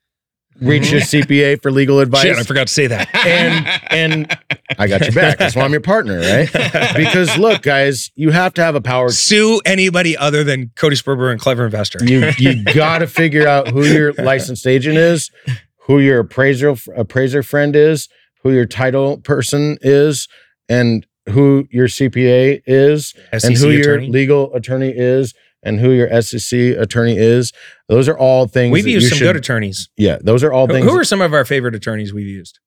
reach 0.61 0.91
your 0.91 1.01
mm-hmm. 1.01 1.31
CPA 1.31 1.61
for 1.61 1.71
legal 1.71 1.99
advice. 1.99 2.23
Shit, 2.23 2.37
I 2.37 2.43
forgot 2.43 2.67
to 2.67 2.73
say 2.73 2.87
that. 2.87 3.13
and 3.25 3.81
and 3.91 4.37
I 4.77 4.87
got 4.87 5.01
your 5.01 5.11
back. 5.11 5.37
That's 5.37 5.55
why 5.55 5.63
I'm 5.63 5.71
your 5.71 5.81
partner, 5.81 6.19
right? 6.19 6.49
Because 6.95 7.37
look, 7.37 7.61
guys, 7.61 8.11
you 8.15 8.31
have 8.31 8.53
to 8.55 8.63
have 8.63 8.75
a 8.75 8.81
power 8.81 9.09
Sue 9.09 9.61
anybody 9.65 10.17
other 10.17 10.43
than 10.43 10.71
Cody 10.75 10.95
Sperber 10.95 11.31
and 11.31 11.39
Clever 11.39 11.65
Investor. 11.65 12.03
you 12.03 12.31
you 12.37 12.63
got 12.63 12.99
to 12.99 13.07
figure 13.07 13.47
out 13.47 13.69
who 13.69 13.85
your 13.85 14.13
licensed 14.13 14.67
agent 14.67 14.97
is, 14.97 15.31
who 15.85 15.99
your 15.99 16.19
appraiser 16.19 16.75
appraiser 16.95 17.43
friend 17.43 17.75
is, 17.75 18.09
who 18.43 18.51
your 18.51 18.65
title 18.65 19.17
person 19.17 19.77
is, 19.81 20.27
and 20.67 21.05
who 21.29 21.67
your 21.69 21.87
CPA 21.87 22.61
is, 22.65 23.13
and 23.31 23.41
SEC 23.41 23.57
who 23.57 23.69
your 23.69 23.99
E 23.99 24.09
legal 24.09 24.53
attorney 24.53 24.93
is, 24.95 25.33
and 25.63 25.79
who 25.79 25.91
your 25.91 26.21
SEC 26.21 26.57
attorney 26.59 27.17
is. 27.17 27.51
Those 27.87 28.07
are 28.07 28.17
all 28.17 28.47
things 28.47 28.71
We've 28.71 28.83
that 28.83 28.89
used 28.91 29.03
you 29.05 29.09
some 29.09 29.17
should, 29.19 29.25
good 29.25 29.35
attorneys. 29.35 29.89
Yeah, 29.97 30.17
those 30.21 30.43
are 30.43 30.51
all 30.53 30.67
Who, 30.67 30.73
things. 30.73 30.85
who 30.89 30.97
are 30.97 31.03
some 31.03 31.21
of 31.21 31.33
our 31.33 31.45
favorite 31.45 31.75
attorneys 31.75 32.13
we've 32.13 32.27
used? 32.27 32.59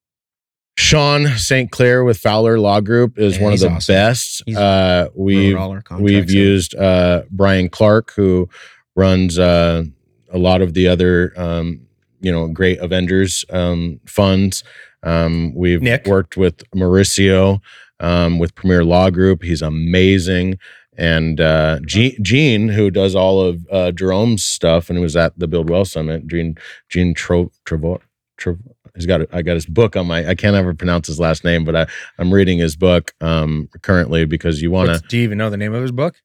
Sean 0.77 1.27
St. 1.37 1.69
Clair 1.69 2.03
with 2.03 2.17
Fowler 2.17 2.59
Law 2.59 2.81
Group 2.81 3.19
is 3.19 3.37
Yeah, 3.37 3.43
one 3.43 3.53
of 3.53 3.59
the 3.59 3.69
awesome. 3.69 3.93
best. 3.93 4.41
He's 4.45 4.57
Uh, 4.57 5.07
we've 5.15 5.53
Wrote 5.53 5.61
all 5.61 5.71
our 5.71 5.81
contracts 5.81 6.03
we've 6.11 6.23
and- 6.23 6.31
used 6.31 6.75
uh, 6.75 7.23
Brian 7.29 7.69
Clark, 7.69 8.11
who 8.15 8.49
runs 8.95 9.37
uh, 9.37 9.83
a 10.31 10.37
lot 10.39 10.61
of 10.63 10.73
the 10.73 10.87
other 10.87 11.31
um, 11.37 11.81
you 12.21 12.31
know 12.31 12.47
great 12.47 12.79
Avengers 12.79 13.45
um, 13.51 13.99
funds. 14.07 14.63
Um, 15.03 15.53
we've 15.53 15.81
Nick. 15.81 16.07
worked 16.07 16.37
with 16.37 16.63
Mauricio 16.73 17.59
um, 17.99 18.39
with 18.39 18.55
Premier 18.55 18.83
Law 18.83 19.09
Group. 19.11 19.43
He's 19.43 19.61
amazing. 19.61 20.57
And 20.97 21.41
uh, 21.41 21.79
Gene, 21.85 22.15
Gene, 22.21 22.67
who 22.69 22.91
does 22.91 23.15
all 23.15 23.41
of 23.41 23.65
uh, 23.71 23.91
Jerome's 23.91 24.43
stuff 24.43 24.89
and 24.89 24.99
was 25.01 25.15
at 25.15 25.37
the 25.37 25.47
Build 25.47 25.69
Wealth 25.69 25.87
Summit, 25.87 26.27
Gene 26.27 26.55
Gene 26.89 27.13
Tro, 27.13 27.51
Trevor, 27.65 27.97
Trev, 28.37 28.59
he's 28.95 29.05
got 29.05 29.21
I 29.33 29.41
got 29.41 29.55
his 29.55 29.65
book 29.65 29.95
on 29.95 30.07
my 30.07 30.27
I 30.27 30.35
can't 30.35 30.55
ever 30.55 30.73
pronounce 30.73 31.07
his 31.07 31.19
last 31.19 31.43
name, 31.43 31.65
but 31.65 31.75
I 31.75 31.87
I'm 32.19 32.33
reading 32.33 32.59
his 32.59 32.75
book 32.75 33.13
um 33.21 33.69
currently 33.81 34.25
because 34.25 34.61
you 34.61 34.69
want 34.71 34.89
to 34.89 35.01
do 35.07 35.17
you 35.17 35.23
even 35.23 35.37
know 35.37 35.49
the 35.49 35.57
name 35.57 35.73
of 35.73 35.81
his 35.81 35.91
book? 35.91 36.21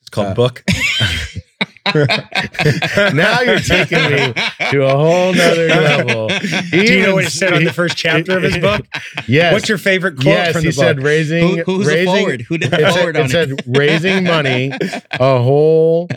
It's 0.00 0.10
called 0.10 0.28
Uh, 0.28 0.34
Book. 0.34 0.64
now 3.14 3.40
you're 3.40 3.58
taking 3.58 3.98
me 3.98 4.32
to 4.70 4.84
a 4.84 4.96
whole 4.96 5.32
nother 5.32 5.68
level. 5.68 6.28
Do 6.70 6.82
you 6.82 7.02
know 7.02 7.14
what 7.14 7.24
it 7.24 7.30
said 7.30 7.52
on 7.52 7.64
the 7.64 7.72
first 7.72 7.96
chapter 7.96 8.36
of 8.36 8.42
his 8.42 8.58
book? 8.58 8.86
Yes. 9.26 9.52
What's 9.52 9.68
your 9.68 9.78
favorite 9.78 10.14
quote 10.16 10.26
yes, 10.26 10.52
from 10.52 10.62
he 10.62 10.68
the 10.68 10.72
said 10.72 11.02
raising 11.02 11.58
Who, 11.58 11.62
who's 11.64 11.86
the 11.86 11.92
raising 11.92 12.14
forward? 12.14 12.40
Who 12.42 12.58
did 12.58 12.70
the 12.70 12.76
it 12.76 12.80
said, 12.80 12.94
forward 12.94 13.16
it 13.16 13.30
said 13.30 13.50
it? 13.50 13.62
raising 13.66 14.24
money 14.24 14.72
a 15.12 15.42
whole 15.42 16.08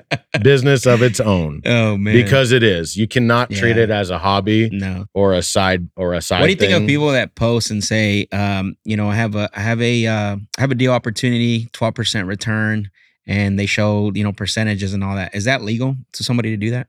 business 0.41 0.85
of 0.85 1.01
its 1.01 1.19
own 1.19 1.61
Oh 1.65 1.97
man, 1.97 2.13
because 2.13 2.51
it 2.51 2.63
is 2.63 2.95
you 2.95 3.07
cannot 3.07 3.49
treat 3.51 3.77
it 3.77 3.89
as 3.89 4.09
a 4.09 4.17
hobby 4.17 4.69
no. 4.71 5.05
or 5.13 5.33
a 5.33 5.41
side 5.41 5.89
or 5.95 6.13
a 6.13 6.21
side 6.21 6.41
What 6.41 6.47
do 6.47 6.51
you 6.51 6.57
think 6.57 6.73
of 6.73 6.87
people 6.87 7.11
that 7.11 7.35
post 7.35 7.71
and 7.71 7.83
say, 7.83 8.27
um, 8.31 8.75
you 8.83 8.97
know, 8.97 9.09
I 9.09 9.15
have 9.15 9.35
a 9.35 9.49
I 9.53 9.61
have 9.61 9.81
a 9.81 10.07
uh, 10.07 10.35
I 10.57 10.61
have 10.61 10.71
a 10.71 10.75
deal 10.75 10.91
opportunity, 10.91 11.67
twelve 11.73 11.95
percent 11.95 12.27
return, 12.27 12.89
and 13.27 13.59
they 13.59 13.65
show 13.65 14.11
you 14.13 14.23
know 14.23 14.31
percentages 14.31 14.93
and 14.93 15.03
all 15.03 15.15
that. 15.15 15.35
Is 15.35 15.45
that 15.45 15.61
legal 15.61 15.95
to 16.13 16.23
somebody 16.23 16.51
to 16.51 16.57
do 16.57 16.71
that? 16.71 16.87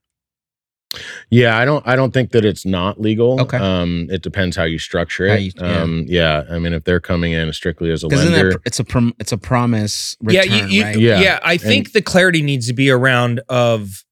Yeah, 1.30 1.58
I 1.58 1.64
don't. 1.64 1.86
I 1.86 1.96
don't 1.96 2.12
think 2.12 2.30
that 2.32 2.44
it's 2.44 2.64
not 2.64 3.00
legal. 3.00 3.40
Okay. 3.40 3.58
Um, 3.58 4.06
it 4.10 4.22
depends 4.22 4.56
how 4.56 4.64
you 4.64 4.78
structure 4.78 5.26
it. 5.26 5.40
you- 5.40 5.52
yeah. 5.56 5.80
Um, 5.82 6.04
yeah. 6.06 6.44
I 6.50 6.58
mean, 6.58 6.72
if 6.72 6.84
they're 6.84 7.00
coming 7.00 7.32
in 7.32 7.52
strictly 7.52 7.90
as 7.90 8.02
a 8.02 8.08
lender, 8.08 8.52
that 8.52 8.60
it's 8.64 8.78
a 8.78 8.84
prom- 8.84 9.14
it's 9.18 9.32
a 9.32 9.38
promise 9.38 10.16
yeah, 10.22 10.44
you, 10.44 10.66
you, 10.66 10.82
right? 10.84 10.98
Yeah. 10.98 11.20
yeah, 11.20 11.40
I 11.42 11.56
think 11.56 11.92
the 11.92 12.02
clarity 12.02 12.42
needs 12.42 12.66
to 12.68 12.72
be 12.72 12.90
around 12.90 13.40
of 13.48 14.04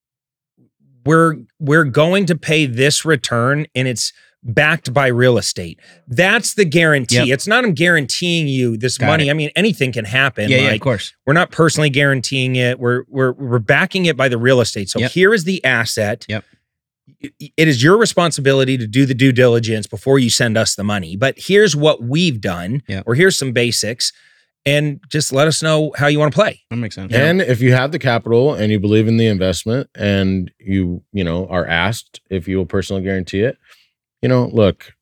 we're 1.06 1.36
we're 1.58 1.84
going 1.84 2.26
to 2.26 2.36
pay 2.36 2.66
this 2.66 3.04
return 3.04 3.66
and 3.74 3.86
it's 3.86 4.12
backed 4.44 4.92
by 4.92 5.06
real 5.06 5.38
estate. 5.38 5.80
That's 6.06 6.54
the 6.54 6.64
guarantee. 6.64 7.16
Yep. 7.16 7.28
It's 7.28 7.46
not 7.46 7.64
I'm 7.64 7.72
guaranteeing 7.72 8.46
you 8.46 8.76
this 8.76 8.98
Got 8.98 9.06
money. 9.06 9.28
it. 9.28 9.30
I 9.30 9.34
mean, 9.34 9.50
anything 9.56 9.90
can 9.92 10.04
happen. 10.04 10.50
yeah, 10.50 10.58
yeah, 10.58 10.70
of 10.70 10.80
course. 10.80 11.14
we're 11.26 11.32
not 11.32 11.50
personally 11.50 11.90
guaranteeing 11.90 12.56
it. 12.56 12.78
We're 12.78 13.04
we're 13.08 13.32
we're 13.32 13.58
backing 13.58 14.04
it 14.06 14.16
by 14.16 14.28
the 14.28 14.38
real 14.38 14.60
estate. 14.60 14.88
So 14.90 14.98
Yep. 15.00 15.10
here 15.12 15.32
is 15.34 15.44
the 15.44 15.64
asset. 15.64 16.26
Yep. 16.28 16.44
It- 17.20 17.52
It 17.56 17.68
is 17.68 17.82
your 17.82 17.96
responsibility 17.96 18.76
to 18.78 18.86
do 18.86 19.06
the 19.06 19.14
due 19.14 19.32
diligence 19.32 19.86
before 19.86 20.18
you 20.18 20.28
send 20.30 20.56
us 20.58 20.74
the 20.74 20.84
money. 20.84 21.16
But 21.16 21.34
here's 21.38 21.74
what 21.74 22.02
we've 22.02 22.40
done, 22.40 22.82
Yep. 22.88 23.04
or 23.06 23.14
here's 23.14 23.36
some 23.36 23.52
basics, 23.52 24.12
and 24.66 25.00
just 25.10 25.32
let 25.32 25.46
us 25.48 25.62
know 25.62 25.92
how 25.96 26.06
you 26.06 26.18
want 26.18 26.32
to 26.32 26.36
play. 26.38 26.60
That 26.70 26.76
makes 26.76 26.94
sense. 26.94 27.12
and 27.12 27.40
if 27.42 27.60
you 27.60 27.72
have 27.72 27.92
the 27.92 27.98
capital 27.98 28.54
and 28.54 28.70
you 28.72 28.78
believe 28.80 29.06
in 29.08 29.16
the 29.18 29.26
investment 29.26 29.88
and 29.94 30.50
you 30.58 31.02
you 31.12 31.24
know 31.24 31.46
are 31.48 31.66
asked 31.66 32.20
if 32.30 32.46
you 32.48 32.56
will 32.58 32.66
personally 32.66 33.02
guarantee 33.02 33.40
it, 33.40 33.56
you 34.24 34.28
know, 34.28 34.46
look, 34.52 34.94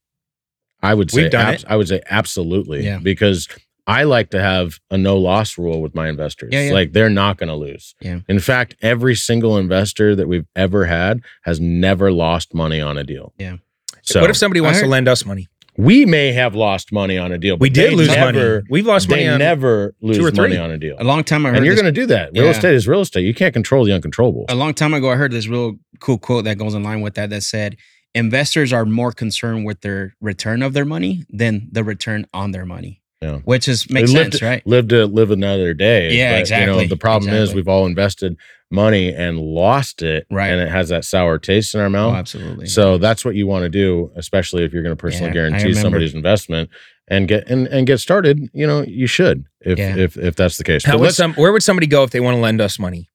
I 0.82 0.94
would 0.94 1.10
say 1.12 1.22
We've 1.22 1.34
abs- 1.34 1.64
I 1.68 1.76
would 1.76 1.86
say 1.86 2.00
absolutely, 2.10 2.84
Yeah. 2.84 2.98
because 2.98 3.46
I 3.86 4.02
like 4.02 4.30
to 4.30 4.40
have 4.40 4.80
a 4.90 4.98
no 4.98 5.16
loss 5.16 5.56
rule 5.56 5.80
with 5.80 5.94
my 5.94 6.08
investors. 6.08 6.50
Yeah, 6.52 6.66
yeah. 6.66 6.72
Like 6.72 6.92
they're 6.92 7.08
not 7.08 7.36
going 7.38 7.48
to 7.48 7.54
lose. 7.54 7.94
Yeah. 8.00 8.18
In 8.28 8.40
fact, 8.40 8.74
every 8.82 9.14
single 9.14 9.56
investor 9.58 10.16
that 10.16 10.26
we've 10.26 10.46
ever 10.56 10.86
had 10.86 11.20
has 11.44 11.60
never 11.60 12.10
lost 12.12 12.52
money 12.52 12.80
on 12.80 12.98
a 12.98 13.04
deal. 13.04 13.32
Yeah. 13.38 13.56
So 14.02 14.20
what 14.20 14.28
if 14.30 14.36
somebody 14.36 14.60
wants 14.60 14.80
I 14.80 14.82
to 14.82 14.88
lend 14.88 15.06
us 15.08 15.24
money? 15.24 15.46
we 15.78 16.04
may 16.04 16.32
have 16.32 16.54
lost 16.54 16.92
money 16.92 17.16
on 17.16 17.32
a 17.32 17.38
deal. 17.38 17.56
We 17.56 17.70
did 17.70 17.94
lose 17.94 18.08
never, 18.08 18.54
money. 18.56 18.62
We've 18.68 18.84
lost 18.86 19.08
money 19.08 19.22
They 19.22 19.28
on 19.28 19.38
never 19.38 19.94
lose 20.02 20.18
or 20.18 20.30
money 20.32 20.56
on 20.58 20.70
a 20.72 20.76
deal. 20.78 20.96
a 20.98 21.04
long 21.04 21.24
time 21.24 21.46
I 21.46 21.50
heard 21.50 21.56
And 21.58 21.64
you're 21.66 21.76
going 21.76 21.86
to 21.86 21.92
do 21.92 22.06
that. 22.06 22.30
Real 22.34 22.44
Yeah. 22.44 22.50
estate 22.50 22.74
is 22.74 22.86
real 22.88 23.00
estate. 23.00 23.22
You 23.24 23.32
can't 23.34 23.54
control 23.54 23.84
the 23.84 23.92
uncontrollables. 23.92 24.46
a 24.50 24.54
long 24.54 24.74
time 24.74 24.92
ago, 24.94 25.10
I 25.10 25.14
heard 25.16 25.30
this 25.32 25.46
real 25.48 25.76
cool 26.00 26.18
quote 26.18 26.44
that 26.44 26.58
goes 26.58 26.74
in 26.74 26.82
line 26.82 27.00
with 27.00 27.14
that 27.14 27.30
that 27.30 27.42
said, 27.42 27.76
investors 28.14 28.72
are 28.72 28.84
more 28.84 29.12
concerned 29.12 29.64
with 29.64 29.80
their 29.80 30.14
return 30.20 30.62
of 30.62 30.72
their 30.72 30.84
money 30.84 31.24
than 31.30 31.68
the 31.72 31.84
return 31.84 32.26
on 32.34 32.50
their 32.52 32.66
money. 32.66 33.00
Yeah. 33.20 33.38
Which 33.44 33.68
is 33.68 33.88
makes 33.88 34.10
They 34.12 34.18
lived 34.18 34.32
sense, 34.32 34.40
to- 34.40 34.46
right? 34.46 34.66
Live 34.66 34.88
to 34.88 35.06
live 35.06 35.30
another 35.30 35.74
day. 35.74 36.12
Yeah, 36.16 36.38
exactly. 36.38 36.74
You 36.74 36.82
know, 36.82 36.88
the 36.88 36.96
problem 36.96 37.32
is 37.32 37.54
we've 37.54 37.68
all 37.68 37.86
invested 37.86 38.36
money 38.68 39.12
and 39.14 39.38
lost 39.38 40.02
it, 40.02 40.26
Right. 40.30 40.50
And 40.50 40.60
it 40.60 40.68
has 40.68 40.88
that 40.88 41.04
sour 41.04 41.38
taste 41.38 41.74
in 41.74 41.80
our 41.80 41.86
Oh, 41.86 41.90
mouth. 41.90 42.14
absolutely. 42.16 42.66
so 42.66 42.98
that's 42.98 43.24
what 43.24 43.36
you 43.36 43.46
want 43.46 43.62
to 43.62 43.68
do, 43.68 44.10
especially 44.16 44.64
if 44.64 44.72
you're 44.72 44.82
going 44.82 44.96
to 44.96 45.00
personally 45.00 45.28
Yeah, 45.28 45.34
guarantee 45.34 45.72
somebody's 45.74 46.14
investment 46.14 46.68
and 47.06 47.28
get 47.28 47.48
and, 47.48 47.68
and 47.68 47.86
get 47.86 47.98
started. 48.00 48.40
You 48.52 48.66
know, 48.66 48.82
you 48.82 49.06
should 49.06 49.44
if 49.60 49.78
Yeah. 49.78 49.94
if 49.96 50.16
if 50.16 50.34
that's 50.34 50.56
the 50.56 50.64
case. 50.64 50.84
But 50.84 50.98
would 50.98 51.12
some, 51.14 51.32
where 51.34 51.52
would 51.52 51.62
somebody 51.62 51.86
go 51.86 52.02
if 52.02 52.10
they 52.10 52.20
want 52.20 52.34
to 52.36 52.40
lend 52.40 52.60
us 52.60 52.76
money? 52.78 53.08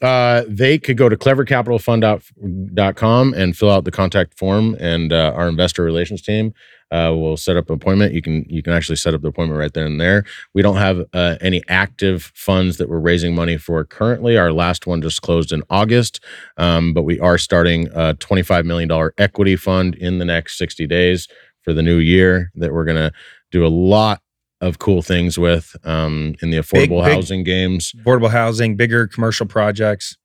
Uh, 0.00 0.44
they 0.48 0.78
could 0.78 0.96
go 0.96 1.10
to 1.10 1.16
clevercapitalfund.com 1.16 3.34
and 3.34 3.56
fill 3.56 3.70
out 3.70 3.84
the 3.84 3.90
contact 3.90 4.38
form, 4.38 4.76
and 4.80 5.12
uh, 5.12 5.32
our 5.34 5.48
investor 5.48 5.82
relations 5.82 6.22
team 6.22 6.54
uh, 6.90 7.12
will 7.14 7.36
set 7.36 7.56
up 7.56 7.68
an 7.68 7.74
appointment. 7.74 8.14
You 8.14 8.22
can 8.22 8.44
you 8.48 8.62
can 8.62 8.72
actually 8.72 8.96
set 8.96 9.14
up 9.14 9.20
the 9.20 9.28
appointment 9.28 9.58
right 9.58 9.72
then 9.72 9.86
and 9.86 10.00
there. 10.00 10.24
We 10.54 10.62
don't 10.62 10.76
have 10.76 11.04
uh, 11.12 11.36
any 11.40 11.62
active 11.68 12.32
funds 12.34 12.78
that 12.78 12.88
we're 12.88 12.98
raising 12.98 13.34
money 13.34 13.58
for 13.58 13.84
currently. 13.84 14.38
Our 14.38 14.52
last 14.52 14.86
one 14.86 15.02
just 15.02 15.22
closed 15.22 15.52
in 15.52 15.62
August, 15.68 16.20
um, 16.56 16.94
but 16.94 17.02
we 17.02 17.20
are 17.20 17.38
starting 17.38 17.88
a 17.94 18.14
twenty 18.14 18.42
five 18.42 18.64
million 18.64 18.88
dollar 18.88 19.12
equity 19.18 19.56
fund 19.56 19.94
in 19.96 20.18
the 20.18 20.24
next 20.24 20.56
sixty 20.56 20.86
days 20.86 21.28
for 21.62 21.74
the 21.74 21.82
new 21.82 21.98
year 21.98 22.50
that 22.54 22.72
we're 22.72 22.86
gonna 22.86 23.12
do 23.50 23.66
a 23.66 23.68
lot 23.68 24.22
of 24.60 24.78
cool 24.78 25.02
things 25.02 25.38
with 25.38 25.74
um, 25.84 26.34
in 26.42 26.50
the 26.50 26.58
affordable 26.58 27.04
big- 27.04 27.14
housing 27.14 27.44
games. 27.44 27.92
Affordable 27.98 28.30
housing, 28.30 28.76
bigger 28.76 29.06
commercial 29.06 29.46
projects. 29.46 30.16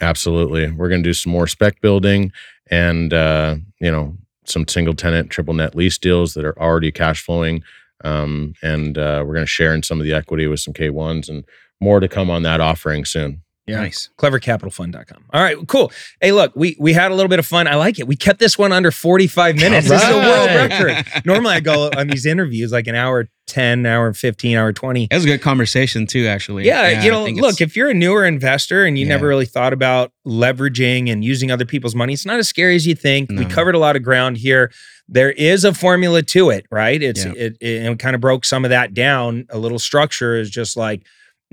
Absolutely. 0.00 0.70
We're 0.70 0.88
going 0.88 1.02
to 1.02 1.08
do 1.08 1.14
some 1.14 1.32
more 1.32 1.46
spec 1.46 1.80
building 1.80 2.32
and, 2.70 3.12
uh, 3.12 3.56
you 3.80 3.90
know, 3.90 4.16
some 4.44 4.66
single 4.66 4.94
tenant, 4.94 5.30
triple 5.30 5.54
net 5.54 5.74
lease 5.74 5.98
deals 5.98 6.34
that 6.34 6.44
are 6.44 6.58
already 6.58 6.90
cash 6.90 7.22
flowing. 7.22 7.62
Um, 8.04 8.54
and 8.62 8.98
uh, 8.98 9.22
we're 9.24 9.34
going 9.34 9.46
to 9.46 9.46
share 9.46 9.74
in 9.74 9.82
some 9.82 10.00
of 10.00 10.04
the 10.04 10.12
equity 10.12 10.46
with 10.46 10.60
some 10.60 10.74
K1s 10.74 11.28
and 11.28 11.44
more 11.80 12.00
to 12.00 12.08
come 12.08 12.30
on 12.30 12.42
that 12.42 12.60
offering 12.60 13.04
soon. 13.04 13.42
Nice. 13.80 14.10
clevercapitalfund.com. 14.18 15.24
All 15.32 15.42
right, 15.42 15.56
cool. 15.66 15.92
Hey, 16.20 16.32
look, 16.32 16.52
we 16.54 16.76
we 16.78 16.92
had 16.92 17.10
a 17.10 17.14
little 17.14 17.28
bit 17.28 17.38
of 17.38 17.46
fun. 17.46 17.66
I 17.68 17.76
like 17.76 17.98
it. 17.98 18.06
We 18.06 18.16
kept 18.16 18.38
this 18.40 18.58
one 18.58 18.72
under 18.72 18.90
45 18.90 19.56
minutes. 19.56 19.88
This 19.88 20.02
is 20.02 20.08
a 20.08 20.12
world 20.18 20.48
record. 20.50 21.24
Normally 21.24 21.54
I 21.54 21.60
go 21.60 21.90
on 21.96 22.08
these 22.08 22.26
interviews 22.26 22.72
like 22.72 22.86
an 22.86 22.94
hour 22.94 23.28
10, 23.48 23.84
hour 23.86 24.12
15, 24.12 24.56
hour 24.56 24.72
20. 24.72 25.08
It 25.10 25.14
was 25.14 25.24
a 25.24 25.26
good 25.26 25.42
conversation 25.42 26.06
too, 26.06 26.26
actually. 26.26 26.64
Yeah, 26.66 26.80
I 26.80 27.02
you 27.04 27.10
know, 27.10 27.24
look, 27.26 27.60
if 27.60 27.76
you're 27.76 27.90
a 27.90 27.94
newer 27.94 28.24
investor 28.24 28.84
and 28.84 28.98
you 28.98 29.04
Yeah. 29.06 29.10
never 29.14 29.26
really 29.26 29.46
thought 29.46 29.72
about 29.72 30.12
leveraging 30.26 31.10
and 31.10 31.24
using 31.24 31.50
other 31.50 31.64
people's 31.64 31.94
money, 31.94 32.12
it's 32.12 32.26
not 32.26 32.38
as 32.38 32.48
scary 32.48 32.76
as 32.76 32.86
you 32.86 32.94
think. 32.94 33.30
We 33.30 33.44
covered 33.44 33.74
a 33.74 33.78
lot 33.78 33.96
of 33.96 34.02
ground 34.02 34.36
here. 34.38 34.70
There 35.08 35.32
is 35.32 35.64
a 35.64 35.74
formula 35.74 36.22
to 36.22 36.50
it, 36.50 36.64
right? 36.70 37.02
It's 37.02 37.24
Yeah. 37.24 37.32
it, 37.36 37.56
it 37.60 37.80
and 37.82 37.90
we 37.90 37.96
kind 37.96 38.14
of 38.14 38.20
broke 38.20 38.44
some 38.44 38.64
of 38.64 38.70
that 38.70 38.94
down. 38.94 39.46
A 39.50 39.58
little 39.58 39.78
structure 39.78 40.36
is 40.36 40.48
just 40.48 40.76
like, 40.76 41.02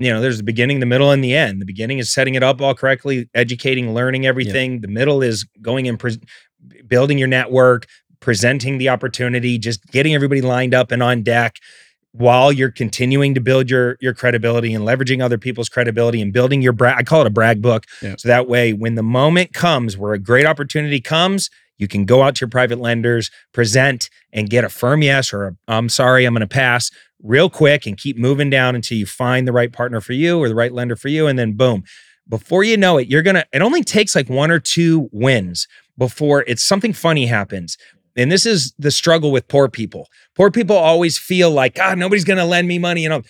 you 0.00 0.10
know, 0.12 0.20
there's 0.20 0.38
the 0.38 0.42
beginning, 0.42 0.80
the 0.80 0.86
middle, 0.86 1.10
and 1.10 1.22
the 1.22 1.34
end. 1.34 1.60
The 1.60 1.66
beginning 1.66 1.98
is 1.98 2.10
setting 2.12 2.34
it 2.34 2.42
up 2.42 2.60
all 2.60 2.74
correctly, 2.74 3.28
educating, 3.34 3.92
learning 3.94 4.26
everything. 4.26 4.80
The 4.80 4.88
middle 4.88 5.22
is 5.22 5.46
going 5.60 5.86
and 5.86 5.98
pres 5.98 6.18
building 6.86 7.18
your 7.18 7.28
network, 7.28 7.86
presenting 8.20 8.78
the 8.78 8.88
opportunity, 8.88 9.58
just 9.58 9.86
getting 9.88 10.14
everybody 10.14 10.40
lined 10.40 10.74
up 10.74 10.90
and 10.90 11.02
on 11.02 11.22
deck 11.22 11.56
while 12.12 12.50
you're 12.50 12.72
continuing 12.72 13.34
to 13.34 13.40
build 13.40 13.70
your 13.70 13.96
your 14.00 14.14
credibility 14.14 14.74
and 14.74 14.84
leveraging 14.84 15.22
other 15.22 15.38
people's 15.38 15.68
credibility 15.68 16.20
and 16.20 16.32
building 16.32 16.62
your 16.62 16.72
brag. 16.72 16.96
I 16.98 17.02
call 17.02 17.20
it 17.20 17.26
a 17.26 17.30
brag 17.30 17.62
book. 17.62 17.84
So 18.16 18.28
that 18.28 18.48
way, 18.48 18.72
when 18.72 18.94
the 18.94 19.02
moment 19.02 19.52
comes 19.52 19.96
where 19.96 20.14
a 20.14 20.18
great 20.18 20.46
opportunity 20.46 21.00
comes, 21.00 21.50
you 21.80 21.88
can 21.88 22.04
go 22.04 22.22
out 22.22 22.36
to 22.36 22.42
your 22.42 22.50
private 22.50 22.78
lenders, 22.78 23.30
present, 23.52 24.10
and 24.32 24.50
get 24.50 24.64
a 24.64 24.68
firm 24.68 25.02
yes 25.02 25.32
or 25.32 25.56
I'm 25.66 25.88
sorry, 25.88 26.24
I'm 26.24 26.34
going 26.34 26.40
to 26.40 26.46
pass 26.46 26.90
real 27.22 27.50
quick 27.50 27.86
and 27.86 27.98
keep 27.98 28.16
moving 28.16 28.50
down 28.50 28.74
until 28.74 28.96
you 28.98 29.06
find 29.06 29.48
the 29.48 29.52
right 29.52 29.72
partner 29.72 30.00
for 30.00 30.12
you 30.12 30.38
or 30.38 30.48
the 30.48 30.54
right 30.54 30.72
lender 30.72 30.96
for 30.96 31.08
you. 31.08 31.26
And 31.26 31.38
then 31.38 31.52
boom, 31.54 31.84
before 32.28 32.64
you 32.64 32.76
know 32.76 32.98
it, 32.98 33.08
you're 33.08 33.22
going 33.22 33.36
to, 33.36 33.46
it 33.52 33.62
only 33.62 33.82
takes 33.82 34.14
like 34.14 34.28
one 34.28 34.50
or 34.50 34.60
two 34.60 35.08
wins 35.12 35.66
before 35.98 36.44
it's 36.46 36.62
something 36.62 36.92
funny 36.92 37.26
happens. 37.26 37.76
And 38.16 38.30
this 38.30 38.46
is 38.46 38.72
the 38.78 38.90
struggle 38.90 39.30
with 39.32 39.48
poor 39.48 39.68
people. 39.68 40.08
Poor 40.34 40.50
people 40.50 40.76
always 40.76 41.18
feel 41.18 41.50
like, 41.50 41.74
God, 41.74 41.98
nobody's 41.98 42.24
going 42.24 42.38
to 42.38 42.44
lend 42.44 42.68
me 42.68 42.78
money. 42.78 43.02
You 43.02 43.08
know, 43.08 43.22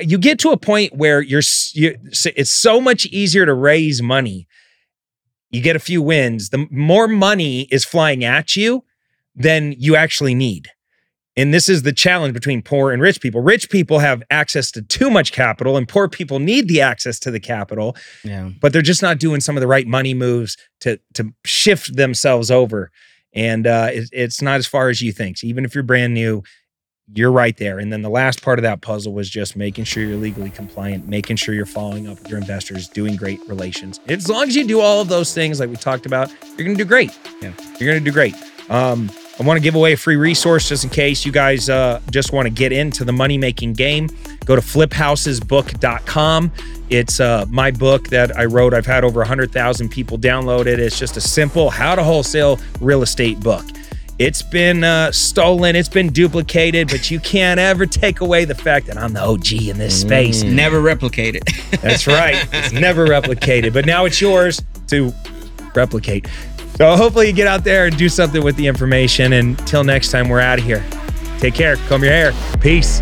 you 0.00 0.18
get 0.18 0.38
to 0.40 0.50
a 0.50 0.56
point 0.56 0.94
where 0.94 1.20
you're, 1.20 1.38
s- 1.38 1.72
you, 1.74 1.96
it's 2.36 2.50
so 2.50 2.80
much 2.80 3.06
easier 3.06 3.46
to 3.46 3.54
raise 3.54 4.02
money. 4.02 4.46
You 5.54 5.62
get 5.62 5.76
a 5.76 5.80
few 5.80 6.02
wins. 6.02 6.50
The 6.50 6.66
more 6.70 7.06
money 7.08 7.62
is 7.70 7.84
flying 7.84 8.24
at 8.24 8.56
you, 8.56 8.84
than 9.36 9.74
you 9.78 9.96
actually 9.96 10.34
need. 10.34 10.68
And 11.36 11.52
this 11.52 11.68
is 11.68 11.82
the 11.82 11.92
challenge 11.92 12.32
between 12.34 12.62
poor 12.62 12.92
and 12.92 13.02
rich 13.02 13.20
people. 13.20 13.40
Rich 13.40 13.68
people 13.68 13.98
have 13.98 14.22
access 14.30 14.70
to 14.72 14.82
too 14.82 15.10
much 15.10 15.32
capital, 15.32 15.76
and 15.76 15.88
poor 15.88 16.08
people 16.08 16.38
need 16.38 16.68
the 16.68 16.80
access 16.80 17.18
to 17.20 17.30
the 17.32 17.40
capital, 17.40 17.96
Yeah. 18.22 18.50
but 18.60 18.72
they're 18.72 18.82
just 18.82 19.02
not 19.02 19.18
doing 19.18 19.40
some 19.40 19.56
of 19.56 19.60
the 19.60 19.66
right 19.66 19.86
money 19.86 20.14
moves 20.14 20.56
to 20.80 21.00
to 21.14 21.32
shift 21.44 21.96
themselves 21.96 22.50
over. 22.50 22.90
And 23.32 23.66
uh, 23.66 23.88
it, 23.92 24.08
it's 24.12 24.40
not 24.40 24.58
as 24.58 24.66
far 24.68 24.88
as 24.90 25.02
you 25.02 25.10
think. 25.12 25.38
So 25.38 25.48
even 25.48 25.64
if 25.64 25.74
you're 25.74 25.82
brand 25.82 26.14
new, 26.14 26.44
you're 27.12 27.32
right 27.32 27.56
there. 27.56 27.78
And 27.78 27.92
then 27.92 28.02
the 28.02 28.08
last 28.08 28.42
part 28.42 28.58
of 28.58 28.62
that 28.62 28.80
puzzle 28.80 29.12
was 29.12 29.28
just 29.28 29.56
making 29.56 29.84
sure 29.84 30.02
you're 30.02 30.16
legally 30.16 30.50
compliant, 30.50 31.06
making 31.06 31.36
sure 31.36 31.54
you're 31.54 31.66
following 31.66 32.08
up 32.08 32.18
with 32.18 32.28
your 32.28 32.38
investors, 32.38 32.88
doing 32.88 33.16
great 33.16 33.40
relations. 33.46 34.00
As 34.08 34.28
long 34.28 34.48
as 34.48 34.56
you 34.56 34.66
do 34.66 34.80
all 34.80 35.02
of 35.02 35.08
those 35.08 35.34
things, 35.34 35.60
like 35.60 35.68
we 35.68 35.76
talked 35.76 36.06
about, 36.06 36.30
you're 36.30 36.64
going 36.64 36.76
to 36.76 36.82
do 36.82 36.88
great. 36.88 37.16
Yeah. 37.42 37.52
You're 37.78 37.90
going 37.90 38.02
to 38.02 38.04
do 38.04 38.12
great. 38.12 38.34
Um, 38.70 39.10
I 39.38 39.42
want 39.42 39.58
to 39.58 39.62
give 39.62 39.74
away 39.74 39.92
a 39.92 39.96
free 39.96 40.16
resource 40.16 40.68
just 40.68 40.84
in 40.84 40.90
case 40.90 41.26
you 41.26 41.32
guys 41.32 41.68
uh, 41.68 42.00
just 42.10 42.32
want 42.32 42.46
to 42.46 42.50
get 42.50 42.72
into 42.72 43.04
the 43.04 43.12
money 43.12 43.36
making 43.36 43.72
game. 43.74 44.08
Go 44.44 44.54
to 44.54 44.62
fliphousesbook.com. 44.62 46.52
It's 46.88 47.18
uh, 47.20 47.44
my 47.48 47.70
book 47.72 48.08
that 48.08 48.36
I 48.38 48.44
wrote. 48.44 48.72
I've 48.72 48.86
had 48.86 49.02
over 49.02 49.20
100,000 49.20 49.88
people 49.88 50.18
download 50.18 50.66
it. 50.66 50.78
It's 50.78 50.98
just 50.98 51.16
a 51.16 51.20
simple 51.20 51.68
how 51.68 51.96
to 51.96 52.04
wholesale 52.04 52.60
real 52.80 53.02
estate 53.02 53.40
book. 53.40 53.64
It's 54.16 54.42
been 54.42 54.84
uh, 54.84 55.10
stolen, 55.10 55.74
it's 55.74 55.88
been 55.88 56.12
duplicated, 56.12 56.88
but 56.88 57.10
you 57.10 57.18
can't 57.18 57.58
ever 57.58 57.84
take 57.84 58.20
away 58.20 58.44
the 58.44 58.54
fact 58.54 58.86
that 58.86 58.96
I'm 58.96 59.12
the 59.12 59.20
OG 59.20 59.52
in 59.52 59.76
this 59.76 60.00
space. 60.00 60.44
Never 60.44 60.80
replicate 60.80 61.34
it. 61.34 61.42
That's 61.82 62.06
right. 62.06 62.46
It's 62.52 62.72
never 62.72 63.08
replicated, 63.08 63.72
but 63.72 63.86
now 63.86 64.04
it's 64.04 64.20
yours 64.20 64.62
to 64.86 65.12
replicate. 65.74 66.28
So 66.76 66.94
hopefully 66.94 67.26
you 67.26 67.32
get 67.32 67.48
out 67.48 67.64
there 67.64 67.86
and 67.86 67.96
do 67.96 68.08
something 68.08 68.44
with 68.44 68.54
the 68.54 68.68
information. 68.68 69.32
And 69.32 69.58
until 69.58 69.82
next 69.82 70.12
time, 70.12 70.28
we're 70.28 70.40
out 70.40 70.60
of 70.60 70.64
here. 70.64 70.84
Take 71.38 71.54
care. 71.54 71.74
Comb 71.88 72.04
your 72.04 72.12
hair. 72.12 72.32
Peace. 72.60 73.00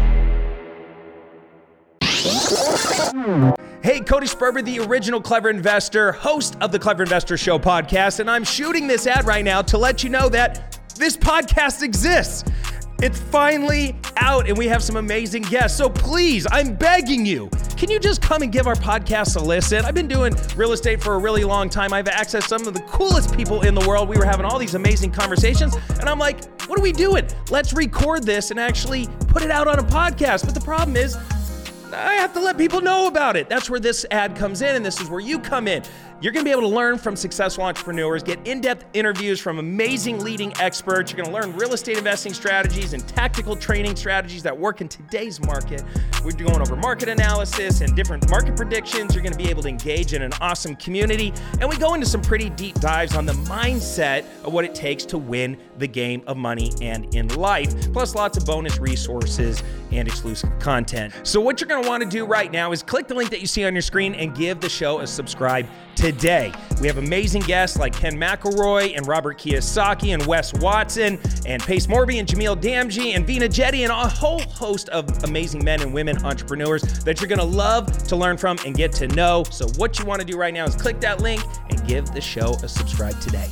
Hey, 3.83 4.01
Cody 4.01 4.27
Sperber, 4.27 4.65
the 4.65 4.79
original 4.81 5.21
Clever 5.21 5.51
Investor, 5.51 6.13
host 6.13 6.57
of 6.63 6.73
the 6.73 6.79
Clever 6.79 7.03
Investor 7.03 7.37
Show 7.37 7.59
podcast, 7.59 8.21
and 8.21 8.31
I'm 8.31 8.45
shooting 8.45 8.87
this 8.87 9.07
ad 9.07 9.27
right 9.27 9.45
now 9.45 9.61
to 9.63 9.77
let 9.77 10.03
you 10.03 10.09
know 10.09 10.29
that 10.31 10.82
this 11.03 11.17
podcast 11.17 11.83
exists. 11.83 12.45
It's 13.03 13.19
finally 13.19 13.97
out, 14.19 14.49
and 14.49 14.57
we 14.57 14.69
have 14.69 14.85
some 14.85 14.95
amazing 14.95 15.43
guests. 15.43 15.77
So 15.77 15.91
please, 15.91 16.47
I'm 16.53 16.77
begging 16.77 17.27
you, 17.27 17.51
can 17.77 17.91
you 17.91 17.99
just 17.99 18.23
come 18.23 18.43
and 18.43 18.53
give 18.53 18.69
our 18.69 18.77
podcast 18.77 19.35
a 19.35 19.41
listen? 19.41 19.85
I've 19.85 19.97
been 19.97 20.07
doing 20.07 20.37
real 20.55 20.71
estate 20.71 21.03
for 21.03 21.15
a 21.15 21.19
really 21.19 21.43
long 21.43 21.69
time. 21.69 21.93
I've 21.93 22.05
accessed 22.05 22.47
some 22.47 22.69
of 22.69 22.75
the 22.75 22.81
coolest 22.83 23.37
people 23.37 23.63
in 23.63 23.75
the 23.75 23.85
world. 23.89 24.09
We 24.09 24.17
were 24.17 24.25
having 24.25 24.47
all 24.47 24.57
these 24.57 24.77
amazing 24.77 25.11
conversations, 25.11 25.75
and 25.99 26.09
I'm 26.09 26.21
like, 26.21 26.45
what 26.69 26.79
are 26.79 26.83
we 26.83 26.93
doing? 26.93 27.27
Let's 27.51 27.73
record 27.73 28.23
this 28.23 28.53
and 28.53 28.61
actually 28.61 29.09
put 29.27 29.43
it 29.43 29.51
out 29.51 29.67
on 29.67 29.81
a 29.81 29.83
podcast. 29.83 30.45
But 30.45 30.55
the 30.55 30.61
problem 30.61 30.97
is, 30.97 31.17
I 31.93 32.15
have 32.15 32.33
to 32.35 32.41
let 32.41 32.57
people 32.57 32.81
know 32.81 33.09
about 33.09 33.35
it. 33.35 33.49
That's 33.49 33.69
where 33.69 33.81
this 33.81 34.07
ad 34.13 34.37
comes 34.37 34.63
in, 34.63 34.77
and 34.77 34.87
this 34.87 35.01
is 35.01 35.11
where 35.11 35.19
you 35.19 35.41
come 35.41 35.67
in. 35.67 35.83
You're 36.23 36.31
gonna 36.31 36.45
be 36.45 36.53
able 36.53 36.63
to 36.63 36.69
learn 36.69 36.99
from 36.99 37.17
successful 37.17 37.65
entrepreneurs, 37.65 38.23
get 38.23 38.39
in 38.47 38.61
depth 38.61 38.85
interviews 38.93 39.41
from 39.41 39.59
amazing 39.59 40.21
leading 40.21 40.53
experts. 40.61 41.11
You're 41.11 41.25
gonna 41.25 41.35
learn 41.35 41.53
real 41.57 41.73
estate 41.73 41.99
investing 41.99 42.33
strategies 42.33 42.93
and 42.93 43.05
tactical 43.09 43.57
training 43.57 43.97
strategies 43.97 44.45
that 44.45 44.57
work 44.57 44.81
in 44.81 44.89
today's 44.89 45.45
market. 45.45 45.83
We're 46.25 46.31
going 46.31 46.61
over 46.61 46.77
market 46.77 47.09
analysis 47.09 47.81
and 47.81 47.97
different 47.97 48.31
market 48.31 48.55
predictions. 48.55 49.17
You're 49.17 49.25
gonna 49.25 49.35
be 49.35 49.51
able 49.51 49.63
to 49.63 49.69
engage 49.69 50.15
in 50.15 50.23
an 50.23 50.33
awesome 50.41 50.77
community, 50.77 51.35
and 51.59 51.69
we 51.69 51.77
go 51.77 51.95
into 51.95 52.07
some 52.07 52.23
pretty 52.23 52.51
deep 52.51 52.77
dives 52.79 53.17
on 53.17 53.27
the 53.27 53.33
mindset 53.33 54.25
of 54.45 54.53
what 54.53 54.65
it 54.65 54.77
takes 54.77 55.05
to 55.07 55.19
win 55.19 55.57
the 55.79 55.89
game 55.89 56.23
of 56.29 56.37
money 56.37 56.71
and 56.81 57.13
in 57.17 57.27
life, 57.35 57.93
plus 57.93 58.15
lots 58.15 58.39
of 58.39 58.47
bonus 58.47 58.79
resources 58.79 59.61
and 59.91 60.07
exclusive 60.07 60.57
content. 60.61 61.13
So, 61.25 61.41
what 61.41 61.61
you're 61.61 61.67
gonna 61.67 61.89
wanna 61.89 62.07
do 62.07 62.25
right 62.25 62.53
now 62.53 62.71
is 62.71 62.81
click 62.81 63.09
the 63.09 63.15
link 63.15 63.31
that 63.31 63.41
you 63.41 63.49
see 63.49 63.65
on 63.65 63.73
your 63.73 63.83
screen 63.83 64.15
and 64.15 64.33
give 64.37 64.61
the 64.61 64.69
show 64.69 65.01
a 65.01 65.07
subscribe 65.09 65.67
today. 65.95 66.53
We 66.81 66.87
have 66.89 66.99
amazing 66.99 67.43
guests 67.43 67.79
like 67.79 67.93
Ken 67.93 68.17
McElroy 68.17 68.97
and 68.97 69.07
Robert 69.07 69.39
Kiyosaki 69.39 70.15
and 70.15 70.27
Wes 70.27 70.53
Watson 70.55 71.19
and 71.47 71.63
Pace 71.63 71.87
Morby 71.87 72.19
and 72.19 72.29
Jamil 72.29 72.61
Damji 72.61 73.15
and 73.15 73.27
Veena 73.27 73.49
Jetti 73.49 73.83
and 73.83 73.93
a 73.93 74.09
whole 74.09 74.41
host 74.41 74.89
of 74.89 75.09
amazing 75.25 75.65
men 75.65 75.81
and 75.83 75.95
women 75.95 76.25
entrepreneurs 76.25 76.83
that 77.05 77.21
you're 77.21 77.29
gonna 77.29 77.45
love 77.45 77.87
to 78.09 78.17
learn 78.17 78.37
from 78.37 78.59
and 78.67 78.75
get 78.75 78.93
to 78.95 79.09
know. 79.09 79.45
So, 79.51 79.69
what 79.77 79.99
you 79.99 80.05
wanna 80.05 80.25
do 80.25 80.37
right 80.37 80.53
now 80.53 80.65
is 80.65 80.75
click 80.75 81.01
that 81.01 81.21
link 81.21 81.43
and 81.71 81.87
give 81.87 82.13
the 82.13 82.21
show 82.21 82.55
a 82.63 82.69
subscribe 82.69 83.19
today. 83.21 83.49